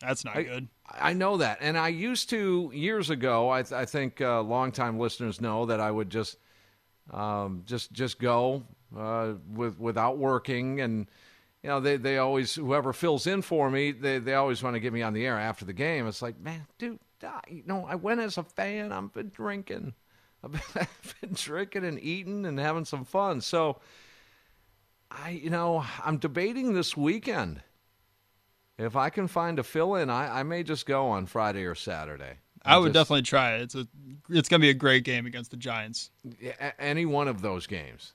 That's 0.00 0.24
not 0.24 0.36
I, 0.36 0.42
good. 0.42 0.68
I 0.88 1.12
know 1.14 1.38
that, 1.38 1.58
and 1.60 1.76
I 1.76 1.88
used 1.88 2.30
to 2.30 2.70
years 2.74 3.10
ago. 3.10 3.50
I, 3.50 3.62
th- 3.62 3.72
I 3.72 3.84
think 3.86 4.20
uh, 4.20 4.42
longtime 4.42 4.98
listeners 4.98 5.40
know 5.40 5.66
that 5.66 5.80
I 5.80 5.90
would 5.90 6.10
just, 6.10 6.36
um, 7.10 7.62
just, 7.64 7.92
just 7.92 8.18
go 8.18 8.62
uh, 8.96 9.34
with 9.52 9.78
without 9.78 10.18
working, 10.18 10.80
and 10.80 11.06
you 11.62 11.70
know 11.70 11.80
they, 11.80 11.96
they 11.96 12.18
always 12.18 12.54
whoever 12.54 12.92
fills 12.92 13.26
in 13.26 13.42
for 13.42 13.70
me, 13.70 13.92
they, 13.92 14.18
they 14.18 14.34
always 14.34 14.62
want 14.62 14.74
to 14.74 14.80
get 14.80 14.92
me 14.92 15.02
on 15.02 15.14
the 15.14 15.24
air 15.26 15.38
after 15.38 15.64
the 15.64 15.72
game. 15.72 16.06
It's 16.06 16.22
like, 16.22 16.38
man, 16.38 16.66
dude, 16.78 16.98
I, 17.22 17.40
you 17.48 17.62
know, 17.66 17.86
I 17.88 17.94
went 17.94 18.20
as 18.20 18.36
a 18.38 18.42
fan. 18.42 18.92
I've 18.92 19.12
been 19.12 19.30
drinking, 19.30 19.94
I've 20.44 20.52
been, 20.52 20.60
I've 20.76 21.14
been 21.20 21.32
drinking 21.32 21.84
and 21.84 22.02
eating 22.02 22.44
and 22.44 22.58
having 22.58 22.84
some 22.84 23.04
fun. 23.04 23.40
So, 23.40 23.80
I, 25.10 25.30
you 25.30 25.50
know, 25.50 25.84
I'm 26.04 26.18
debating 26.18 26.74
this 26.74 26.96
weekend. 26.96 27.62
If 28.78 28.94
I 28.96 29.08
can 29.10 29.26
find 29.26 29.58
a 29.58 29.62
fill 29.62 29.94
in, 29.94 30.10
I, 30.10 30.40
I 30.40 30.42
may 30.42 30.62
just 30.62 30.84
go 30.86 31.08
on 31.08 31.26
Friday 31.26 31.64
or 31.64 31.74
Saturday. 31.74 32.38
I 32.64 32.78
would 32.78 32.88
just- 32.92 32.94
definitely 32.94 33.22
try 33.22 33.54
it. 33.54 33.62
It's 33.62 33.74
a, 33.74 33.86
it's 34.28 34.48
gonna 34.48 34.60
be 34.60 34.70
a 34.70 34.74
great 34.74 35.04
game 35.04 35.24
against 35.26 35.50
the 35.50 35.56
Giants. 35.56 36.10
any 36.78 37.06
one 37.06 37.28
of 37.28 37.40
those 37.42 37.66
games. 37.66 38.12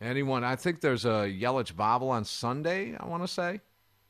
Anyone. 0.00 0.44
I 0.44 0.56
think 0.56 0.80
there's 0.80 1.04
a 1.04 1.28
Yelich 1.28 1.76
Bobble 1.76 2.08
on 2.08 2.24
Sunday, 2.24 2.96
I 2.98 3.06
want 3.06 3.22
to 3.22 3.28
say, 3.28 3.60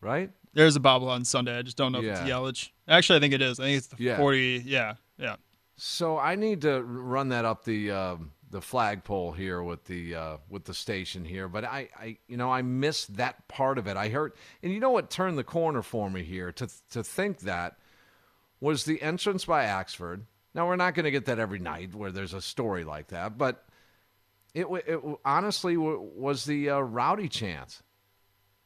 right? 0.00 0.30
There's 0.54 0.76
a 0.76 0.80
bobble 0.80 1.08
on 1.08 1.24
Sunday. 1.24 1.58
I 1.58 1.62
just 1.62 1.76
don't 1.76 1.90
know 1.92 1.98
if 2.00 2.04
it's 2.06 2.20
Yelich. 2.20 2.70
Actually, 2.88 3.16
I 3.16 3.20
think 3.20 3.34
it 3.34 3.42
is. 3.42 3.58
I 3.60 3.64
think 3.64 3.78
it's 3.78 3.86
the 3.88 3.96
Yeah. 4.02 4.16
40. 4.16 4.62
Yeah, 4.66 4.94
yeah. 5.18 5.36
So 5.76 6.18
I 6.18 6.34
need 6.36 6.60
to 6.62 6.82
run 6.82 7.28
that 7.30 7.44
up 7.44 7.64
the 7.64 7.90
um, 7.90 8.30
the 8.50 8.60
flagpole 8.60 9.32
here 9.32 9.62
with 9.62 9.84
the 9.84 10.14
uh, 10.14 10.36
with 10.48 10.64
the 10.64 10.74
station 10.74 11.24
here. 11.24 11.48
But 11.48 11.64
I, 11.64 11.88
I 11.98 12.18
you 12.26 12.36
know 12.36 12.50
I 12.50 12.62
missed 12.62 13.16
that 13.16 13.46
part 13.48 13.78
of 13.78 13.86
it. 13.86 13.96
I 13.96 14.08
heard, 14.08 14.32
and 14.62 14.72
you 14.72 14.80
know 14.80 14.90
what 14.90 15.10
turned 15.10 15.38
the 15.38 15.44
corner 15.44 15.82
for 15.82 16.10
me 16.10 16.22
here 16.22 16.52
to 16.52 16.68
to 16.90 17.02
think 17.02 17.40
that 17.40 17.78
was 18.60 18.84
the 18.84 19.00
entrance 19.00 19.44
by 19.44 19.64
Axford. 19.64 20.22
Now 20.54 20.66
we're 20.66 20.76
not 20.76 20.94
going 20.94 21.04
to 21.04 21.10
get 21.10 21.26
that 21.26 21.38
every 21.38 21.60
night 21.60 21.94
where 21.94 22.10
there's 22.10 22.34
a 22.34 22.42
story 22.42 22.84
like 22.84 23.08
that, 23.08 23.38
but 23.38 23.64
it, 24.52 24.66
it 24.86 25.00
honestly 25.24 25.76
was 25.76 26.44
the 26.44 26.70
uh, 26.70 26.80
rowdy 26.80 27.28
chance. 27.28 27.82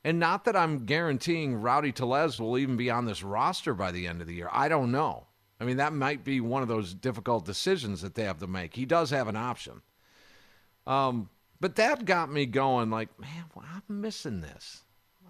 And 0.03 0.19
not 0.19 0.45
that 0.45 0.57
I'm 0.57 0.85
guaranteeing 0.85 1.57
Rowdy 1.57 1.93
Tellez 1.93 2.39
will 2.39 2.59
even 2.59 2.77
be 2.77 2.91
on 2.91 3.07
this 3.07 3.23
roster 3.23 3.73
by 3.75 3.91
the 3.91 4.07
end 4.07 4.21
of 4.21 4.27
the 4.27 4.35
year. 4.35 4.51
I 4.53 4.69
don't 4.69 4.93
know. 4.93 5.27
I 5.61 5.65
mean, 5.65 5.77
that 5.77 5.93
might 5.93 6.25
be 6.25 6.41
one 6.41 6.63
of 6.63 6.69
those 6.69 6.95
difficult 6.95 7.45
decisions 7.45 8.03
that 8.03 8.15
they 8.15 8.25
have 8.25 8.39
to 8.39 8.47
make. 8.47 8.75
He 8.75 8.87
does 8.87 9.11
have 9.11 9.29
an 9.29 9.37
option. 9.37 9.83
Um, 10.87 11.31
but 11.61 11.77
that 11.77 12.05
got 12.05 12.31
me 12.31 12.47
going 12.47 12.91
like, 12.91 13.19
man, 13.19 13.45
well, 13.55 13.65
I'm 13.73 14.01
missing 14.01 14.41
this. 14.41 14.83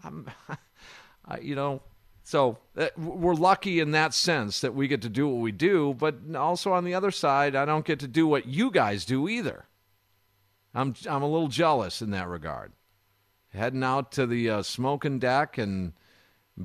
I'm, 0.03 0.29
I, 1.27 1.39
you 1.41 1.55
know, 1.55 1.83
so 2.25 2.59
uh, 2.77 2.89
we're 2.97 3.35
lucky 3.35 3.81
in 3.81 3.91
that 3.93 4.15
sense 4.15 4.63
that 4.63 4.75
we 4.75 4.89
get 4.89 5.03
to 5.03 5.11
do 5.11 5.29
what 5.29 5.43
we 5.43 5.53
do, 5.53 5.95
but 5.95 6.17
also 6.35 6.73
on 6.73 6.85
the 6.85 6.95
other 6.95 7.11
side, 7.11 7.55
I 7.55 7.67
don't 7.67 7.85
get 7.85 8.01
to 8.01 8.09
do 8.09 8.27
what 8.27 8.47
you 8.47 8.71
guys 8.71 9.05
do 9.05 9.29
either. 9.29 9.67
I'm 10.75 10.95
I'm 11.09 11.23
a 11.23 11.29
little 11.29 11.49
jealous 11.49 12.03
in 12.03 12.11
that 12.11 12.29
regard. 12.29 12.73
Heading 13.51 13.85
out 13.85 14.11
to 14.13 14.27
the 14.27 14.51
uh, 14.51 14.63
smoking 14.63 15.21
deck 15.21 15.59
and 15.59 15.93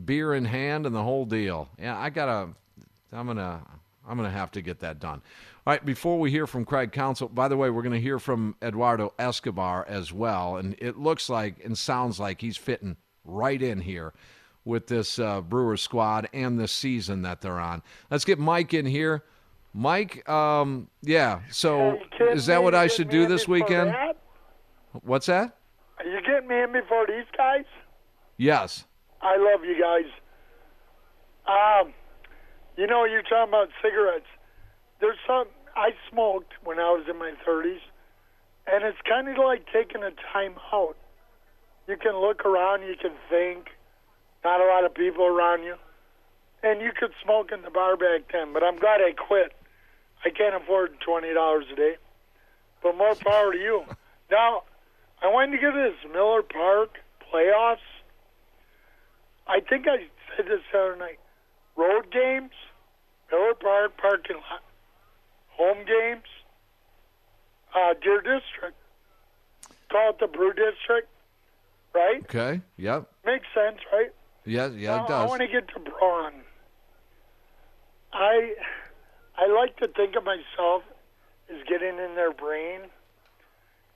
beer 0.05 0.33
in 0.33 0.45
hand 0.45 0.85
and 0.85 0.95
the 0.95 1.03
whole 1.03 1.25
deal. 1.25 1.69
Yeah, 1.77 1.97
I 1.97 2.09
gotta. 2.09 2.49
I'm 3.11 3.27
gonna. 3.27 3.61
I'm 4.07 4.17
going 4.17 4.29
to 4.29 4.35
have 4.35 4.51
to 4.51 4.61
get 4.61 4.79
that 4.79 4.99
done. 4.99 5.21
All 5.67 5.73
right, 5.73 5.85
before 5.85 6.19
we 6.19 6.31
hear 6.31 6.47
from 6.47 6.65
Craig 6.65 6.91
Counsell, 6.91 7.29
by 7.29 7.47
the 7.47 7.55
way, 7.55 7.69
we're 7.69 7.83
going 7.83 7.93
to 7.93 8.01
hear 8.01 8.17
from 8.17 8.55
Eduardo 8.61 9.13
Escobar 9.19 9.85
as 9.87 10.11
well. 10.11 10.57
And 10.57 10.75
it 10.79 10.97
looks 10.97 11.29
like 11.29 11.63
and 11.63 11.77
sounds 11.77 12.19
like 12.19 12.41
he's 12.41 12.57
fitting 12.57 12.97
right 13.23 13.61
in 13.61 13.81
here 13.81 14.13
with 14.65 14.87
this 14.87 15.19
uh, 15.19 15.41
Brewers 15.41 15.81
squad 15.81 16.27
and 16.33 16.59
this 16.59 16.71
season 16.71 17.21
that 17.21 17.41
they're 17.41 17.59
on. 17.59 17.83
Let's 18.09 18.25
get 18.25 18.39
Mike 18.39 18.73
in 18.73 18.85
here. 18.85 19.23
Mike, 19.73 20.27
um, 20.27 20.87
yeah. 21.03 21.41
So 21.51 21.99
is 22.31 22.47
that 22.47 22.63
what 22.63 22.73
I 22.73 22.87
should 22.87 23.09
do 23.09 23.27
this 23.27 23.47
weekend? 23.47 23.89
That? 23.89 24.17
What's 25.03 25.27
that? 25.27 25.55
Are 25.99 26.05
you 26.05 26.19
getting 26.21 26.47
me 26.47 26.63
in 26.63 26.71
before 26.71 27.05
these 27.05 27.25
guys? 27.37 27.65
Yes. 28.37 28.85
I 29.21 29.37
love 29.37 29.63
you 29.63 29.79
guys. 29.79 30.05
Um, 31.45 31.93
you 32.79 32.87
know, 32.87 33.03
you're 33.03 33.23
talking 33.23 33.49
about 33.49 33.67
cigarettes. 33.83 34.31
There's 35.01 35.17
some 35.27 35.47
I 35.75 35.91
smoked 36.09 36.53
when 36.63 36.79
I 36.79 36.89
was 36.91 37.05
in 37.09 37.19
my 37.19 37.33
30s, 37.45 37.83
and 38.71 38.85
it's 38.85 38.97
kind 39.07 39.27
of 39.27 39.37
like 39.37 39.65
taking 39.71 40.01
a 40.01 40.11
time 40.31 40.55
out. 40.71 40.95
You 41.89 41.97
can 41.97 42.15
look 42.15 42.45
around, 42.45 42.83
you 42.83 42.95
can 42.95 43.11
think. 43.29 43.67
Not 44.45 44.61
a 44.61 44.65
lot 44.65 44.85
of 44.85 44.93
people 44.93 45.25
around 45.25 45.63
you, 45.63 45.75
and 46.63 46.79
you 46.79 46.91
could 46.97 47.11
smoke 47.21 47.51
in 47.51 47.63
the 47.63 47.69
bar 47.69 47.97
back 47.97 48.31
then. 48.31 48.53
But 48.53 48.63
I'm 48.63 48.77
glad 48.77 49.01
I 49.01 49.11
quit. 49.11 49.51
I 50.23 50.29
can't 50.29 50.55
afford 50.55 51.01
twenty 51.01 51.33
dollars 51.33 51.65
a 51.73 51.75
day, 51.75 51.97
but 52.81 52.95
more 52.95 53.15
power 53.15 53.51
to 53.51 53.57
you. 53.57 53.83
Now, 54.31 54.61
I 55.23 55.27
wanted 55.27 55.53
to 55.53 55.57
get 55.57 55.73
this 55.73 55.95
Miller 56.13 56.43
Park 56.43 56.99
playoffs. 57.33 57.77
I 59.47 59.59
think 59.59 59.87
I 59.87 60.05
said 60.37 60.45
this 60.45 60.61
the 60.71 60.77
other 60.77 60.95
night. 60.95 61.17
Road 61.75 62.11
games, 62.11 62.51
Miller 63.31 63.53
Park 63.53 63.97
parking 63.97 64.37
lot, 64.37 64.63
home 65.49 65.85
games, 65.85 66.25
uh, 67.75 67.93
Deer 68.01 68.17
District. 68.17 68.75
Call 69.91 70.11
it 70.11 70.19
the 70.19 70.27
Brew 70.27 70.53
District, 70.53 71.07
right? 71.93 72.21
Okay. 72.23 72.61
Yep. 72.77 73.09
Makes 73.25 73.47
sense, 73.53 73.79
right? 73.91 74.11
Yeah, 74.45 74.67
yeah, 74.67 74.97
now, 74.97 75.05
it 75.05 75.07
does. 75.07 75.23
I 75.23 75.25
want 75.25 75.41
to 75.41 75.47
get 75.47 75.67
to 75.69 75.79
Braun. 75.79 76.33
I 78.13 78.55
I 79.37 79.47
like 79.47 79.77
to 79.77 79.87
think 79.87 80.15
of 80.15 80.23
myself 80.23 80.83
as 81.49 81.57
getting 81.67 81.97
in 81.97 82.15
their 82.15 82.31
brain, 82.31 82.81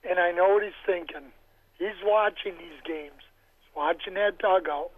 and 0.08 0.18
I 0.18 0.32
know 0.32 0.48
what 0.54 0.62
he's 0.62 0.72
thinking. 0.86 1.32
He's 1.78 2.00
watching 2.04 2.54
these 2.58 2.80
games. 2.86 3.20
He's 3.60 3.76
watching 3.76 4.14
that 4.14 4.38
dugout. 4.38 4.90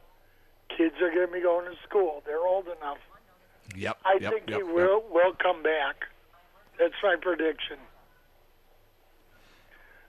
Kids 0.77 0.97
are 1.01 1.11
going 1.11 1.29
to 1.29 1.33
be 1.33 1.41
going 1.41 1.65
to 1.67 1.77
school. 1.89 2.23
They're 2.27 2.47
old 2.47 2.67
enough. 2.67 2.99
Yep. 3.75 3.99
I 4.05 4.19
yep, 4.21 4.33
think 4.33 4.45
yep, 4.49 4.59
he 4.59 4.63
will 4.63 5.03
will 5.11 5.35
come 5.43 5.63
back. 5.63 6.05
That's 6.79 6.95
my 7.03 7.17
prediction. 7.21 7.79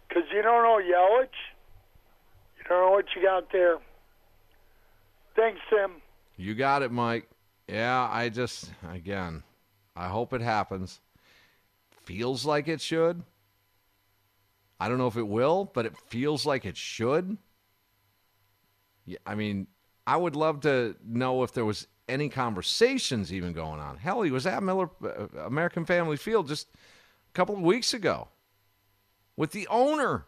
Because 0.07 0.23
you 0.33 0.41
don't 0.41 0.63
know 0.63 0.79
Yelich. 0.79 1.29
You 2.57 2.63
don't 2.69 2.81
know 2.85 2.91
what 2.91 3.05
you 3.15 3.21
got 3.21 3.51
there. 3.51 3.77
Thanks, 5.35 5.59
Tim. 5.69 6.01
You 6.35 6.55
got 6.55 6.81
it, 6.81 6.91
Mike. 6.91 7.29
Yeah, 7.67 8.07
I 8.11 8.29
just 8.29 8.71
again, 8.91 9.43
I 9.95 10.07
hope 10.07 10.33
it 10.33 10.41
happens. 10.41 11.01
Feels 12.03 12.45
like 12.45 12.67
it 12.67 12.79
should. 12.79 13.23
I 14.79 14.87
don't 14.87 14.97
know 14.97 15.07
if 15.07 15.17
it 15.17 15.27
will, 15.27 15.69
but 15.73 15.85
it 15.85 15.97
feels 15.97 16.45
like 16.45 16.65
it 16.65 16.77
should. 16.77 17.37
Yeah, 19.05 19.17
I 19.25 19.35
mean, 19.35 19.67
I 20.05 20.15
would 20.15 20.35
love 20.35 20.61
to 20.61 20.95
know 21.05 21.43
if 21.43 21.53
there 21.53 21.65
was 21.65 21.87
any 22.07 22.29
conversations 22.29 23.33
even 23.33 23.53
going 23.53 23.79
on. 23.79 23.97
Hell, 23.97 24.21
he 24.21 24.31
was 24.31 24.45
at 24.45 24.63
Miller 24.63 24.89
uh, 25.03 25.27
American 25.39 25.85
Family 25.85 26.17
Field 26.17 26.47
just 26.47 26.67
a 26.73 27.33
couple 27.33 27.55
of 27.55 27.61
weeks 27.61 27.93
ago 27.93 28.29
with 29.35 29.51
the 29.51 29.67
owner. 29.67 30.25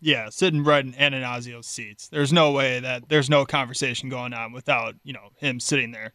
Yeah, 0.00 0.28
sitting 0.28 0.64
right 0.64 0.84
in 0.84 0.92
Attanasio's 0.92 1.66
seats. 1.66 2.08
There's 2.08 2.32
no 2.32 2.52
way 2.52 2.80
that 2.80 3.08
there's 3.08 3.30
no 3.30 3.46
conversation 3.46 4.10
going 4.10 4.34
on 4.34 4.52
without 4.52 4.96
you 5.02 5.12
know 5.12 5.30
him 5.36 5.60
sitting 5.60 5.92
there. 5.92 6.12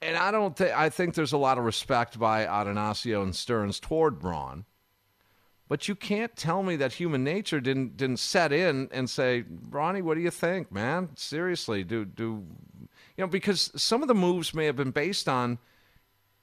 And 0.00 0.16
I 0.16 0.30
don't 0.30 0.56
think 0.56 0.72
I 0.72 0.88
think 0.90 1.14
there's 1.14 1.32
a 1.32 1.38
lot 1.38 1.58
of 1.58 1.64
respect 1.64 2.18
by 2.18 2.44
Attanasio 2.46 3.22
and 3.22 3.34
Stearns 3.34 3.80
toward 3.80 4.20
Braun. 4.20 4.64
But 5.68 5.86
you 5.86 5.94
can't 5.94 6.34
tell 6.34 6.62
me 6.62 6.76
that 6.76 6.94
human 6.94 7.24
nature 7.24 7.60
didn't 7.60 7.96
didn't 7.96 8.18
set 8.18 8.52
in 8.52 8.88
and 8.90 9.10
say, 9.10 9.44
Ronnie, 9.68 10.00
what 10.00 10.14
do 10.14 10.20
you 10.20 10.30
think, 10.30 10.72
man? 10.72 11.10
Seriously, 11.14 11.84
do 11.84 12.04
do 12.04 12.44
you 13.18 13.24
know? 13.24 13.28
Because 13.28 13.70
some 13.76 14.00
of 14.00 14.08
the 14.08 14.14
moves 14.14 14.54
may 14.54 14.64
have 14.64 14.76
been 14.76 14.92
based 14.92 15.28
on, 15.28 15.58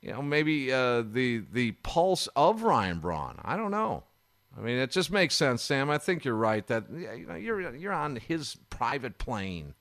you 0.01 0.11
know, 0.11 0.21
maybe 0.21 0.71
uh, 0.71 1.01
the 1.01 1.43
the 1.51 1.71
pulse 1.71 2.27
of 2.35 2.61
Ryan 2.61 2.99
Braun. 2.99 3.39
I 3.43 3.57
don't 3.57 3.71
know. 3.71 4.03
I 4.55 4.61
mean, 4.61 4.77
it 4.77 4.91
just 4.91 5.11
makes 5.11 5.35
sense, 5.35 5.63
Sam. 5.63 5.89
I 5.89 5.97
think 5.97 6.23
you're 6.23 6.35
right 6.35 6.65
that 6.67 6.85
you 6.91 7.25
know, 7.27 7.35
you're 7.35 7.75
you're 7.75 7.93
on 7.93 8.17
his 8.17 8.57
private 8.69 9.17
plane. 9.17 9.73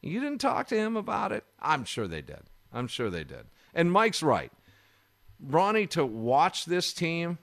You 0.00 0.20
didn't 0.20 0.38
talk 0.38 0.68
to 0.68 0.76
him 0.76 0.96
about 0.96 1.32
it. 1.32 1.44
I'm 1.58 1.84
sure 1.84 2.06
they 2.06 2.22
did. 2.22 2.42
I'm 2.72 2.86
sure 2.86 3.10
they 3.10 3.24
did. 3.24 3.46
And 3.74 3.90
Mike's 3.90 4.22
right. 4.22 4.52
Ronnie, 5.40 5.86
to 5.88 6.04
watch 6.04 6.64
this 6.64 6.92
team 6.92 7.38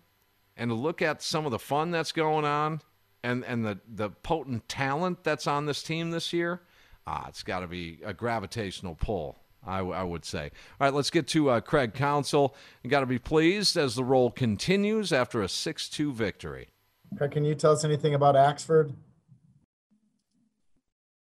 and 0.56 0.70
to 0.70 0.76
look 0.76 1.02
at 1.02 1.22
some 1.22 1.46
of 1.46 1.52
the 1.52 1.60
fun 1.60 1.92
that's 1.92 2.12
going 2.12 2.46
on 2.46 2.82
and, 3.24 3.44
and 3.46 3.66
the, 3.66 3.80
the 3.88 4.10
potent 4.10 4.68
talent 4.68 5.24
that's 5.24 5.48
on 5.48 5.66
this 5.66 5.84
team 5.84 6.12
this 6.12 6.34
year, 6.34 6.62
ah, 7.08 7.26
it's 7.28 7.44
got 7.44 7.60
to 7.60 7.68
be 7.68 8.00
a 8.04 8.14
gravitational 8.14 8.96
pull, 8.96 9.40
I, 9.66 9.78
w- 9.78 9.96
I 9.96 10.04
would 10.04 10.26
say. 10.26 10.52
All 10.80 10.88
right, 10.88 10.94
let's 10.94 11.10
get 11.10 11.28
to 11.30 11.50
uh, 11.50 11.62
Craig 11.62 11.94
Counsell. 11.94 12.56
You 12.84 12.90
got 12.90 13.02
to 13.02 13.06
be 13.06 13.20
pleased 13.20 13.78
as 13.78 13.96
the 13.96 14.04
roll 14.04 14.32
continues 14.32 15.12
after 15.12 15.42
a 15.42 15.50
6 15.50 15.90
2 15.90 16.14
victory. 16.14 16.70
Craig, 17.18 17.32
can 17.32 17.46
you 17.46 17.56
tell 17.56 17.72
us 17.72 17.84
anything 17.84 18.16
about 18.16 18.36
Axford? 18.36 18.94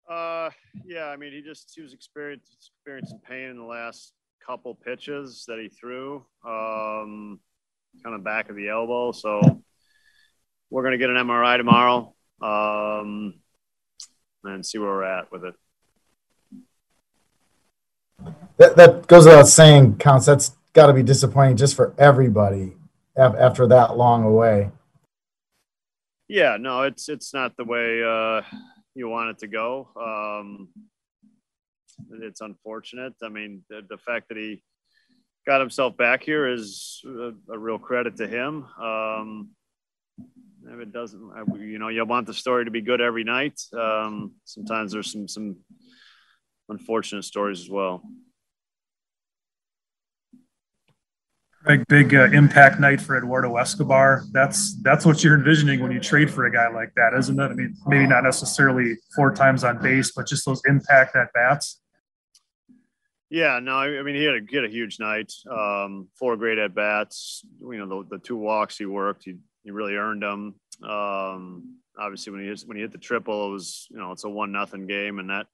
Uh, 0.09 0.51
yeah, 0.85 1.07
I 1.07 1.17
mean, 1.17 1.33
he 1.33 1.41
just 1.41 1.73
he 1.75 1.81
was 1.81 1.95
experiencing 1.95 2.55
experiencing 2.59 3.21
pain 3.27 3.49
in 3.49 3.57
the 3.57 3.65
last 3.65 4.13
couple 4.47 4.75
pitches 4.75 5.45
that 5.49 5.59
he 5.59 5.69
threw, 5.69 6.17
um, 6.45 7.41
kind 8.03 8.15
of 8.15 8.23
back 8.25 8.51
of 8.51 8.57
the 8.57 8.69
elbow. 8.69 9.13
So 9.13 9.63
we're 10.69 10.83
gonna 10.83 10.99
get 10.99 11.09
an 11.09 11.17
MRI 11.17 11.57
tomorrow, 11.57 12.15
um, 12.43 13.41
and 14.45 14.67
see 14.67 14.79
where 14.79 14.91
we're 14.91 15.05
at 15.05 15.33
with 15.33 15.45
it. 15.45 15.55
That, 18.59 18.77
that 18.77 19.07
goes 19.07 19.25
without 19.25 19.49
saying, 19.49 19.97
counts. 19.97 20.27
That's 20.27 20.53
got 20.73 20.87
to 20.87 20.93
be 20.93 21.03
disappointing 21.03 21.57
just 21.57 21.75
for 21.75 21.95
everybody 21.99 22.75
after 23.17 23.67
that 23.69 23.97
long 23.97 24.25
away. 24.25 24.71
Yeah, 26.29 26.57
no, 26.59 26.83
it's 26.83 27.09
it's 27.09 27.35
not 27.35 27.57
the 27.57 27.65
way 27.65 28.03
uh, 28.03 28.43
you 28.95 29.09
want 29.09 29.31
it 29.31 29.39
to 29.41 29.47
go. 29.47 29.89
Um, 30.01 30.69
it's 32.23 32.41
unfortunate. 32.41 33.15
I 33.23 33.29
mean, 33.29 33.63
the, 33.69 33.83
the, 33.89 33.99
fact 33.99 34.29
that 34.29 34.39
he 34.39 34.63
got 35.47 35.61
himself 35.61 35.97
back 35.97 36.23
here 36.23 36.49
is 36.49 37.03
a, 37.05 37.33
a 37.53 37.59
real 37.59 37.79
credit 37.79 38.17
to 38.17 38.27
him. 38.27 38.65
Um, 38.81 39.51
if 40.67 40.81
it 40.81 40.93
doesn't, 40.93 41.21
you 41.59 41.79
know, 41.79 41.89
you 41.89 42.05
want 42.05 42.27
the 42.27 42.35
story 42.35 42.65
to 42.65 42.71
be 42.71 42.81
good 42.81 43.01
every 43.01 43.25
night. 43.25 43.61
Um, 43.79 44.33
sometimes 44.45 44.93
there's 44.93 45.13
some 45.13 45.29
some 45.29 45.57
unfortunate 46.73 47.23
stories 47.23 47.61
as 47.61 47.71
well. 47.71 48.03
Big, 51.65 51.87
big 51.87 52.13
uh, 52.13 52.25
impact 52.33 52.81
night 52.81 53.01
for 53.01 53.17
Eduardo 53.17 53.57
Escobar. 53.57 54.25
That's 54.33 54.75
that's 54.83 55.07
what 55.07 55.23
you're 55.23 55.37
envisioning 55.37 55.79
when 55.81 55.93
you 55.93 56.01
trade 56.01 56.29
for 56.29 56.47
a 56.47 56.53
guy 56.53 56.69
like 56.69 56.93
that, 56.97 57.15
isn't 57.17 57.39
it? 57.39 57.45
I 57.45 57.55
mean, 57.55 57.77
maybe 57.87 58.05
not 58.09 58.25
necessarily 58.25 58.97
four 59.15 59.33
times 59.33 59.63
on 59.63 59.81
base, 59.81 60.11
but 60.11 60.27
just 60.27 60.45
those 60.45 60.61
impact 60.67 61.15
at 61.15 61.33
bats. 61.33 61.81
Yeah, 63.31 63.61
no, 63.61 63.77
I 63.77 64.03
mean 64.03 64.17
he 64.17 64.25
had 64.25 64.35
a, 64.35 64.41
he 64.47 64.57
had 64.57 64.65
a 64.65 64.69
huge 64.69 64.99
night. 64.99 65.33
Um, 65.49 66.09
four 66.19 66.37
great 66.37 66.59
at 66.59 66.75
bats. 66.75 67.45
You 67.61 67.79
know, 67.79 68.03
the, 68.03 68.17
the 68.17 68.19
two 68.19 68.37
walks 68.37 68.77
he 68.77 68.87
worked, 68.87 69.23
he, 69.25 69.37
he 69.63 69.71
really 69.71 69.95
earned 69.95 70.23
them. 70.23 70.57
Um, 70.83 71.79
obviously, 71.97 72.33
when 72.33 72.43
he 72.43 72.49
hit, 72.49 72.63
when 72.67 72.77
he 72.77 72.83
hit 72.83 72.93
the 72.93 72.99
triple, 72.99 73.47
it 73.47 73.51
was 73.53 73.87
you 73.89 73.99
know 73.99 74.11
it's 74.11 74.25
a 74.25 74.29
one 74.29 74.51
nothing 74.51 74.89
game, 74.89 75.21
and 75.21 75.31
that 75.31 75.47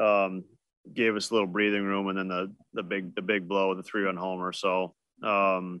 um, 0.00 0.44
gave 0.92 1.16
us 1.16 1.30
a 1.30 1.34
little 1.34 1.48
breathing 1.48 1.84
room. 1.84 2.08
And 2.08 2.18
then 2.18 2.28
the 2.28 2.52
the 2.72 2.82
big 2.82 3.14
the 3.14 3.22
big 3.22 3.48
blow, 3.48 3.70
of 3.70 3.76
the 3.76 3.82
three 3.82 4.02
run 4.02 4.16
homer. 4.16 4.52
So 4.52 4.94
um, 5.22 5.80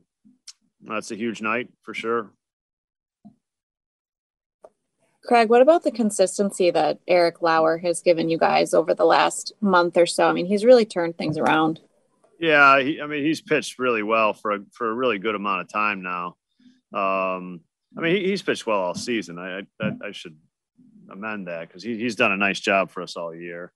that's 0.80 1.10
a 1.10 1.16
huge 1.16 1.40
night 1.42 1.68
for 1.82 1.94
sure. 1.94 2.32
Craig, 5.26 5.48
what 5.48 5.62
about 5.62 5.84
the 5.84 5.90
consistency 5.90 6.70
that 6.70 6.98
Eric 7.08 7.40
Lauer 7.40 7.78
has 7.78 8.02
given 8.02 8.28
you 8.28 8.36
guys 8.36 8.74
over 8.74 8.92
the 8.92 9.06
last 9.06 9.52
month 9.62 9.96
or 9.96 10.04
so? 10.04 10.28
I 10.28 10.32
mean, 10.34 10.44
he's 10.44 10.66
really 10.66 10.84
turned 10.84 11.16
things 11.16 11.38
around. 11.38 11.80
Yeah, 12.38 12.80
he, 12.80 13.00
I 13.00 13.06
mean, 13.06 13.24
he's 13.24 13.40
pitched 13.40 13.78
really 13.78 14.02
well 14.02 14.34
for 14.34 14.52
a, 14.52 14.58
for 14.72 14.90
a 14.90 14.94
really 14.94 15.18
good 15.18 15.34
amount 15.34 15.62
of 15.62 15.68
time 15.68 16.02
now. 16.02 16.36
Um, 16.92 17.60
I 17.96 18.02
mean, 18.02 18.16
he, 18.16 18.24
he's 18.26 18.42
pitched 18.42 18.66
well 18.66 18.80
all 18.80 18.94
season. 18.94 19.38
I 19.38 19.60
I, 19.80 19.92
I 20.08 20.12
should 20.12 20.36
amend 21.10 21.48
that 21.48 21.68
because 21.68 21.82
he, 21.82 21.96
he's 21.96 22.16
done 22.16 22.32
a 22.32 22.36
nice 22.36 22.60
job 22.60 22.90
for 22.90 23.02
us 23.02 23.16
all 23.16 23.34
year. 23.34 23.72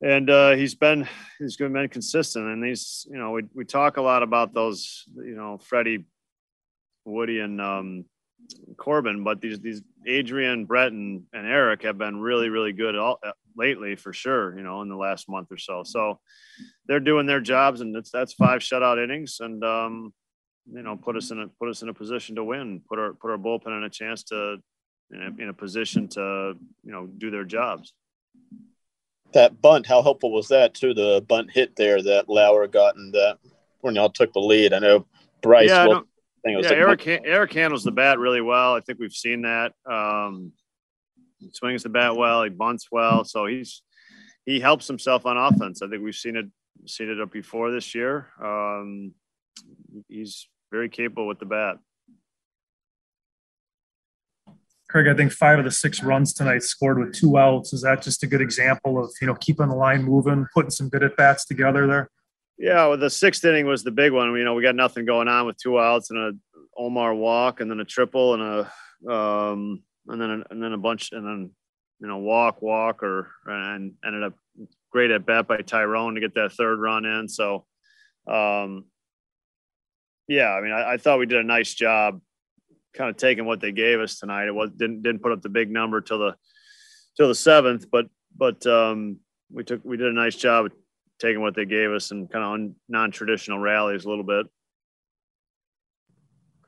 And 0.00 0.30
uh, 0.30 0.52
he's 0.52 0.74
been 0.74 1.08
he's 1.38 1.56
been 1.56 1.88
consistent. 1.88 2.46
And 2.46 2.62
these, 2.62 3.06
you 3.10 3.18
know, 3.18 3.32
we 3.32 3.42
we 3.54 3.64
talk 3.64 3.96
a 3.96 4.02
lot 4.02 4.22
about 4.22 4.54
those, 4.54 5.04
you 5.16 5.34
know, 5.34 5.58
Freddie, 5.58 6.04
Woody, 7.04 7.40
and 7.40 7.60
um, 7.60 8.04
Corbin, 8.76 9.24
but 9.24 9.40
these 9.40 9.58
these 9.60 9.82
Adrian, 10.06 10.64
Brett, 10.64 10.92
and, 10.92 11.22
and 11.32 11.46
Eric 11.46 11.82
have 11.82 11.98
been 11.98 12.20
really 12.20 12.48
really 12.48 12.72
good 12.72 12.96
all, 12.96 13.18
uh, 13.24 13.32
lately 13.56 13.96
for 13.96 14.12
sure. 14.12 14.56
You 14.56 14.62
know, 14.62 14.82
in 14.82 14.88
the 14.88 14.96
last 14.96 15.28
month 15.28 15.48
or 15.50 15.58
so. 15.58 15.82
So 15.84 16.20
they're 16.86 17.00
doing 17.00 17.26
their 17.26 17.40
jobs, 17.40 17.80
and 17.80 17.94
it's 17.96 18.10
that's 18.10 18.34
five 18.34 18.60
shutout 18.60 19.02
innings, 19.02 19.38
and 19.40 19.62
um, 19.64 20.12
you 20.72 20.82
know, 20.82 20.96
put 20.96 21.16
us 21.16 21.30
in 21.30 21.40
a 21.40 21.48
put 21.58 21.68
us 21.68 21.82
in 21.82 21.88
a 21.88 21.94
position 21.94 22.36
to 22.36 22.44
win. 22.44 22.82
Put 22.88 22.98
our 22.98 23.14
put 23.14 23.30
our 23.30 23.38
bullpen 23.38 23.76
in 23.76 23.84
a 23.84 23.90
chance 23.90 24.22
to 24.24 24.58
in 25.10 25.22
a, 25.22 25.42
in 25.42 25.48
a 25.48 25.54
position 25.54 26.08
to 26.08 26.54
you 26.84 26.92
know 26.92 27.06
do 27.06 27.30
their 27.30 27.44
jobs. 27.44 27.94
That 29.32 29.60
bunt, 29.60 29.86
how 29.86 30.02
helpful 30.02 30.32
was 30.32 30.48
that 30.48 30.74
to 30.76 30.94
the 30.94 31.24
bunt 31.28 31.50
hit 31.50 31.76
there 31.76 32.02
that 32.02 32.28
Lauer 32.28 32.66
got 32.66 32.96
and 32.96 33.12
that 33.12 33.38
when 33.80 33.94
y'all 33.94 34.08
took 34.08 34.32
the 34.32 34.40
lead? 34.40 34.72
I 34.72 34.78
know 34.78 35.06
Bryce. 35.42 35.68
Yeah, 35.68 35.86
well, 35.86 36.04
I 36.46 36.50
yeah, 36.50 36.70
Eric 36.70 37.06
Eric 37.06 37.52
handles 37.52 37.84
the 37.84 37.90
bat 37.90 38.18
really 38.18 38.40
well. 38.40 38.74
I 38.74 38.80
think 38.80 38.98
we've 38.98 39.12
seen 39.12 39.42
that. 39.42 39.72
Um, 39.90 40.52
he 41.38 41.50
swings 41.52 41.82
the 41.82 41.88
bat 41.88 42.16
well. 42.16 42.42
He 42.42 42.50
bunts 42.50 42.88
well, 42.90 43.24
so 43.24 43.46
he's 43.46 43.82
he 44.46 44.60
helps 44.60 44.86
himself 44.86 45.26
on 45.26 45.36
offense. 45.36 45.82
I 45.82 45.88
think 45.88 46.02
we've 46.02 46.14
seen 46.14 46.36
it 46.36 46.46
seen 46.86 47.10
it 47.10 47.20
up 47.20 47.32
before 47.32 47.70
this 47.70 47.94
year. 47.94 48.28
Um, 48.42 49.12
he's 50.08 50.48
very 50.70 50.88
capable 50.88 51.26
with 51.26 51.38
the 51.38 51.46
bat. 51.46 51.76
Craig, 54.88 55.06
I 55.06 55.14
think 55.14 55.32
five 55.32 55.58
of 55.58 55.64
the 55.64 55.70
six 55.70 56.02
runs 56.02 56.32
tonight 56.32 56.62
scored 56.62 56.98
with 56.98 57.14
two 57.14 57.36
outs. 57.36 57.72
Is 57.72 57.82
that 57.82 58.02
just 58.02 58.22
a 58.22 58.26
good 58.26 58.40
example 58.40 59.02
of 59.02 59.10
you 59.20 59.26
know 59.26 59.34
keeping 59.34 59.68
the 59.68 59.74
line 59.74 60.02
moving, 60.02 60.46
putting 60.54 60.70
some 60.70 60.88
good 60.88 61.02
at 61.02 61.16
bats 61.16 61.44
together 61.44 61.86
there? 61.86 62.10
Yeah, 62.56 62.88
well, 62.88 62.96
the 62.96 63.10
sixth 63.10 63.44
inning 63.44 63.66
was 63.66 63.84
the 63.84 63.90
big 63.90 64.12
one. 64.12 64.34
You 64.34 64.44
know, 64.44 64.54
we 64.54 64.62
got 64.62 64.74
nothing 64.74 65.04
going 65.04 65.28
on 65.28 65.46
with 65.46 65.56
two 65.58 65.78
outs 65.78 66.10
and 66.10 66.18
a 66.18 66.32
Omar 66.76 67.14
walk, 67.14 67.60
and 67.60 67.70
then 67.70 67.80
a 67.80 67.84
triple 67.84 68.34
and 68.34 68.42
a 68.42 69.12
um, 69.12 69.82
and 70.08 70.20
then 70.20 70.30
a, 70.30 70.42
and 70.50 70.62
then 70.62 70.72
a 70.72 70.78
bunch 70.78 71.12
and 71.12 71.24
then 71.24 71.50
you 72.00 72.08
know 72.08 72.18
walk 72.18 72.62
walk 72.62 73.02
or 73.02 73.30
and 73.44 73.92
ended 74.04 74.22
up 74.22 74.34
great 74.90 75.10
at 75.10 75.26
bat 75.26 75.46
by 75.46 75.58
Tyrone 75.58 76.14
to 76.14 76.20
get 76.20 76.34
that 76.34 76.52
third 76.52 76.80
run 76.80 77.04
in. 77.04 77.28
So, 77.28 77.66
um, 78.26 78.86
yeah, 80.26 80.48
I 80.48 80.60
mean, 80.62 80.72
I, 80.72 80.92
I 80.92 80.96
thought 80.96 81.18
we 81.18 81.26
did 81.26 81.38
a 81.38 81.44
nice 81.44 81.74
job 81.74 82.20
kind 82.98 83.08
of 83.08 83.16
taking 83.16 83.46
what 83.46 83.60
they 83.60 83.70
gave 83.70 84.00
us 84.00 84.18
tonight. 84.18 84.48
It 84.48 84.54
was 84.54 84.70
didn't 84.70 85.02
didn't 85.02 85.22
put 85.22 85.32
up 85.32 85.40
the 85.40 85.48
big 85.48 85.70
number 85.70 86.00
till 86.00 86.18
the 86.18 86.36
till 87.16 87.28
the 87.28 87.34
seventh, 87.34 87.86
but 87.90 88.06
but 88.36 88.66
um, 88.66 89.18
we 89.50 89.62
took 89.64 89.80
we 89.84 89.96
did 89.96 90.08
a 90.08 90.12
nice 90.12 90.34
job 90.34 90.66
of 90.66 90.72
taking 91.18 91.40
what 91.40 91.54
they 91.54 91.64
gave 91.64 91.90
us 91.90 92.10
and 92.10 92.30
kind 92.30 92.44
of 92.44 92.50
on 92.50 92.74
non-traditional 92.88 93.58
rallies 93.58 94.04
a 94.04 94.08
little 94.08 94.24
bit. 94.24 94.46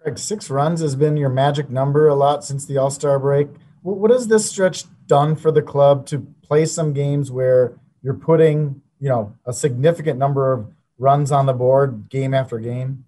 Craig, 0.00 0.18
six 0.18 0.48
runs 0.48 0.80
has 0.80 0.96
been 0.96 1.16
your 1.16 1.28
magic 1.28 1.68
number 1.68 2.08
a 2.08 2.14
lot 2.14 2.44
since 2.44 2.64
the 2.64 2.78
All 2.78 2.90
Star 2.90 3.18
break. 3.18 3.48
What 3.82 4.10
has 4.10 4.28
this 4.28 4.48
stretch 4.48 4.84
done 5.06 5.34
for 5.34 5.50
the 5.50 5.62
club 5.62 6.06
to 6.06 6.26
play 6.42 6.64
some 6.64 6.92
games 6.92 7.30
where 7.30 7.78
you're 8.02 8.14
putting, 8.14 8.82
you 9.00 9.08
know, 9.08 9.34
a 9.46 9.52
significant 9.52 10.18
number 10.18 10.52
of 10.52 10.70
runs 10.98 11.32
on 11.32 11.46
the 11.46 11.52
board 11.52 12.08
game 12.08 12.34
after 12.34 12.58
game? 12.58 13.04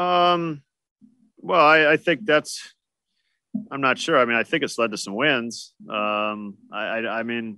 Um, 0.00 0.62
well, 1.38 1.64
I, 1.64 1.92
I 1.92 1.96
think 1.96 2.24
that's. 2.24 2.74
I'm 3.72 3.80
not 3.80 3.98
sure. 3.98 4.16
I 4.16 4.24
mean, 4.24 4.36
I 4.36 4.44
think 4.44 4.62
it's 4.62 4.78
led 4.78 4.92
to 4.92 4.96
some 4.96 5.16
wins. 5.16 5.74
Um, 5.88 6.54
I, 6.72 6.84
I, 6.84 7.18
I 7.18 7.22
mean, 7.24 7.56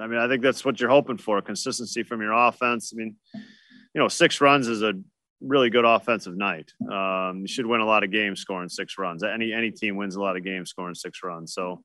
I 0.00 0.06
mean, 0.06 0.18
I 0.20 0.28
think 0.28 0.42
that's 0.42 0.64
what 0.64 0.80
you're 0.80 0.90
hoping 0.90 1.18
for: 1.18 1.40
consistency 1.42 2.02
from 2.02 2.20
your 2.20 2.32
offense. 2.32 2.92
I 2.94 2.96
mean, 2.96 3.16
you 3.34 4.00
know, 4.00 4.08
six 4.08 4.40
runs 4.40 4.68
is 4.68 4.82
a 4.82 4.94
really 5.40 5.70
good 5.70 5.84
offensive 5.84 6.36
night. 6.36 6.72
Um, 6.90 7.40
you 7.40 7.48
should 7.48 7.66
win 7.66 7.80
a 7.80 7.86
lot 7.86 8.04
of 8.04 8.12
games 8.12 8.40
scoring 8.40 8.68
six 8.68 8.96
runs. 8.96 9.22
Any 9.22 9.52
any 9.52 9.70
team 9.70 9.96
wins 9.96 10.16
a 10.16 10.20
lot 10.20 10.36
of 10.36 10.44
games 10.44 10.70
scoring 10.70 10.94
six 10.94 11.20
runs. 11.24 11.52
So 11.52 11.82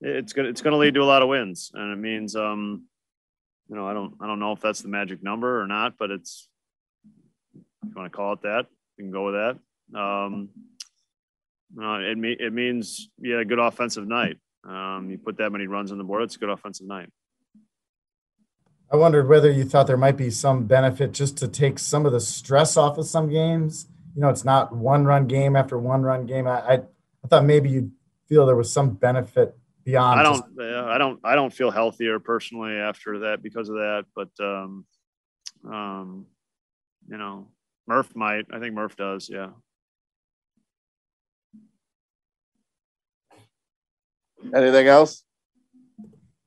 it's 0.00 0.32
gonna 0.32 0.48
it's 0.48 0.62
gonna 0.62 0.78
lead 0.78 0.94
to 0.94 1.02
a 1.02 1.04
lot 1.04 1.22
of 1.22 1.28
wins, 1.28 1.70
and 1.74 1.92
it 1.92 1.98
means 1.98 2.34
um, 2.34 2.86
you 3.68 3.76
know, 3.76 3.86
I 3.86 3.92
don't 3.92 4.14
I 4.20 4.26
don't 4.26 4.40
know 4.40 4.52
if 4.52 4.60
that's 4.60 4.80
the 4.80 4.88
magic 4.88 5.22
number 5.22 5.60
or 5.60 5.66
not, 5.66 5.94
but 5.98 6.10
it's 6.10 6.48
if 7.54 7.90
you 7.90 7.94
want 7.94 8.10
to 8.10 8.16
call 8.16 8.32
it 8.32 8.42
that, 8.42 8.66
can 9.00 9.10
go 9.10 9.26
with 9.26 9.34
that. 9.34 9.98
Um, 9.98 10.48
uh, 11.80 11.98
it, 12.00 12.18
me- 12.18 12.36
it 12.38 12.52
means, 12.52 13.08
yeah, 13.18 13.40
a 13.40 13.44
good 13.44 13.58
offensive 13.58 14.06
night. 14.06 14.36
Um, 14.68 15.08
you 15.10 15.18
put 15.18 15.38
that 15.38 15.50
many 15.50 15.66
runs 15.66 15.90
on 15.92 15.98
the 15.98 16.04
board, 16.04 16.22
it's 16.22 16.36
a 16.36 16.38
good 16.38 16.50
offensive 16.50 16.86
night. 16.86 17.10
I 18.92 18.96
wondered 18.96 19.28
whether 19.28 19.50
you 19.50 19.64
thought 19.64 19.86
there 19.86 19.96
might 19.96 20.16
be 20.16 20.30
some 20.30 20.66
benefit 20.66 21.12
just 21.12 21.38
to 21.38 21.48
take 21.48 21.78
some 21.78 22.06
of 22.06 22.12
the 22.12 22.20
stress 22.20 22.76
off 22.76 22.98
of 22.98 23.06
some 23.06 23.30
games. 23.30 23.86
You 24.16 24.22
know, 24.22 24.28
it's 24.28 24.44
not 24.44 24.74
one 24.74 25.04
run 25.04 25.28
game 25.28 25.54
after 25.54 25.78
one 25.78 26.02
run 26.02 26.26
game. 26.26 26.48
I, 26.48 26.60
I, 26.60 26.74
I 27.24 27.28
thought 27.28 27.44
maybe 27.44 27.70
you'd 27.70 27.92
feel 28.28 28.46
there 28.46 28.56
was 28.56 28.72
some 28.72 28.90
benefit 28.90 29.56
beyond. 29.84 30.18
I 30.18 30.22
don't, 30.24 30.34
just- 30.56 30.60
I 30.60 30.98
don't, 30.98 31.20
I 31.22 31.34
don't 31.36 31.52
feel 31.52 31.70
healthier 31.70 32.18
personally 32.18 32.72
after 32.74 33.20
that 33.20 33.42
because 33.42 33.68
of 33.68 33.76
that. 33.76 34.06
But, 34.16 34.30
um, 34.40 34.84
um, 35.70 36.26
you 37.08 37.16
know, 37.16 37.46
Murph 37.86 38.14
might. 38.14 38.46
I 38.52 38.58
think 38.58 38.74
Murph 38.74 38.96
does. 38.96 39.28
Yeah. 39.28 39.50
Anything 44.54 44.86
else? 44.86 45.24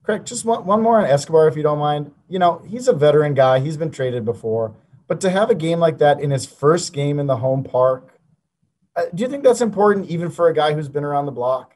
Craig, 0.03 0.25
just 0.25 0.43
one, 0.43 0.65
one 0.65 0.81
more 0.81 0.99
on 0.99 1.05
Escobar, 1.05 1.47
if 1.47 1.55
you 1.55 1.63
don't 1.63 1.79
mind. 1.79 2.11
You 2.27 2.39
know, 2.39 2.61
he's 2.67 2.87
a 2.87 2.93
veteran 2.93 3.33
guy. 3.33 3.59
He's 3.59 3.77
been 3.77 3.91
traded 3.91 4.25
before. 4.25 4.75
But 5.07 5.21
to 5.21 5.29
have 5.29 5.49
a 5.49 5.55
game 5.55 5.79
like 5.79 5.99
that 5.99 6.19
in 6.19 6.31
his 6.31 6.45
first 6.45 6.93
game 6.93 7.19
in 7.19 7.27
the 7.27 7.37
home 7.37 7.63
park, 7.63 8.19
uh, 8.95 9.03
do 9.13 9.23
you 9.23 9.29
think 9.29 9.43
that's 9.43 9.61
important 9.61 10.09
even 10.09 10.29
for 10.29 10.49
a 10.49 10.53
guy 10.53 10.73
who's 10.73 10.89
been 10.89 11.03
around 11.03 11.25
the 11.25 11.31
block? 11.31 11.75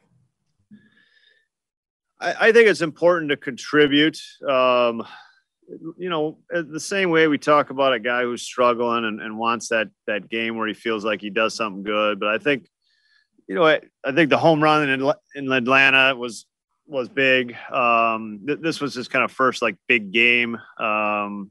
I, 2.20 2.48
I 2.48 2.52
think 2.52 2.68
it's 2.68 2.80
important 2.80 3.30
to 3.30 3.36
contribute. 3.36 4.20
Um, 4.46 5.06
you 5.96 6.08
know, 6.08 6.38
the 6.50 6.80
same 6.80 7.10
way 7.10 7.28
we 7.28 7.38
talk 7.38 7.70
about 7.70 7.92
a 7.92 7.98
guy 7.98 8.22
who's 8.22 8.42
struggling 8.42 9.04
and, 9.04 9.20
and 9.20 9.38
wants 9.38 9.68
that 9.68 9.88
that 10.06 10.28
game 10.28 10.56
where 10.56 10.66
he 10.66 10.74
feels 10.74 11.04
like 11.04 11.20
he 11.20 11.30
does 11.30 11.54
something 11.54 11.82
good. 11.82 12.18
But 12.18 12.28
I 12.28 12.38
think, 12.38 12.68
you 13.46 13.54
know, 13.54 13.66
I, 13.66 13.80
I 14.04 14.12
think 14.12 14.30
the 14.30 14.38
home 14.38 14.62
run 14.62 14.88
in, 14.88 15.12
in 15.34 15.52
Atlanta 15.52 16.16
was 16.16 16.46
was 16.86 17.08
big. 17.08 17.54
Um, 17.70 18.40
th- 18.46 18.60
this 18.60 18.80
was 18.80 18.94
his 18.94 19.08
kind 19.08 19.24
of 19.24 19.30
first 19.30 19.60
like 19.60 19.76
big 19.86 20.10
game. 20.10 20.56
Um, 20.78 21.50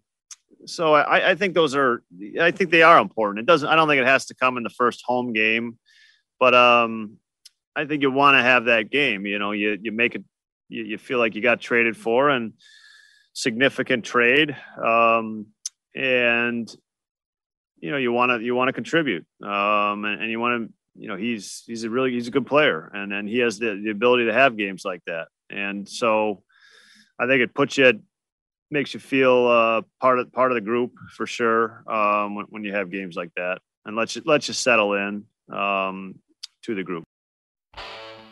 so 0.65 0.95
I, 0.95 1.32
I 1.32 1.36
think 1.36 1.53
those 1.53 1.76
are, 1.76 2.03
I 2.41 2.51
think 2.51 2.72
they 2.72 2.82
are 2.82 2.99
important. 2.99 3.43
It 3.43 3.45
doesn't, 3.45 3.70
I 3.70 3.76
don't 3.76 3.88
think 3.88 4.01
it 4.01 4.07
has 4.07 4.26
to 4.26 4.36
come 4.36 4.57
in 4.57 4.63
the 4.63 4.72
first 4.72 5.03
home 5.05 5.32
game, 5.34 5.78
but 6.39 6.55
um, 6.55 7.18
I 7.76 7.86
think 7.86 8.01
you 8.01 8.11
want 8.11 8.36
to 8.36 8.41
have 8.41 8.65
that 8.65 8.89
game. 8.89 9.28
You 9.28 9.38
know, 9.38 9.51
you 9.51 9.78
you 9.80 9.91
make 9.91 10.15
it, 10.15 10.24
you, 10.70 10.84
you 10.84 10.97
feel 10.97 11.20
like 11.20 11.36
you 11.36 11.41
got 11.41 11.61
traded 11.61 11.95
for, 11.95 12.32
and 12.32 12.53
significant 13.38 14.04
trade, 14.04 14.58
um, 14.84 15.46
and 15.96 16.68
you 17.80 17.92
know 17.92 17.98
you 17.98 18.12
want 18.12 18.32
to 18.32 18.44
you 18.44 18.56
want 18.56 18.68
to 18.68 18.74
contribute, 18.74 19.26
um, 19.44 20.06
and, 20.06 20.24
and, 20.24 20.32
you 20.32 20.40
want 20.40 20.68
to 20.68 20.74
you 21.00 21.08
know 21.08 21.16
he's 21.16 21.64
he's 21.68 21.84
a 21.84 21.90
really 21.90 22.12
he's 22.12 22.28
a 22.28 22.32
good 22.32 22.48
player, 22.48 22.90
and 22.94 23.14
and 23.14 23.30
he 23.30 23.38
has 23.38 23.60
the, 23.60 23.80
the 23.84 23.92
ability 23.92 24.26
to 24.26 24.34
have 24.34 24.58
games 24.58 24.84
like 24.84 25.04
that, 25.06 25.28
and 25.52 25.88
so 25.88 26.42
I 27.20 27.28
think 27.28 27.44
it 27.44 27.54
puts 27.54 27.78
you 27.78 27.86
at 27.86 27.96
makes 28.72 28.96
you 28.96 29.00
feel 29.00 29.48
uh, 29.48 29.82
part 30.02 30.18
of 30.18 30.34
part 30.34 30.52
of 30.52 30.56
the 30.56 30.62
group 30.62 30.94
for 31.16 31.28
sure 31.28 31.84
um, 31.88 32.36
when, 32.36 32.46
when 32.50 32.64
you 32.64 32.74
have 32.74 32.90
games 32.90 33.16
like 33.16 33.32
that, 33.36 33.60
and 33.86 33.96
lets 33.96 34.16
you 34.16 34.24
lets 34.26 34.48
you 34.48 34.56
settle 34.56 34.94
in 34.94 35.26
um, 35.54 36.16
to 36.64 36.74
the 36.74 36.84
group. 36.84 37.04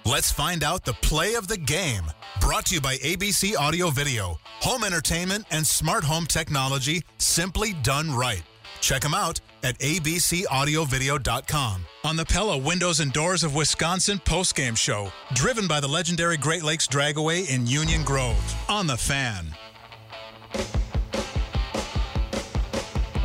Let's 0.08 0.32
find 0.32 0.64
out 0.64 0.86
the 0.86 0.94
play 0.94 1.34
of 1.34 1.48
the 1.48 1.58
game. 1.58 2.04
Brought 2.40 2.68
to 2.68 2.76
you 2.76 2.82
by 2.82 2.98
ABC 2.98 3.58
Audio 3.58 3.90
Video, 3.90 4.38
home 4.60 4.84
entertainment 4.84 5.48
and 5.50 5.66
smart 5.66 6.04
home 6.04 6.28
technology 6.28 7.02
simply 7.18 7.74
done 7.82 8.14
right. 8.14 8.44
Check 8.82 9.02
them 9.02 9.16
out 9.16 9.42
at 9.64 9.80
abcaudiovideo.com. 9.80 11.86
On 12.04 12.16
the 12.16 12.26
Pella 12.26 12.56
Windows 12.56 13.00
and 13.00 13.12
Doors 13.14 13.44
of 13.44 13.56
Wisconsin 13.56 14.20
postgame 14.20 14.78
show, 14.78 15.12
driven 15.34 15.68
by 15.68 15.80
the 15.80 15.88
legendary 15.88 16.38
Great 16.38 16.62
Lakes 16.62 16.86
Dragaway 16.86 17.50
in 17.50 17.66
Union 17.66 18.04
Grove. 18.04 18.56
On 18.70 18.86
the 18.86 18.98
fan. 18.98 19.56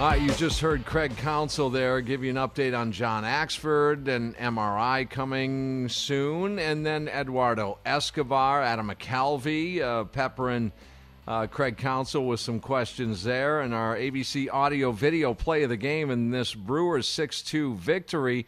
Uh, 0.01 0.14
you 0.14 0.32
just 0.32 0.62
heard 0.62 0.86
Craig 0.86 1.14
Counsell 1.18 1.68
there 1.68 2.01
give 2.01 2.24
you 2.24 2.30
an 2.30 2.36
update 2.36 2.74
on 2.74 2.90
John 2.90 3.22
Axford 3.22 4.09
and 4.09 4.34
MRI 4.38 5.11
coming 5.11 5.90
soon, 5.90 6.59
and 6.59 6.86
then 6.86 7.07
Eduardo 7.07 7.76
Escobar, 7.84 8.62
Adam 8.62 8.88
McCalvy, 8.88 9.82
uh, 9.82 10.05
peppering 10.05 10.72
uh, 11.28 11.48
Craig 11.48 11.76
Counsell 11.76 12.26
with 12.26 12.40
some 12.40 12.61
questions 12.61 13.22
there, 13.24 13.61
and 13.61 13.74
our 13.74 13.94
ABC 13.94 14.48
audio 14.51 14.90
video 14.90 15.34
play 15.34 15.64
of 15.64 15.68
the 15.68 15.76
game 15.76 16.11
in 16.11 16.30
this 16.30 16.55
Brewers 16.55 17.07
6 17.07 17.42
2 17.42 17.74
victory. 17.74 18.46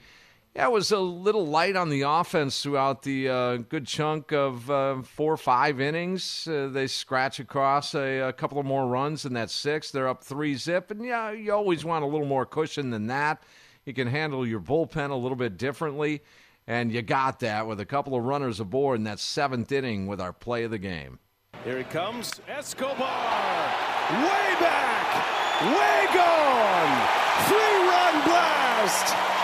Yeah, 0.55 0.66
it 0.66 0.72
was 0.72 0.92
a 0.92 0.98
little 0.98 1.46
light 1.46 1.76
on 1.76 1.88
the 1.88 2.03
offense 2.03 2.62
throughout 2.62 3.03
the 3.03 3.26
uh, 3.26 3.57
good 3.57 3.86
chunk 3.86 4.32
of 4.32 4.70
uh, 4.70 5.00
four 5.00 5.32
or 5.32 5.38
five 5.38 5.80
innings. 5.80 6.46
Uh, 6.46 6.68
they 6.70 6.88
scratch 6.88 7.40
across 7.40 7.94
a, 7.94 8.18
a, 8.18 8.32
couple 8.34 8.59
of 8.59 8.66
more 8.66 8.86
runs 8.86 9.24
in 9.24 9.32
that 9.32 9.48
six. 9.48 9.90
They're 9.90 10.09
up 10.09 10.22
three 10.22 10.55
zip, 10.55 10.90
and 10.90 11.03
yeah, 11.03 11.30
you 11.30 11.55
always 11.55 11.86
want 11.86 12.05
a 12.05 12.07
little 12.07 12.26
more 12.26 12.44
cushion 12.44 12.90
than 12.90 13.07
that. 13.07 13.42
You 13.86 13.94
can 13.94 14.07
handle 14.07 14.46
your 14.46 14.61
bullpen 14.61 15.09
a 15.09 15.14
little 15.14 15.36
bit 15.36 15.57
differently, 15.57 16.20
and 16.66 16.92
you 16.92 17.00
got 17.00 17.40
that 17.40 17.66
with 17.66 17.80
a 17.80 17.86
couple 17.86 18.14
of 18.14 18.22
runners 18.22 18.61
aboard 18.61 18.98
in 18.98 19.05
that 19.05 19.20
seventh 19.20 19.72
inning 19.72 20.07
with 20.07 20.20
our 20.20 20.34
play 20.34 20.64
of 20.64 20.70
the 20.70 20.78
game. 20.78 21.18
Here 21.64 21.78
he 21.78 21.84
comes, 21.84 22.42
Escobar, 22.46 22.98
way 23.00 24.55
back, 24.61 25.62
way 25.62 26.07
gone, 26.12 27.09
three-run 27.48 28.24
blast. 28.28 29.41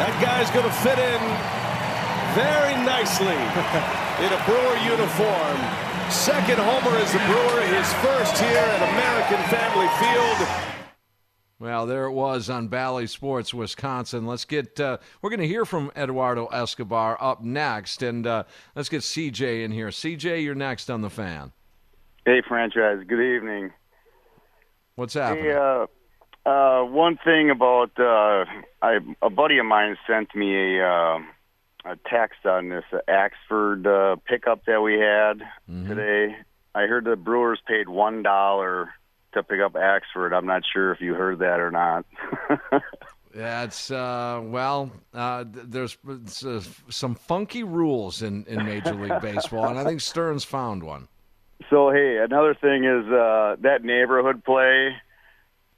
That 0.00 0.16
guy's 0.16 0.48
going 0.48 0.64
to 0.64 0.72
fit 0.80 0.96
in 0.96 1.20
very 2.32 2.72
nicely 2.88 3.36
in 4.24 4.32
a 4.32 4.40
Brewer 4.48 4.76
uniform. 4.80 5.60
Second 6.08 6.56
homer 6.56 6.96
as 6.96 7.12
the 7.12 7.18
Brewer, 7.28 7.60
his 7.68 7.92
first 8.00 8.40
here 8.40 8.64
at 8.64 8.80
American 8.96 9.44
Family 9.52 9.88
Field. 10.00 10.48
Well, 11.58 11.84
there 11.84 12.06
it 12.06 12.12
was 12.12 12.48
on 12.48 12.68
Bally 12.68 13.06
Sports, 13.06 13.52
Wisconsin. 13.52 14.26
Let's 14.26 14.46
get, 14.46 14.80
uh, 14.80 14.96
we're 15.20 15.28
going 15.28 15.40
to 15.40 15.46
hear 15.46 15.66
from 15.66 15.92
Eduardo 15.94 16.46
Escobar 16.46 17.18
up 17.20 17.44
next, 17.44 18.02
and 18.02 18.26
uh, 18.26 18.44
let's 18.74 18.88
get 18.88 19.02
CJ 19.02 19.64
in 19.64 19.70
here. 19.70 19.88
CJ, 19.88 20.42
you're 20.42 20.54
next 20.54 20.88
on 20.88 21.02
the 21.02 21.10
fan. 21.10 21.52
Hey, 22.24 22.40
franchise. 22.48 23.04
Good 23.06 23.20
evening. 23.20 23.70
What's 24.94 25.12
happening? 25.12 25.44
Hey, 25.44 25.52
uh, 25.52 25.84
uh, 26.50 26.84
one 26.84 27.18
thing 27.24 27.50
about 27.50 27.90
uh, 27.98 28.44
I, 28.82 28.98
a 29.22 29.30
buddy 29.30 29.58
of 29.58 29.66
mine 29.66 29.96
sent 30.06 30.34
me 30.34 30.78
a 30.78 30.84
uh, 30.86 31.18
a 31.84 31.96
text 32.10 32.44
on 32.44 32.68
this 32.68 32.84
uh, 32.92 32.98
Axford 33.08 33.86
uh, 33.86 34.16
pickup 34.26 34.64
that 34.66 34.80
we 34.82 34.94
had 34.94 35.46
Mm-hmm. 35.70 35.88
today. 35.88 36.36
I 36.74 36.82
heard 36.82 37.04
the 37.04 37.16
Brewers 37.16 37.60
paid 37.66 37.88
one 37.88 38.22
dollar 38.22 38.90
to 39.34 39.42
pick 39.42 39.60
up 39.60 39.74
Axford. 39.74 40.32
I'm 40.32 40.46
not 40.46 40.62
sure 40.72 40.92
if 40.92 41.00
you 41.00 41.14
heard 41.14 41.38
that 41.38 41.60
or 41.60 41.70
not. 41.70 42.04
That's 43.34 43.90
uh, 43.92 44.40
well. 44.42 44.90
Uh, 45.14 45.44
there's 45.46 45.96
uh, 46.44 46.60
some 46.88 47.14
funky 47.14 47.62
rules 47.62 48.22
in, 48.22 48.44
in 48.46 48.64
Major 48.64 48.94
League 48.94 49.20
Baseball, 49.22 49.68
and 49.68 49.78
I 49.78 49.84
think 49.84 50.00
Stearns 50.00 50.44
found 50.44 50.82
one. 50.82 51.06
So 51.70 51.90
hey, 51.92 52.18
another 52.18 52.54
thing 52.54 52.84
is 52.84 53.06
uh, 53.06 53.56
that 53.60 53.84
neighborhood 53.84 54.44
play. 54.44 54.94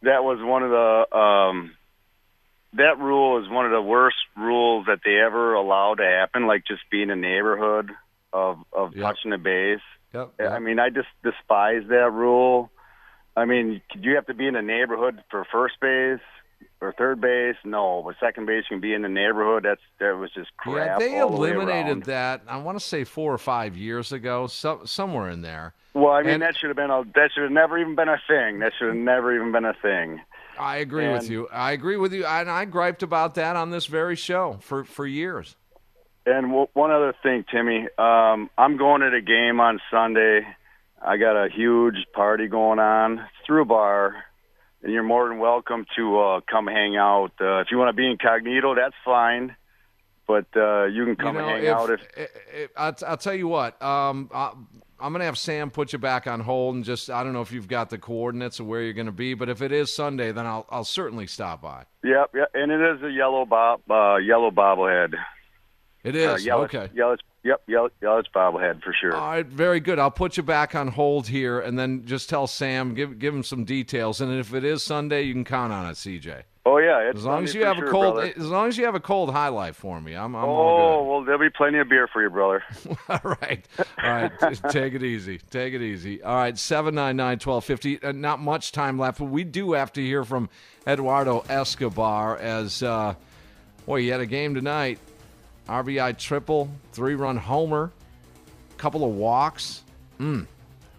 That 0.03 0.25
was 0.25 0.39
one 0.41 0.63
of 0.63 0.71
the 0.71 1.17
um, 1.17 1.73
that 2.75 2.99
rule 2.99 3.43
is 3.43 3.51
one 3.51 3.67
of 3.67 3.73
the 3.73 3.83
worst 3.83 4.17
rules 4.37 4.87
that 4.87 5.01
they 5.05 5.17
ever 5.17 5.55
allowed 5.55 5.97
to 5.97 6.05
happen. 6.05 6.47
Like 6.47 6.65
just 6.67 6.83
being 6.91 7.05
in 7.05 7.11
a 7.11 7.17
neighborhood 7.17 7.91
of 8.33 8.59
of 8.73 8.95
touching 8.95 9.31
the 9.31 9.39
base. 9.39 9.81
Yep, 10.15 10.35
I 10.41 10.59
mean, 10.59 10.79
I 10.79 10.91
just 10.91 11.09
despise 11.23 11.83
that 11.89 12.11
rule. 12.13 12.71
I 13.35 13.47
mean, 13.47 13.81
you 13.99 14.17
have 14.17 14.27
to 14.27 14.35
be 14.35 14.47
in 14.47 14.57
a 14.57 14.63
neighborhood 14.63 15.23
for 15.31 15.47
first 15.51 15.81
base 15.81 16.21
or 16.81 16.93
third 16.93 17.21
base? 17.21 17.57
No, 17.65 18.03
but 18.05 18.17
second 18.21 18.47
base 18.47 18.65
can 18.69 18.81
be 18.81 18.93
in 18.95 19.03
the 19.03 19.09
neighborhood. 19.09 19.65
That's 19.65 19.81
that 20.01 20.17
was 20.19 20.31
just 20.33 20.57
crap. 20.57 21.01
Yeah, 21.01 21.07
they 21.09 21.19
all 21.21 21.31
the 21.31 21.39
way 21.41 21.51
eliminated 21.53 22.05
that. 22.05 22.43
I 22.49 22.59
want 22.59 22.79
to 22.79 22.85
say 22.85 23.05
four 23.05 23.33
or 23.33 23.39
five 23.39 23.77
years 23.77 24.13
ago, 24.13 24.47
so, 24.47 24.81
somewhere 24.85 25.29
in 25.31 25.43
there. 25.43 25.75
Well, 25.95 26.13
I 26.13 26.23
mean, 26.23 26.35
And- 26.35 26.43
that 26.43 26.57
should 26.57 26.69
have 26.69 26.77
been 26.77 26.91
a 26.91 27.05
that 27.15 27.31
should 27.35 27.43
have 27.43 27.53
never 27.53 27.79
even 27.79 27.95
been 27.95 28.09
a 28.09 28.21
thing. 28.27 28.61
That 28.61 28.73
should 28.79 28.89
have 28.89 28.97
never 28.97 29.35
even 29.35 29.53
been 29.53 29.65
a 29.65 29.75
thing. 29.75 30.21
I 30.59 30.77
agree 30.77 31.09
with 31.11 31.31
you. 31.31 31.49
I 31.53 31.73
agree 31.73 31.97
with 31.97 32.13
you, 32.13 32.27
and 32.27 32.51
I 32.51 32.67
griped 32.67 33.03
about 33.03 33.35
that 33.37 33.57
on 33.57 33.71
this 33.71 33.87
very 33.87 34.17
show 34.17 34.59
for 34.61 34.85
for 34.85 35.07
years. 35.07 35.57
And 36.25 36.49
w- 36.49 36.69
one 36.75 36.91
other 36.93 37.15
thing, 37.23 37.45
Timmy, 37.51 37.89
um, 37.99 38.49
I'm 38.57 38.77
going 38.77 39.01
to 39.01 39.11
the 39.11 39.21
game 39.21 39.61
on 39.61 39.81
Sunday. 39.91 40.47
I 41.05 41.17
got 41.17 41.37
a 41.37 41.49
huge 41.49 41.97
party 42.15 42.47
going 42.47 42.79
on. 42.79 43.27
Through 43.45 43.63
a 43.63 43.65
bar, 43.65 44.15
and 44.83 44.93
you're 44.93 45.03
more 45.03 45.29
than 45.29 45.39
welcome 45.39 45.87
to 45.97 46.19
uh, 46.21 46.41
come 46.51 46.67
hang 46.67 46.97
out. 46.97 47.33
Uh, 47.41 47.61
if 47.61 47.69
you 47.71 47.79
want 47.79 47.89
to 47.89 47.93
be 47.93 48.11
incognito, 48.11 48.75
that's 48.75 48.95
fine. 49.05 49.55
But 50.27 50.47
uh, 50.57 50.85
you 50.85 51.05
can 51.05 51.17
come 51.17 51.35
you 51.37 51.43
know, 51.43 51.49
and 51.49 51.57
hang 51.57 51.65
if, 51.67 51.77
out 51.77 51.91
if 51.91 52.01
if- 52.17 52.31
if- 52.55 52.71
I'll, 52.77 52.95
I'll 53.07 53.17
tell 53.17 53.35
you 53.35 53.49
what. 53.49 53.81
Um, 53.83 54.31
I, 54.33 54.53
I'm 55.01 55.13
going 55.13 55.19
to 55.21 55.27
have 55.27 55.37
Sam 55.37 55.71
put 55.71 55.93
you 55.93 55.99
back 55.99 56.29
on 56.29 56.39
hold, 56.41 56.77
and 56.77 56.85
just 56.85 57.11
I 57.11 57.25
don't 57.25 57.33
know 57.33 57.43
if 57.43 57.51
you've 57.51 57.67
got 57.67 57.91
the 57.91 57.99
coordinates 57.99 58.61
of 58.61 58.67
where 58.67 58.83
you're 58.83 58.93
going 58.93 59.07
to 59.07 59.13
be, 59.13 59.35
but 59.35 59.49
if 59.49 59.61
it 59.61 59.73
is 59.73 59.93
Sunday, 59.93 60.31
then 60.31 60.47
I'll 60.47 60.65
I'll 60.71 60.85
certainly 60.85 61.27
stop 61.27 61.61
by. 61.61 61.85
Yep, 62.05 62.31
yep, 62.35 62.51
and 62.55 62.71
it 62.71 62.81
is 62.81 63.03
a 63.03 63.11
yellow 63.11 63.45
bob, 63.45 63.81
uh, 63.91 64.17
yellow 64.17 64.53
bobblehead. 64.53 65.15
It 66.05 66.15
Uh, 66.17 66.35
is 66.35 66.45
yellow, 66.45 66.65
okay. 66.65 66.89
Yellow, 66.95 67.17
yep, 67.45 67.63
yellow, 67.69 67.89
yellow 68.01 68.23
bobblehead 68.35 68.83
for 68.83 68.93
sure. 68.93 69.15
All 69.15 69.31
right, 69.31 69.47
very 69.47 69.79
good. 69.81 69.99
I'll 69.99 70.11
put 70.11 70.37
you 70.37 70.43
back 70.43 70.75
on 70.75 70.89
hold 70.89 71.29
here, 71.29 71.61
and 71.61 71.79
then 71.79 72.05
just 72.07 72.29
tell 72.29 72.47
Sam, 72.47 72.95
give 72.95 73.19
give 73.19 73.35
him 73.35 73.43
some 73.45 73.65
details, 73.65 74.21
and 74.21 74.33
if 74.37 74.53
it 74.53 74.65
is 74.65 74.83
Sunday, 74.83 75.23
you 75.23 75.33
can 75.33 75.45
count 75.45 75.73
on 75.73 75.87
it, 75.87 75.95
CJ. 75.95 76.43
Oh 76.65 76.79
yeah, 76.79 77.01
it's 77.09 77.19
As 77.19 77.25
long 77.25 77.43
as 77.43 77.55
you 77.57 77.65
have 77.65 77.77
sure, 77.77 77.89
a 77.89 77.91
cold, 77.91 78.15
brother. 78.15 78.33
as 78.37 78.47
long 78.49 78.69
as 78.69 78.79
you 78.79 78.85
have 78.85 78.95
a 78.95 79.01
cold 79.01 79.33
highlight 79.33 79.75
for 79.75 80.01
me, 80.01 80.15
I'm, 80.15 80.37
I'm 80.37 80.45
Oh 80.45 81.03
well, 81.05 81.25
there'll 81.25 81.41
be 81.41 81.51
plenty 81.51 81.79
of 81.79 81.89
beer 81.89 82.07
for 82.13 82.23
you, 82.23 82.31
brother. 82.31 82.63
All 83.09 83.21
right. 83.41 83.67
All 84.01 84.11
right. 84.13 84.31
Take 84.71 84.95
it 84.95 85.03
easy. 85.03 85.39
Take 85.51 85.75
it 85.75 85.83
easy. 85.83 86.23
All 86.23 86.37
right. 86.37 86.57
799 86.57 87.39
1250. 87.45 88.03
Uh, 88.05 88.13
not 88.13 88.39
much 88.39 88.71
time 88.71 88.97
left, 88.97 89.19
but 89.19 89.25
we 89.25 89.43
do 89.43 89.73
have 89.73 89.93
to 89.95 90.01
hear 90.01 90.25
from 90.25 90.49
Eduardo 90.87 91.45
Escobar 91.49 92.39
as, 92.39 92.81
uh, 92.85 93.15
boy, 93.85 94.03
he 94.03 94.09
had 94.09 94.21
a 94.21 94.27
game 94.27 94.55
tonight. 94.55 95.01
RBI 95.69 96.19
triple, 96.19 96.71
three 96.93 97.15
run 97.15 97.37
homer, 97.37 97.93
couple 98.77 99.05
of 99.05 99.13
walks. 99.13 99.83
Mm. 100.19 100.47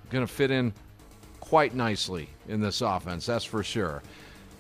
Going 0.10 0.26
to 0.26 0.32
fit 0.32 0.52
in 0.52 0.74
quite 1.40 1.74
nicely 1.74 2.30
in 2.48 2.62
this 2.62 2.82
offense, 2.82 3.26
that's 3.26 3.46
for 3.46 3.64
sure. 3.64 4.02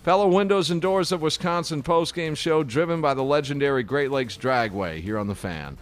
Pella 0.03 0.27
Windows 0.27 0.69
and 0.69 0.81
Doors 0.81 1.13
of 1.13 1.21
Wisconsin 1.21 1.81
postgame 1.81 2.35
show 2.35 2.61
driven 2.61 2.99
by 2.99 3.13
the 3.13 3.23
legendary 3.23 3.83
Great 3.83 4.11
Lakes 4.11 4.35
Dragaway 4.37 4.99
here 4.99 5.17
on 5.17 5.27
the 5.27 5.35
fan. 5.35 5.77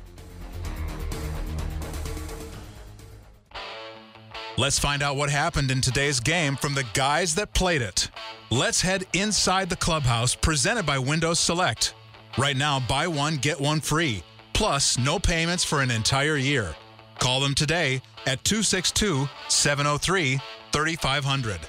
Let's 4.58 4.78
find 4.78 5.02
out 5.02 5.16
what 5.16 5.32
happened 5.32 5.72
in 5.72 5.82
today's 5.82 6.20
game 6.20 6.56
from 6.56 6.76
the 6.76 6.86
guys 6.94 7.34
that 7.36 7.54
played 7.56 7.82
it. 7.82 8.10
Let's 8.52 8.82
head 8.82 9.06
inside 9.14 9.70
the 9.70 9.76
clubhouse 9.76 10.36
presented 10.36 10.86
by 10.86 11.00
Windows 11.00 11.40
Select. 11.40 11.96
Right 12.38 12.56
now, 12.56 12.80
buy 12.80 13.08
one, 13.08 13.38
get 13.38 13.60
one 13.60 13.82
free. 13.82 14.24
Plus, 14.54 14.98
no 14.98 15.20
payments 15.20 15.64
for 15.64 15.82
an 15.82 15.92
entire 15.92 16.38
year. 16.38 16.76
Call 17.20 17.40
them 17.42 17.54
today 17.54 18.02
at 18.26 18.44
262 18.44 19.28
703 19.48 20.40
3500. 20.72 21.60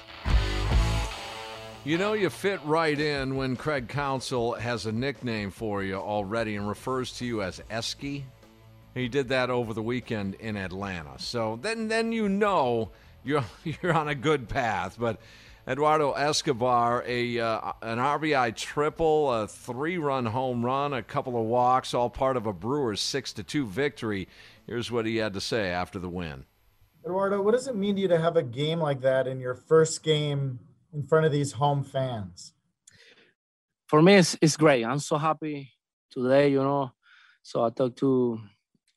You 1.85 1.97
know, 1.97 2.13
you 2.13 2.29
fit 2.29 2.61
right 2.63 2.97
in 2.97 3.35
when 3.35 3.57
Craig 3.57 3.89
Counsell 3.89 4.53
has 4.53 4.85
a 4.85 4.91
nickname 4.91 5.51
for 5.51 5.83
you 5.83 5.95
already 5.95 6.55
and 6.55 6.67
refers 6.67 7.11
to 7.17 7.25
you 7.25 7.41
as 7.41 7.61
Esky. 7.69 8.23
He 8.93 9.09
did 9.09 9.29
that 9.29 9.49
over 9.49 9.73
the 9.73 9.81
weekend 9.81 10.35
in 10.35 10.55
Atlanta. 10.55 11.19
So 11.19 11.59
then, 11.61 11.89
then 11.89 12.13
you 12.13 12.29
know 12.29 12.91
you're 13.25 13.43
you're 13.81 13.93
on 13.93 14.07
a 14.07 14.15
good 14.15 14.47
path. 14.47 14.95
But 14.97 15.19
Eduardo 15.67 16.11
Escobar, 16.11 17.03
a 17.07 17.39
uh, 17.39 17.71
an 17.81 17.97
RBI 17.97 18.55
triple, 18.55 19.33
a 19.33 19.47
three-run 19.47 20.25
home 20.25 20.65
run, 20.65 20.93
a 20.93 21.01
couple 21.01 21.39
of 21.39 21.45
walks, 21.45 21.93
all 21.93 22.09
part 22.09 22.35
of 22.35 22.45
a 22.45 22.53
Brewers 22.53 22.99
six 22.99 23.31
to 23.33 23.43
two 23.43 23.65
victory. 23.65 24.27
Here's 24.67 24.91
what 24.91 25.05
he 25.05 25.17
had 25.17 25.33
to 25.33 25.41
say 25.41 25.69
after 25.69 25.99
the 25.99 26.09
win. 26.09 26.45
Eduardo, 27.05 27.41
what 27.41 27.51
does 27.51 27.67
it 27.67 27.75
mean 27.75 27.95
to 27.95 28.01
you 28.01 28.07
to 28.09 28.19
have 28.19 28.37
a 28.37 28.43
game 28.43 28.79
like 28.79 29.01
that 29.01 29.27
in 29.27 29.39
your 29.39 29.55
first 29.55 30.03
game 30.03 30.59
in 30.93 31.03
front 31.03 31.25
of 31.25 31.31
these 31.31 31.53
home 31.53 31.83
fans? 31.83 32.53
for 33.93 34.01
me 34.01 34.15
it's, 34.15 34.35
it's 34.41 34.57
great 34.57 34.83
i'm 34.83 34.97
so 34.97 35.17
happy 35.17 35.71
today 36.09 36.47
you 36.49 36.57
know 36.57 36.91
so 37.43 37.63
i 37.63 37.69
talked 37.69 37.95
to 37.95 38.39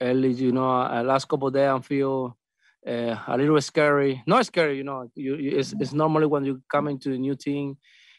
early 0.01 0.33
you 0.33 0.53
know 0.53 0.71
uh, 0.71 1.03
last 1.03 1.29
couple 1.29 1.49
of 1.49 1.53
days 1.53 1.69
i 1.69 1.79
feel 1.81 2.35
uh, 2.87 3.17
a 3.27 3.37
little 3.37 3.61
scary. 3.61 4.23
Not 4.27 4.47
scary 4.47 4.77
you 4.77 4.85
know 4.85 5.11
you, 5.15 5.37
you 5.37 5.59
it's, 5.59 5.75
it's 5.79 5.93
normally 5.93 6.27
when 6.27 6.45
you 6.45 6.63
come 6.71 6.89
into 6.89 7.13
a 7.13 7.19
new 7.19 7.35
team 7.35 7.77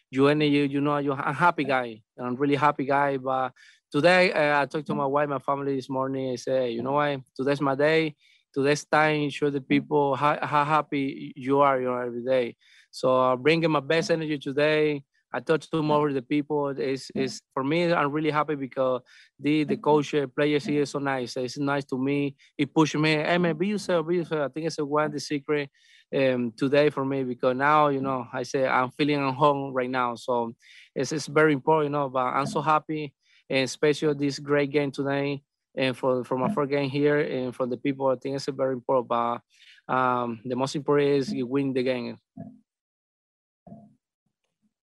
you 0.09 0.27
energy 0.27 0.67
you 0.71 0.81
know 0.81 0.97
you're 0.97 1.19
a 1.19 1.33
happy 1.33 1.63
guy 1.65 2.01
and 2.17 2.27
i'm 2.27 2.35
really 2.35 2.55
happy 2.55 2.85
guy 2.85 3.17
but 3.17 3.51
today 3.91 4.31
uh, 4.31 4.61
i 4.61 4.65
talked 4.65 4.87
to 4.87 4.95
my 4.95 5.05
wife 5.05 5.27
my 5.27 5.39
family 5.39 5.75
this 5.75 5.89
morning 5.89 6.31
i 6.31 6.35
say 6.35 6.71
you 6.71 6.81
know 6.81 6.93
what? 6.93 7.19
Today's 7.35 7.61
my 7.61 7.75
day. 7.75 8.15
Today's 8.53 8.85
time 8.85 9.29
show 9.29 9.49
the 9.49 9.61
people 9.61 10.15
how, 10.15 10.39
how 10.41 10.63
happy 10.63 11.33
you 11.35 11.59
are 11.59 11.79
you 11.79 11.87
know 11.87 11.97
every 11.97 12.23
day. 12.23 12.55
So 12.91 13.15
uh, 13.15 13.35
bringing 13.35 13.69
my 13.69 13.81
best 13.81 14.09
energy 14.09 14.37
today 14.37 15.03
I 15.33 15.39
talked 15.39 15.69
to 15.71 15.83
more 15.83 16.07
of 16.07 16.13
the 16.13 16.21
people. 16.21 16.69
It's, 16.69 17.11
it's 17.13 17.41
for 17.53 17.63
me. 17.63 17.91
I'm 17.91 18.11
really 18.11 18.31
happy 18.31 18.55
because 18.55 19.01
the 19.39 19.65
the 19.65 19.77
coach, 19.77 20.15
players 20.35 20.65
here 20.65 20.83
is 20.83 20.91
so 20.91 20.99
nice. 20.99 21.35
It's 21.35 21.57
nice 21.57 21.85
to 21.85 21.97
me. 21.97 22.35
It 22.57 22.73
pushed 22.73 22.95
me. 22.95 23.15
Hey 23.15 23.37
man, 23.37 23.57
be 23.57 23.67
yourself. 23.67 24.07
Be 24.07 24.17
yourself. 24.17 24.49
I 24.49 24.53
think 24.53 24.67
it's 24.67 24.79
a 24.79 24.85
one 24.85 25.05
of 25.05 25.11
the 25.11 25.19
secret 25.19 25.69
um, 26.15 26.53
today 26.55 26.89
for 26.89 27.03
me 27.03 27.23
because 27.23 27.55
now 27.55 27.89
you 27.89 28.01
know 28.01 28.25
I 28.31 28.43
say 28.43 28.65
I'm 28.65 28.91
feeling 28.91 29.19
at 29.19 29.33
home 29.33 29.73
right 29.73 29.89
now. 29.89 30.15
So 30.15 30.53
it's, 30.95 31.11
it's 31.11 31.27
very 31.27 31.53
important, 31.53 31.91
you 31.91 31.97
know. 31.97 32.09
But 32.09 32.27
I'm 32.27 32.47
so 32.47 32.61
happy, 32.61 33.13
and 33.49 33.65
especially 33.65 34.13
this 34.13 34.39
great 34.39 34.71
game 34.71 34.91
today, 34.91 35.41
and 35.75 35.95
for 35.95 36.23
for 36.23 36.37
my 36.37 36.53
first 36.53 36.71
game 36.71 36.89
here, 36.89 37.19
and 37.19 37.53
for 37.53 37.65
the 37.67 37.77
people, 37.77 38.07
I 38.07 38.15
think 38.15 38.35
it's 38.35 38.47
very 38.47 38.73
important. 38.73 39.09
But 39.09 39.93
um, 39.93 40.39
the 40.45 40.55
most 40.55 40.75
important 40.75 41.09
is 41.09 41.33
you 41.33 41.45
win 41.45 41.73
the 41.73 41.83
game. 41.83 42.17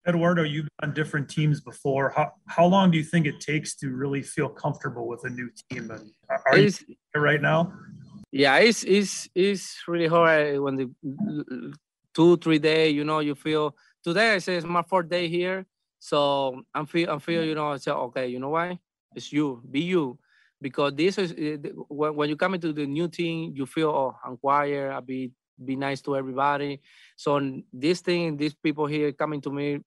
Eduardo, 0.08 0.43
you've 0.43 0.66
been 0.80 0.89
on 0.89 0.93
different 0.93 1.30
teams 1.30 1.60
before. 1.60 2.10
How, 2.10 2.32
how 2.47 2.66
long 2.66 2.91
do 2.91 2.97
you 2.97 3.03
think 3.03 3.26
it 3.26 3.41
takes 3.41 3.76
to 3.78 3.89
really 3.89 4.22
feel 4.22 4.47
comfortable 4.47 5.08
with 5.08 5.26
a 5.26 5.30
new 5.30 5.49
team? 5.70 5.91
And 5.91 6.12
are 6.45 6.58
you 6.58 6.72
right 7.16 7.41
now? 7.41 7.74
Yeah, 8.32 8.58
it's 8.58 8.84
it's 8.84 9.28
it's 9.36 9.84
really 9.88 10.08
hard 10.08 10.55
eh, 10.55 10.58
when 10.58 10.76
the 10.76 11.74
two 12.14 12.38
three 12.38 12.60
day. 12.60 12.89
You 12.89 13.03
know, 13.03 13.20
you 13.20 13.36
feel 13.36 13.76
today. 14.03 14.34
I 14.34 14.38
say 14.39 14.55
it's 14.55 14.66
my 14.66 14.82
fourth 14.84 15.10
day 15.10 15.28
here, 15.28 15.66
so 15.99 16.62
I'm 16.74 16.86
feel 16.86 17.10
I'm 17.10 17.20
feel 17.20 17.43
you 17.43 17.55
know. 17.55 17.72
I 17.72 17.78
say 17.78 17.91
okay, 17.91 18.28
you 18.28 18.39
know 18.39 18.49
why? 18.49 18.80
It's 19.16 19.32
you. 19.32 19.62
Be 19.70 19.82
you. 19.82 20.20
Because 20.62 20.93
this 20.95 21.18
is 21.18 21.34
eh, 21.38 21.70
when, 21.88 22.16
when 22.16 22.30
you 22.30 22.36
come 22.36 22.53
into 22.53 22.74
the 22.74 22.86
new 22.86 23.08
team, 23.08 23.53
you 23.55 23.66
feel 23.66 23.89
oh 23.89 24.16
I'm 24.24 24.38
quiet. 24.38 24.91
I 24.91 24.99
be 24.99 25.32
be 25.64 25.76
nice 25.76 26.01
to 26.01 26.16
everybody. 26.16 26.82
So 27.16 27.62
this 27.74 28.01
thing, 28.01 28.38
these 28.38 28.53
people 28.53 28.86
here 28.86 29.12
coming 29.12 29.41
to 29.41 29.51
me 29.51 29.80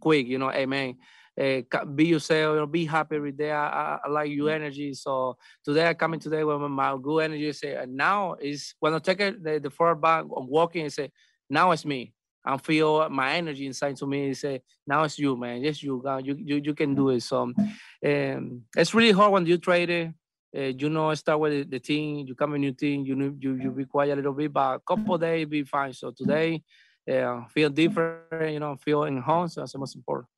quick, 0.00 0.26
you 0.26 0.38
know, 0.38 0.48
hey 0.48 0.66
man, 0.66 0.96
uh, 1.40 1.84
be 1.94 2.06
yourself, 2.06 2.54
you 2.54 2.60
know, 2.60 2.66
be 2.66 2.84
happy 2.86 3.16
every 3.16 3.32
day. 3.32 3.50
I, 3.50 3.68
I, 3.68 3.98
I, 4.04 4.08
like 4.08 4.30
your 4.30 4.50
energy. 4.50 4.94
So 4.94 5.36
today 5.64 5.88
I 5.88 5.94
come 5.94 6.14
in 6.14 6.20
today 6.20 6.44
with 6.44 6.60
my 6.60 6.96
good 7.00 7.18
energy. 7.18 7.52
Say 7.52 7.74
and 7.74 7.94
now 7.94 8.36
is 8.40 8.74
when 8.80 8.94
I 8.94 8.98
take 8.98 9.20
it 9.20 9.42
the, 9.42 9.58
the 9.58 9.70
forward 9.70 10.00
back, 10.00 10.24
I'm 10.24 10.48
walking 10.48 10.82
and 10.82 10.92
say, 10.92 11.10
now 11.50 11.70
it's 11.72 11.84
me. 11.84 12.12
I 12.44 12.56
feel 12.58 13.08
my 13.10 13.34
energy 13.34 13.66
inside 13.66 13.96
to 13.96 14.06
me. 14.06 14.32
Say 14.34 14.62
now 14.86 15.02
it's 15.02 15.18
you, 15.18 15.36
man. 15.36 15.62
Yes, 15.62 15.82
you, 15.82 16.02
you, 16.22 16.36
you, 16.38 16.60
you 16.64 16.74
can 16.74 16.94
do 16.94 17.10
it. 17.10 17.22
So 17.22 17.42
um, 17.42 18.62
it's 18.76 18.94
really 18.94 19.12
hard 19.12 19.32
when 19.32 19.46
you 19.46 19.58
trade 19.58 19.90
it 19.90 20.10
uh, 20.56 20.72
you 20.78 20.88
know, 20.88 21.12
start 21.14 21.40
with 21.40 21.70
the 21.70 21.78
team, 21.78 22.26
you 22.26 22.34
come 22.34 22.54
a 22.54 22.58
new 22.58 22.72
team, 22.72 23.04
you 23.04 23.36
you 23.38 23.54
you 23.56 23.70
be 23.70 23.84
quiet 23.84 24.12
a 24.12 24.16
little 24.16 24.32
bit, 24.32 24.52
but 24.52 24.76
a 24.76 24.80
couple 24.80 25.18
days 25.18 25.46
be 25.46 25.64
fine. 25.64 25.92
So 25.92 26.10
today, 26.10 26.62
uh, 27.10 27.44
feel 27.48 27.68
different, 27.68 28.52
you 28.52 28.60
know, 28.60 28.76
feel 28.76 29.04
enhanced. 29.04 29.56
So 29.56 29.60
that's 29.60 29.72
the 29.72 29.78
most 29.78 29.94
important. 29.94 30.28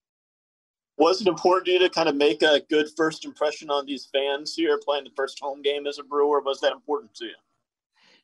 Was 0.97 1.21
it 1.21 1.29
important 1.29 1.67
to 1.67 1.73
you 1.73 1.79
to 1.79 1.91
kind 1.91 2.09
of 2.09 2.17
make 2.17 2.43
a 2.43 2.61
good 2.69 2.89
first 2.97 3.25
impression 3.25 3.71
on 3.71 3.87
these 3.87 4.09
fans 4.13 4.55
here, 4.55 4.81
playing 4.85 5.05
the 5.05 5.13
first 5.17 5.39
home 5.41 5.63
game 5.63 5.87
as 5.87 6.01
a 6.01 6.03
Brewer? 6.03 6.41
Was 6.41 6.61
that 6.61 6.73
important 6.73 7.15
to 7.15 7.27
you? 7.27 7.35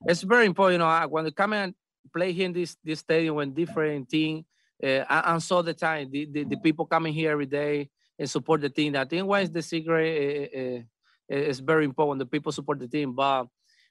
It's 0.07 0.23
very 0.23 0.47
important. 0.47 0.75
You 0.75 0.79
know, 0.79 1.07
when 1.09 1.25
you 1.25 1.31
come 1.31 1.53
and 1.53 1.75
play 2.13 2.33
here 2.33 2.47
in 2.47 2.53
this 2.53 2.77
this 2.83 2.99
stadium 2.99 3.37
when 3.37 3.55
different 3.55 4.09
team, 4.09 4.45
uh, 4.83 5.05
I, 5.09 5.35
I 5.35 5.39
saw 5.39 5.63
the 5.63 5.75
time 5.75 6.11
the, 6.11 6.27
the, 6.27 6.45
the, 6.45 6.57
people 6.57 6.87
coming 6.87 7.15
here 7.15 7.31
every 7.31 7.47
day 7.47 7.89
and 8.19 8.29
support 8.29 8.61
the 8.61 8.69
team. 8.69 8.97
I 8.97 9.05
think 9.05 9.27
what 9.27 9.45
is 9.45 9.51
the 9.51 9.63
secret? 9.63 10.51
Uh, 10.57 10.83
it's 11.29 11.61
very 11.61 11.85
important. 11.85 12.19
The 12.19 12.27
people 12.27 12.53
support 12.53 12.79
the 12.79 12.89
team, 12.89 13.15
but 13.15 13.47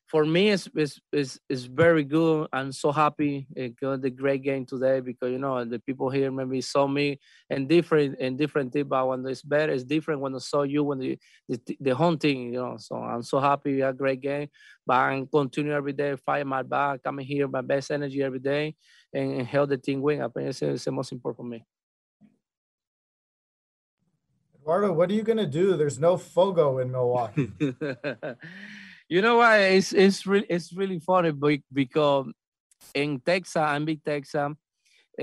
for 0.07 0.25
me, 0.25 0.49
it's 0.49 0.67
it's 0.75 0.99
it's, 1.11 1.39
it's 1.49 1.63
very 1.63 2.03
good. 2.03 2.47
I'm 2.53 2.71
so 2.71 2.91
happy 2.91 3.47
it 3.55 3.79
got 3.79 4.01
the 4.01 4.09
great 4.09 4.43
game 4.43 4.65
today 4.65 4.99
because 4.99 5.31
you 5.31 5.39
know 5.39 5.63
the 5.65 5.79
people 5.79 6.09
here 6.09 6.31
maybe 6.31 6.61
saw 6.61 6.87
me 6.87 7.19
and 7.49 7.67
different 7.67 8.17
and 8.19 8.37
different 8.37 8.73
team. 8.73 8.87
But 8.89 9.07
when 9.07 9.25
it's 9.25 9.41
better, 9.41 9.71
it's 9.71 9.83
different 9.83 10.21
when 10.21 10.35
I 10.35 10.39
saw 10.39 10.63
you 10.63 10.83
when 10.83 10.99
the 10.99 11.17
the, 11.47 11.59
the 11.79 11.95
home 11.95 12.17
team. 12.17 12.53
You 12.53 12.59
know, 12.59 12.77
so 12.77 12.95
I'm 12.97 13.23
so 13.23 13.39
happy 13.39 13.73
we 13.75 13.79
had 13.79 13.95
a 13.95 13.97
great 13.97 14.21
game. 14.21 14.49
But 14.85 14.95
I'm 14.95 15.27
continue 15.27 15.73
every 15.73 15.93
day, 15.93 16.15
fight 16.17 16.45
my 16.45 16.61
back, 16.63 17.03
coming 17.03 17.25
here, 17.25 17.47
my 17.47 17.61
best 17.61 17.89
energy 17.89 18.21
every 18.21 18.39
day, 18.39 18.75
and, 19.13 19.39
and 19.39 19.47
help 19.47 19.69
the 19.69 19.77
team 19.77 20.01
win. 20.01 20.21
I 20.21 20.27
think 20.27 20.49
it's, 20.49 20.61
it's 20.61 20.85
the 20.85 20.91
most 20.91 21.11
important 21.11 21.37
for 21.37 21.49
me. 21.49 21.65
Eduardo, 24.63 24.93
what 24.93 25.09
are 25.09 25.13
you 25.13 25.23
gonna 25.23 25.45
do? 25.45 25.75
There's 25.75 25.99
no 25.99 26.15
Fogo 26.15 26.79
in 26.79 26.89
Milwaukee. 26.89 27.51
you 29.09 29.21
know 29.21 29.35
what? 29.35 29.59
It's 29.59 29.91
it's 29.91 30.25
really 30.25 30.45
it's 30.49 30.71
really 30.71 30.99
funny 30.99 31.33
because 31.73 32.27
in 32.93 33.19
Texas, 33.19 33.57
I'm 33.57 33.83
big 33.83 34.01
Texas. 34.05 34.35
Uh, 34.35 34.55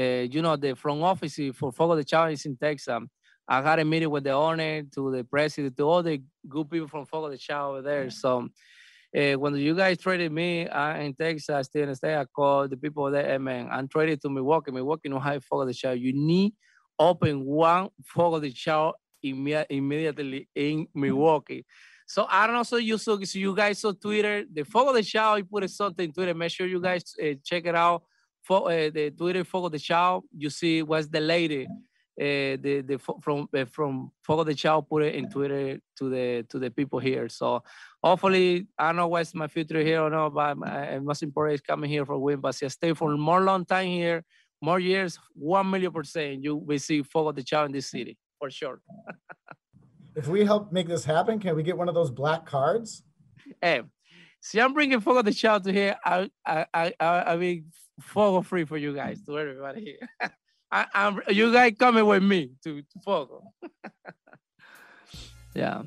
you 0.02 0.42
know 0.42 0.56
the 0.56 0.76
front 0.76 1.00
office 1.00 1.40
for 1.54 1.72
Fogo 1.72 1.96
de 1.96 2.04
Chao 2.04 2.26
is 2.26 2.44
in 2.44 2.58
Texas. 2.58 3.02
I 3.48 3.62
had 3.62 3.78
a 3.78 3.84
meeting 3.84 4.10
with 4.10 4.24
the 4.24 4.32
owner, 4.32 4.82
to 4.82 5.10
the 5.10 5.24
president, 5.24 5.74
to 5.78 5.84
all 5.84 6.02
the 6.02 6.22
good 6.46 6.68
people 6.68 6.88
from 6.88 7.06
Fogo 7.06 7.30
de 7.30 7.38
Chao 7.38 7.70
over 7.70 7.80
there. 7.80 8.10
So 8.10 8.46
uh, 9.16 9.32
when 9.38 9.56
you 9.56 9.74
guys 9.74 9.96
traded 9.96 10.32
me 10.32 10.68
uh, 10.68 10.98
in 10.98 11.14
Texas, 11.14 11.48
I 11.48 11.62
still 11.62 11.94
state, 11.94 12.14
I 12.14 12.26
called 12.26 12.72
the 12.72 12.76
people 12.76 13.10
there, 13.10 13.24
hey, 13.24 13.38
man, 13.38 13.70
I'm 13.72 13.88
traded 13.88 14.20
to 14.20 14.28
Milwaukee. 14.28 14.70
Milwaukee 14.70 15.08
no 15.08 15.18
have 15.18 15.42
Fogo 15.44 15.64
de 15.64 15.72
Chao. 15.72 15.92
You 15.92 16.12
need 16.12 16.52
open 16.98 17.42
one 17.42 17.88
Fogo 18.04 18.38
de 18.38 18.50
Chao 18.50 18.92
imme- 19.24 19.66
immediately 19.68 20.48
in 20.54 20.86
Milwaukee. 20.94 21.64
So 22.10 22.26
I 22.28 22.44
don't 22.48 22.56
know. 22.56 22.64
So 22.64 22.76
you 22.78 22.98
so, 22.98 23.22
so 23.22 23.38
you 23.38 23.54
guys 23.54 23.78
saw 23.78 23.92
Twitter, 23.92 24.44
the 24.52 24.64
Fogo 24.64 24.92
de 24.92 25.00
Chao. 25.00 25.36
He 25.36 25.44
put 25.44 25.70
something 25.70 26.06
in 26.06 26.12
Twitter. 26.12 26.34
Make 26.34 26.50
sure 26.50 26.66
you 26.66 26.80
guys 26.80 27.04
uh, 27.22 27.34
check 27.44 27.66
it 27.66 27.76
out. 27.76 28.02
For 28.42 28.66
uh, 28.66 28.90
the 28.90 29.12
Twitter 29.16 29.44
Fogo 29.44 29.68
de 29.68 29.78
Chao. 29.78 30.24
you 30.36 30.50
see 30.50 30.82
what's 30.82 31.06
the 31.06 31.20
lady. 31.20 31.68
Uh, 32.20 32.58
the 32.60 32.82
the 32.84 32.98
from 33.22 33.48
from 33.68 34.10
Fogo 34.26 34.42
de 34.42 34.54
Chao 34.54 34.80
put 34.80 35.04
it 35.04 35.14
in 35.14 35.30
Twitter 35.30 35.78
to 35.98 36.10
the 36.10 36.44
to 36.48 36.58
the 36.58 36.68
people 36.72 36.98
here. 36.98 37.28
So 37.28 37.62
hopefully 38.02 38.66
I 38.76 38.88
don't 38.88 38.96
know 38.96 39.06
what's 39.06 39.32
my 39.32 39.46
future 39.46 39.80
here 39.80 40.02
or 40.02 40.10
not, 40.10 40.34
but 40.34 40.58
my, 40.58 40.98
most 40.98 41.22
important 41.22 41.54
is 41.54 41.60
coming 41.60 41.88
here 41.88 42.04
for 42.04 42.18
win. 42.18 42.40
But 42.40 42.60
I 42.60 42.66
stay 42.66 42.92
for 42.92 43.16
more 43.16 43.42
long 43.42 43.64
time 43.64 43.86
here, 43.86 44.24
more 44.60 44.80
years, 44.80 45.16
one 45.32 45.70
million 45.70 45.92
percent, 45.92 46.42
you 46.42 46.56
will 46.56 46.80
see 46.80 47.02
Fogo 47.02 47.30
de 47.30 47.44
Chao 47.44 47.66
in 47.66 47.72
this 47.72 47.88
city 47.88 48.18
for 48.40 48.50
sure. 48.50 48.80
if 50.16 50.26
we 50.26 50.44
help 50.44 50.72
make 50.72 50.88
this 50.88 51.04
happen, 51.04 51.38
can 51.38 51.54
we 51.54 51.62
get 51.62 51.78
one 51.78 51.88
of 51.88 51.94
those 51.94 52.10
black 52.10 52.44
cards? 52.46 53.04
Hey, 53.62 53.82
see, 54.40 54.60
I'm 54.60 54.74
bringing 54.74 55.00
Fogo 55.00 55.22
de 55.22 55.32
Chao 55.32 55.58
to 55.58 55.72
here. 55.72 55.96
I, 56.04 56.30
I, 56.44 56.66
I, 56.74 56.92
I 57.00 57.36
mean, 57.36 57.66
Fogo 58.00 58.42
free 58.42 58.64
for 58.64 58.76
you 58.76 58.94
guys, 58.94 59.22
to 59.26 59.38
everybody 59.38 59.84
here. 59.84 60.30
I, 60.72 60.86
am 60.94 61.20
you 61.28 61.52
guys 61.52 61.74
coming 61.78 62.06
with 62.06 62.22
me 62.22 62.52
to, 62.64 62.80
to 62.80 63.00
Fogo. 63.04 63.42
yeah. 65.54 65.82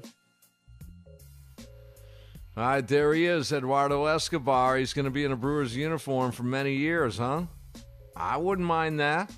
All 2.56 2.64
right, 2.64 2.88
there 2.88 3.14
he 3.16 3.26
is, 3.26 3.52
Eduardo 3.52 4.06
Escobar. 4.06 4.78
He's 4.78 4.94
going 4.94 5.06
to 5.06 5.12
be 5.12 5.24
in 5.24 5.32
a 5.32 5.36
Brewers 5.36 5.76
uniform 5.76 6.32
for 6.32 6.44
many 6.44 6.76
years, 6.76 7.18
huh? 7.18 7.44
I 8.16 8.38
wouldn't 8.38 8.68
mind 8.68 9.00
that. 9.00 9.32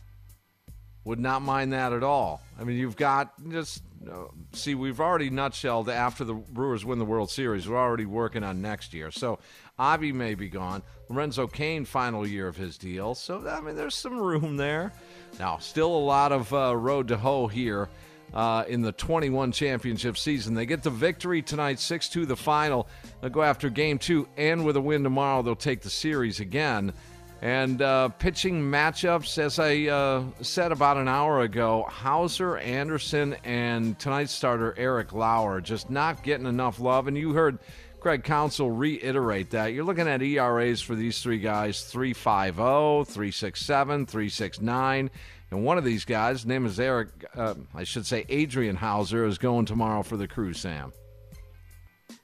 Would 1.05 1.19
not 1.19 1.41
mind 1.41 1.73
that 1.73 1.93
at 1.93 2.03
all. 2.03 2.41
I 2.59 2.63
mean, 2.63 2.77
you've 2.77 2.95
got 2.95 3.31
just 3.49 3.83
uh, 4.11 4.25
see, 4.53 4.75
we've 4.75 4.99
already 4.99 5.29
nutshelled 5.29 5.87
after 5.87 6.23
the 6.23 6.33
Brewers 6.33 6.85
win 6.85 6.99
the 6.99 7.05
World 7.05 7.29
Series. 7.29 7.67
We're 7.67 7.77
already 7.77 8.05
working 8.05 8.43
on 8.43 8.61
next 8.61 8.93
year. 8.93 9.11
So 9.11 9.39
Avi 9.79 10.11
may 10.11 10.35
be 10.35 10.49
gone. 10.49 10.83
Lorenzo 11.09 11.47
Cain, 11.47 11.85
final 11.85 12.25
year 12.25 12.47
of 12.47 12.55
his 12.55 12.77
deal. 12.77 13.15
So 13.15 13.47
I 13.47 13.61
mean, 13.61 13.75
there's 13.75 13.95
some 13.95 14.19
room 14.19 14.57
there. 14.57 14.93
Now, 15.39 15.57
still 15.57 15.95
a 15.95 15.97
lot 15.97 16.31
of 16.31 16.53
uh, 16.53 16.75
road 16.75 17.07
to 17.09 17.17
hoe 17.17 17.47
here. 17.47 17.89
Uh, 18.33 18.65
in 18.67 18.81
the 18.81 18.91
21 18.91 19.51
championship 19.53 20.17
season. 20.17 20.55
They 20.55 20.65
get 20.65 20.83
the 20.83 20.89
victory 20.89 21.41
tonight, 21.41 21.79
6 21.79 22.09
2 22.09 22.25
the 22.25 22.35
final. 22.35 22.89
They'll 23.21 23.29
go 23.29 23.43
after 23.43 23.69
game 23.69 23.97
two, 23.97 24.27
and 24.35 24.65
with 24.65 24.75
a 24.75 24.81
win 24.81 25.03
tomorrow, 25.03 25.41
they'll 25.41 25.55
take 25.55 25.81
the 25.81 25.91
series 25.91 26.41
again. 26.41 26.91
And 27.41 27.81
uh, 27.81 28.09
pitching 28.09 28.61
matchups, 28.61 29.37
as 29.37 29.59
I 29.59 29.83
uh, 29.85 30.23
said 30.41 30.71
about 30.71 30.97
an 30.97 31.07
hour 31.07 31.41
ago, 31.41 31.85
Houser, 31.89 32.57
Anderson, 32.57 33.35
and 33.43 33.99
tonight's 33.99 34.31
starter 34.31 34.73
Eric 34.77 35.13
Lauer 35.13 35.61
just 35.61 35.89
not 35.89 36.23
getting 36.23 36.47
enough 36.47 36.79
love. 36.79 37.07
And 37.07 37.17
you 37.17 37.33
heard 37.33 37.59
Craig 37.99 38.23
Counsell 38.23 38.71
reiterate 38.71 39.49
that. 39.51 39.73
You're 39.73 39.83
looking 39.83 40.07
at 40.07 40.21
ERAs 40.21 40.81
for 40.81 40.95
these 40.95 41.21
three 41.21 41.39
guys 41.39 41.83
350, 41.83 43.11
367, 43.11 44.05
369. 44.05 45.09
And 45.51 45.63
one 45.65 45.77
of 45.77 45.83
these 45.83 46.05
guys, 46.05 46.45
name 46.45 46.65
is 46.65 46.79
Eric, 46.79 47.09
uh, 47.35 47.55
I 47.73 47.83
should 47.83 48.05
say 48.05 48.25
Adrian 48.29 48.75
Houser, 48.75 49.25
is 49.25 49.37
going 49.37 49.65
tomorrow 49.65 50.03
for 50.03 50.17
the 50.17 50.27
crew, 50.27 50.53
Sam. 50.53 50.93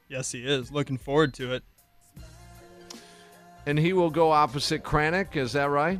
Yes, 0.07 0.31
he 0.31 0.45
is. 0.45 0.71
Looking 0.71 0.97
forward 0.97 1.33
to 1.35 1.53
it. 1.53 1.63
And 3.65 3.77
he 3.77 3.93
will 3.93 4.09
go 4.09 4.31
opposite 4.31 4.83
Kranick, 4.83 5.35
is 5.35 5.53
that 5.53 5.69
right? 5.69 5.99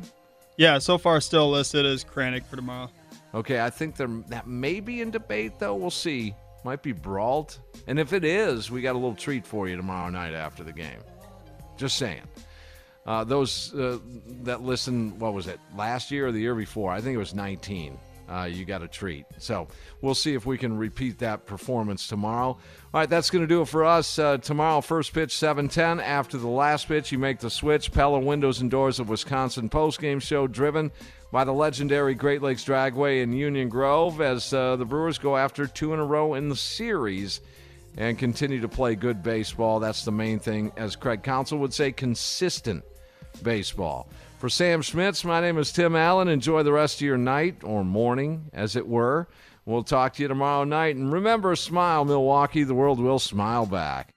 Yeah, 0.56 0.78
so 0.78 0.98
far 0.98 1.20
still 1.20 1.50
listed 1.50 1.86
as 1.86 2.04
Kranick 2.04 2.44
for 2.44 2.56
tomorrow. 2.56 2.90
Okay, 3.34 3.60
I 3.60 3.70
think 3.70 3.96
there, 3.96 4.08
that 4.28 4.46
may 4.46 4.80
be 4.80 5.00
in 5.00 5.10
debate, 5.10 5.58
though. 5.58 5.74
We'll 5.74 5.90
see. 5.90 6.34
Might 6.64 6.82
be 6.82 6.92
Brault. 6.92 7.58
And 7.86 7.98
if 7.98 8.12
it 8.12 8.24
is, 8.24 8.70
we 8.70 8.82
got 8.82 8.92
a 8.92 8.98
little 8.98 9.14
treat 9.14 9.46
for 9.46 9.68
you 9.68 9.76
tomorrow 9.76 10.10
night 10.10 10.34
after 10.34 10.62
the 10.62 10.72
game. 10.72 11.00
Just 11.76 11.96
saying. 11.96 12.22
Uh, 13.04 13.24
those 13.24 13.74
uh, 13.74 13.98
that 14.42 14.62
listen, 14.62 15.18
what 15.18 15.32
was 15.32 15.48
it, 15.48 15.58
last 15.76 16.10
year 16.10 16.28
or 16.28 16.32
the 16.32 16.40
year 16.40 16.54
before? 16.54 16.92
I 16.92 17.00
think 17.00 17.14
it 17.14 17.18
was 17.18 17.34
19. 17.34 17.98
Uh, 18.32 18.44
you 18.44 18.64
got 18.64 18.82
a 18.82 18.88
treat. 18.88 19.26
So 19.38 19.68
we'll 20.00 20.14
see 20.14 20.34
if 20.34 20.46
we 20.46 20.56
can 20.56 20.78
repeat 20.78 21.18
that 21.18 21.44
performance 21.44 22.06
tomorrow. 22.06 22.48
All 22.48 22.58
right, 22.94 23.08
that's 23.08 23.28
going 23.28 23.42
to 23.42 23.48
do 23.48 23.60
it 23.60 23.68
for 23.68 23.84
us. 23.84 24.18
Uh, 24.18 24.38
tomorrow, 24.38 24.80
first 24.80 25.12
pitch 25.12 25.34
7:10. 25.34 26.00
After 26.00 26.38
the 26.38 26.48
last 26.48 26.88
pitch, 26.88 27.12
you 27.12 27.18
make 27.18 27.40
the 27.40 27.50
switch. 27.50 27.92
Pella 27.92 28.20
Windows 28.20 28.60
and 28.60 28.70
Doors 28.70 28.98
of 28.98 29.08
Wisconsin 29.08 29.68
postgame 29.68 30.22
show, 30.22 30.46
driven 30.46 30.90
by 31.30 31.44
the 31.44 31.52
legendary 31.52 32.14
Great 32.14 32.42
Lakes 32.42 32.64
Dragaway 32.64 33.22
in 33.22 33.32
Union 33.32 33.68
Grove, 33.68 34.20
as 34.20 34.52
uh, 34.54 34.76
the 34.76 34.84
Brewers 34.84 35.18
go 35.18 35.36
after 35.36 35.66
two 35.66 35.92
in 35.92 36.00
a 36.00 36.04
row 36.04 36.34
in 36.34 36.48
the 36.48 36.56
series 36.56 37.40
and 37.96 38.18
continue 38.18 38.60
to 38.60 38.68
play 38.68 38.94
good 38.94 39.22
baseball. 39.22 39.78
That's 39.80 40.04
the 40.04 40.12
main 40.12 40.38
thing, 40.38 40.72
as 40.76 40.96
Craig 40.96 41.22
Counsell 41.22 41.58
would 41.58 41.74
say, 41.74 41.92
consistent 41.92 42.84
baseball. 43.42 44.08
For 44.42 44.48
Sam 44.48 44.82
Schmitz, 44.82 45.24
my 45.24 45.40
name 45.40 45.56
is 45.56 45.70
Tim 45.70 45.94
Allen. 45.94 46.26
Enjoy 46.26 46.64
the 46.64 46.72
rest 46.72 46.96
of 46.96 47.02
your 47.02 47.16
night 47.16 47.62
or 47.62 47.84
morning, 47.84 48.50
as 48.52 48.74
it 48.74 48.88
were. 48.88 49.28
We'll 49.64 49.84
talk 49.84 50.14
to 50.14 50.22
you 50.22 50.26
tomorrow 50.26 50.64
night. 50.64 50.96
And 50.96 51.12
remember, 51.12 51.54
smile, 51.54 52.04
Milwaukee. 52.04 52.64
The 52.64 52.74
world 52.74 52.98
will 52.98 53.20
smile 53.20 53.66
back. 53.66 54.16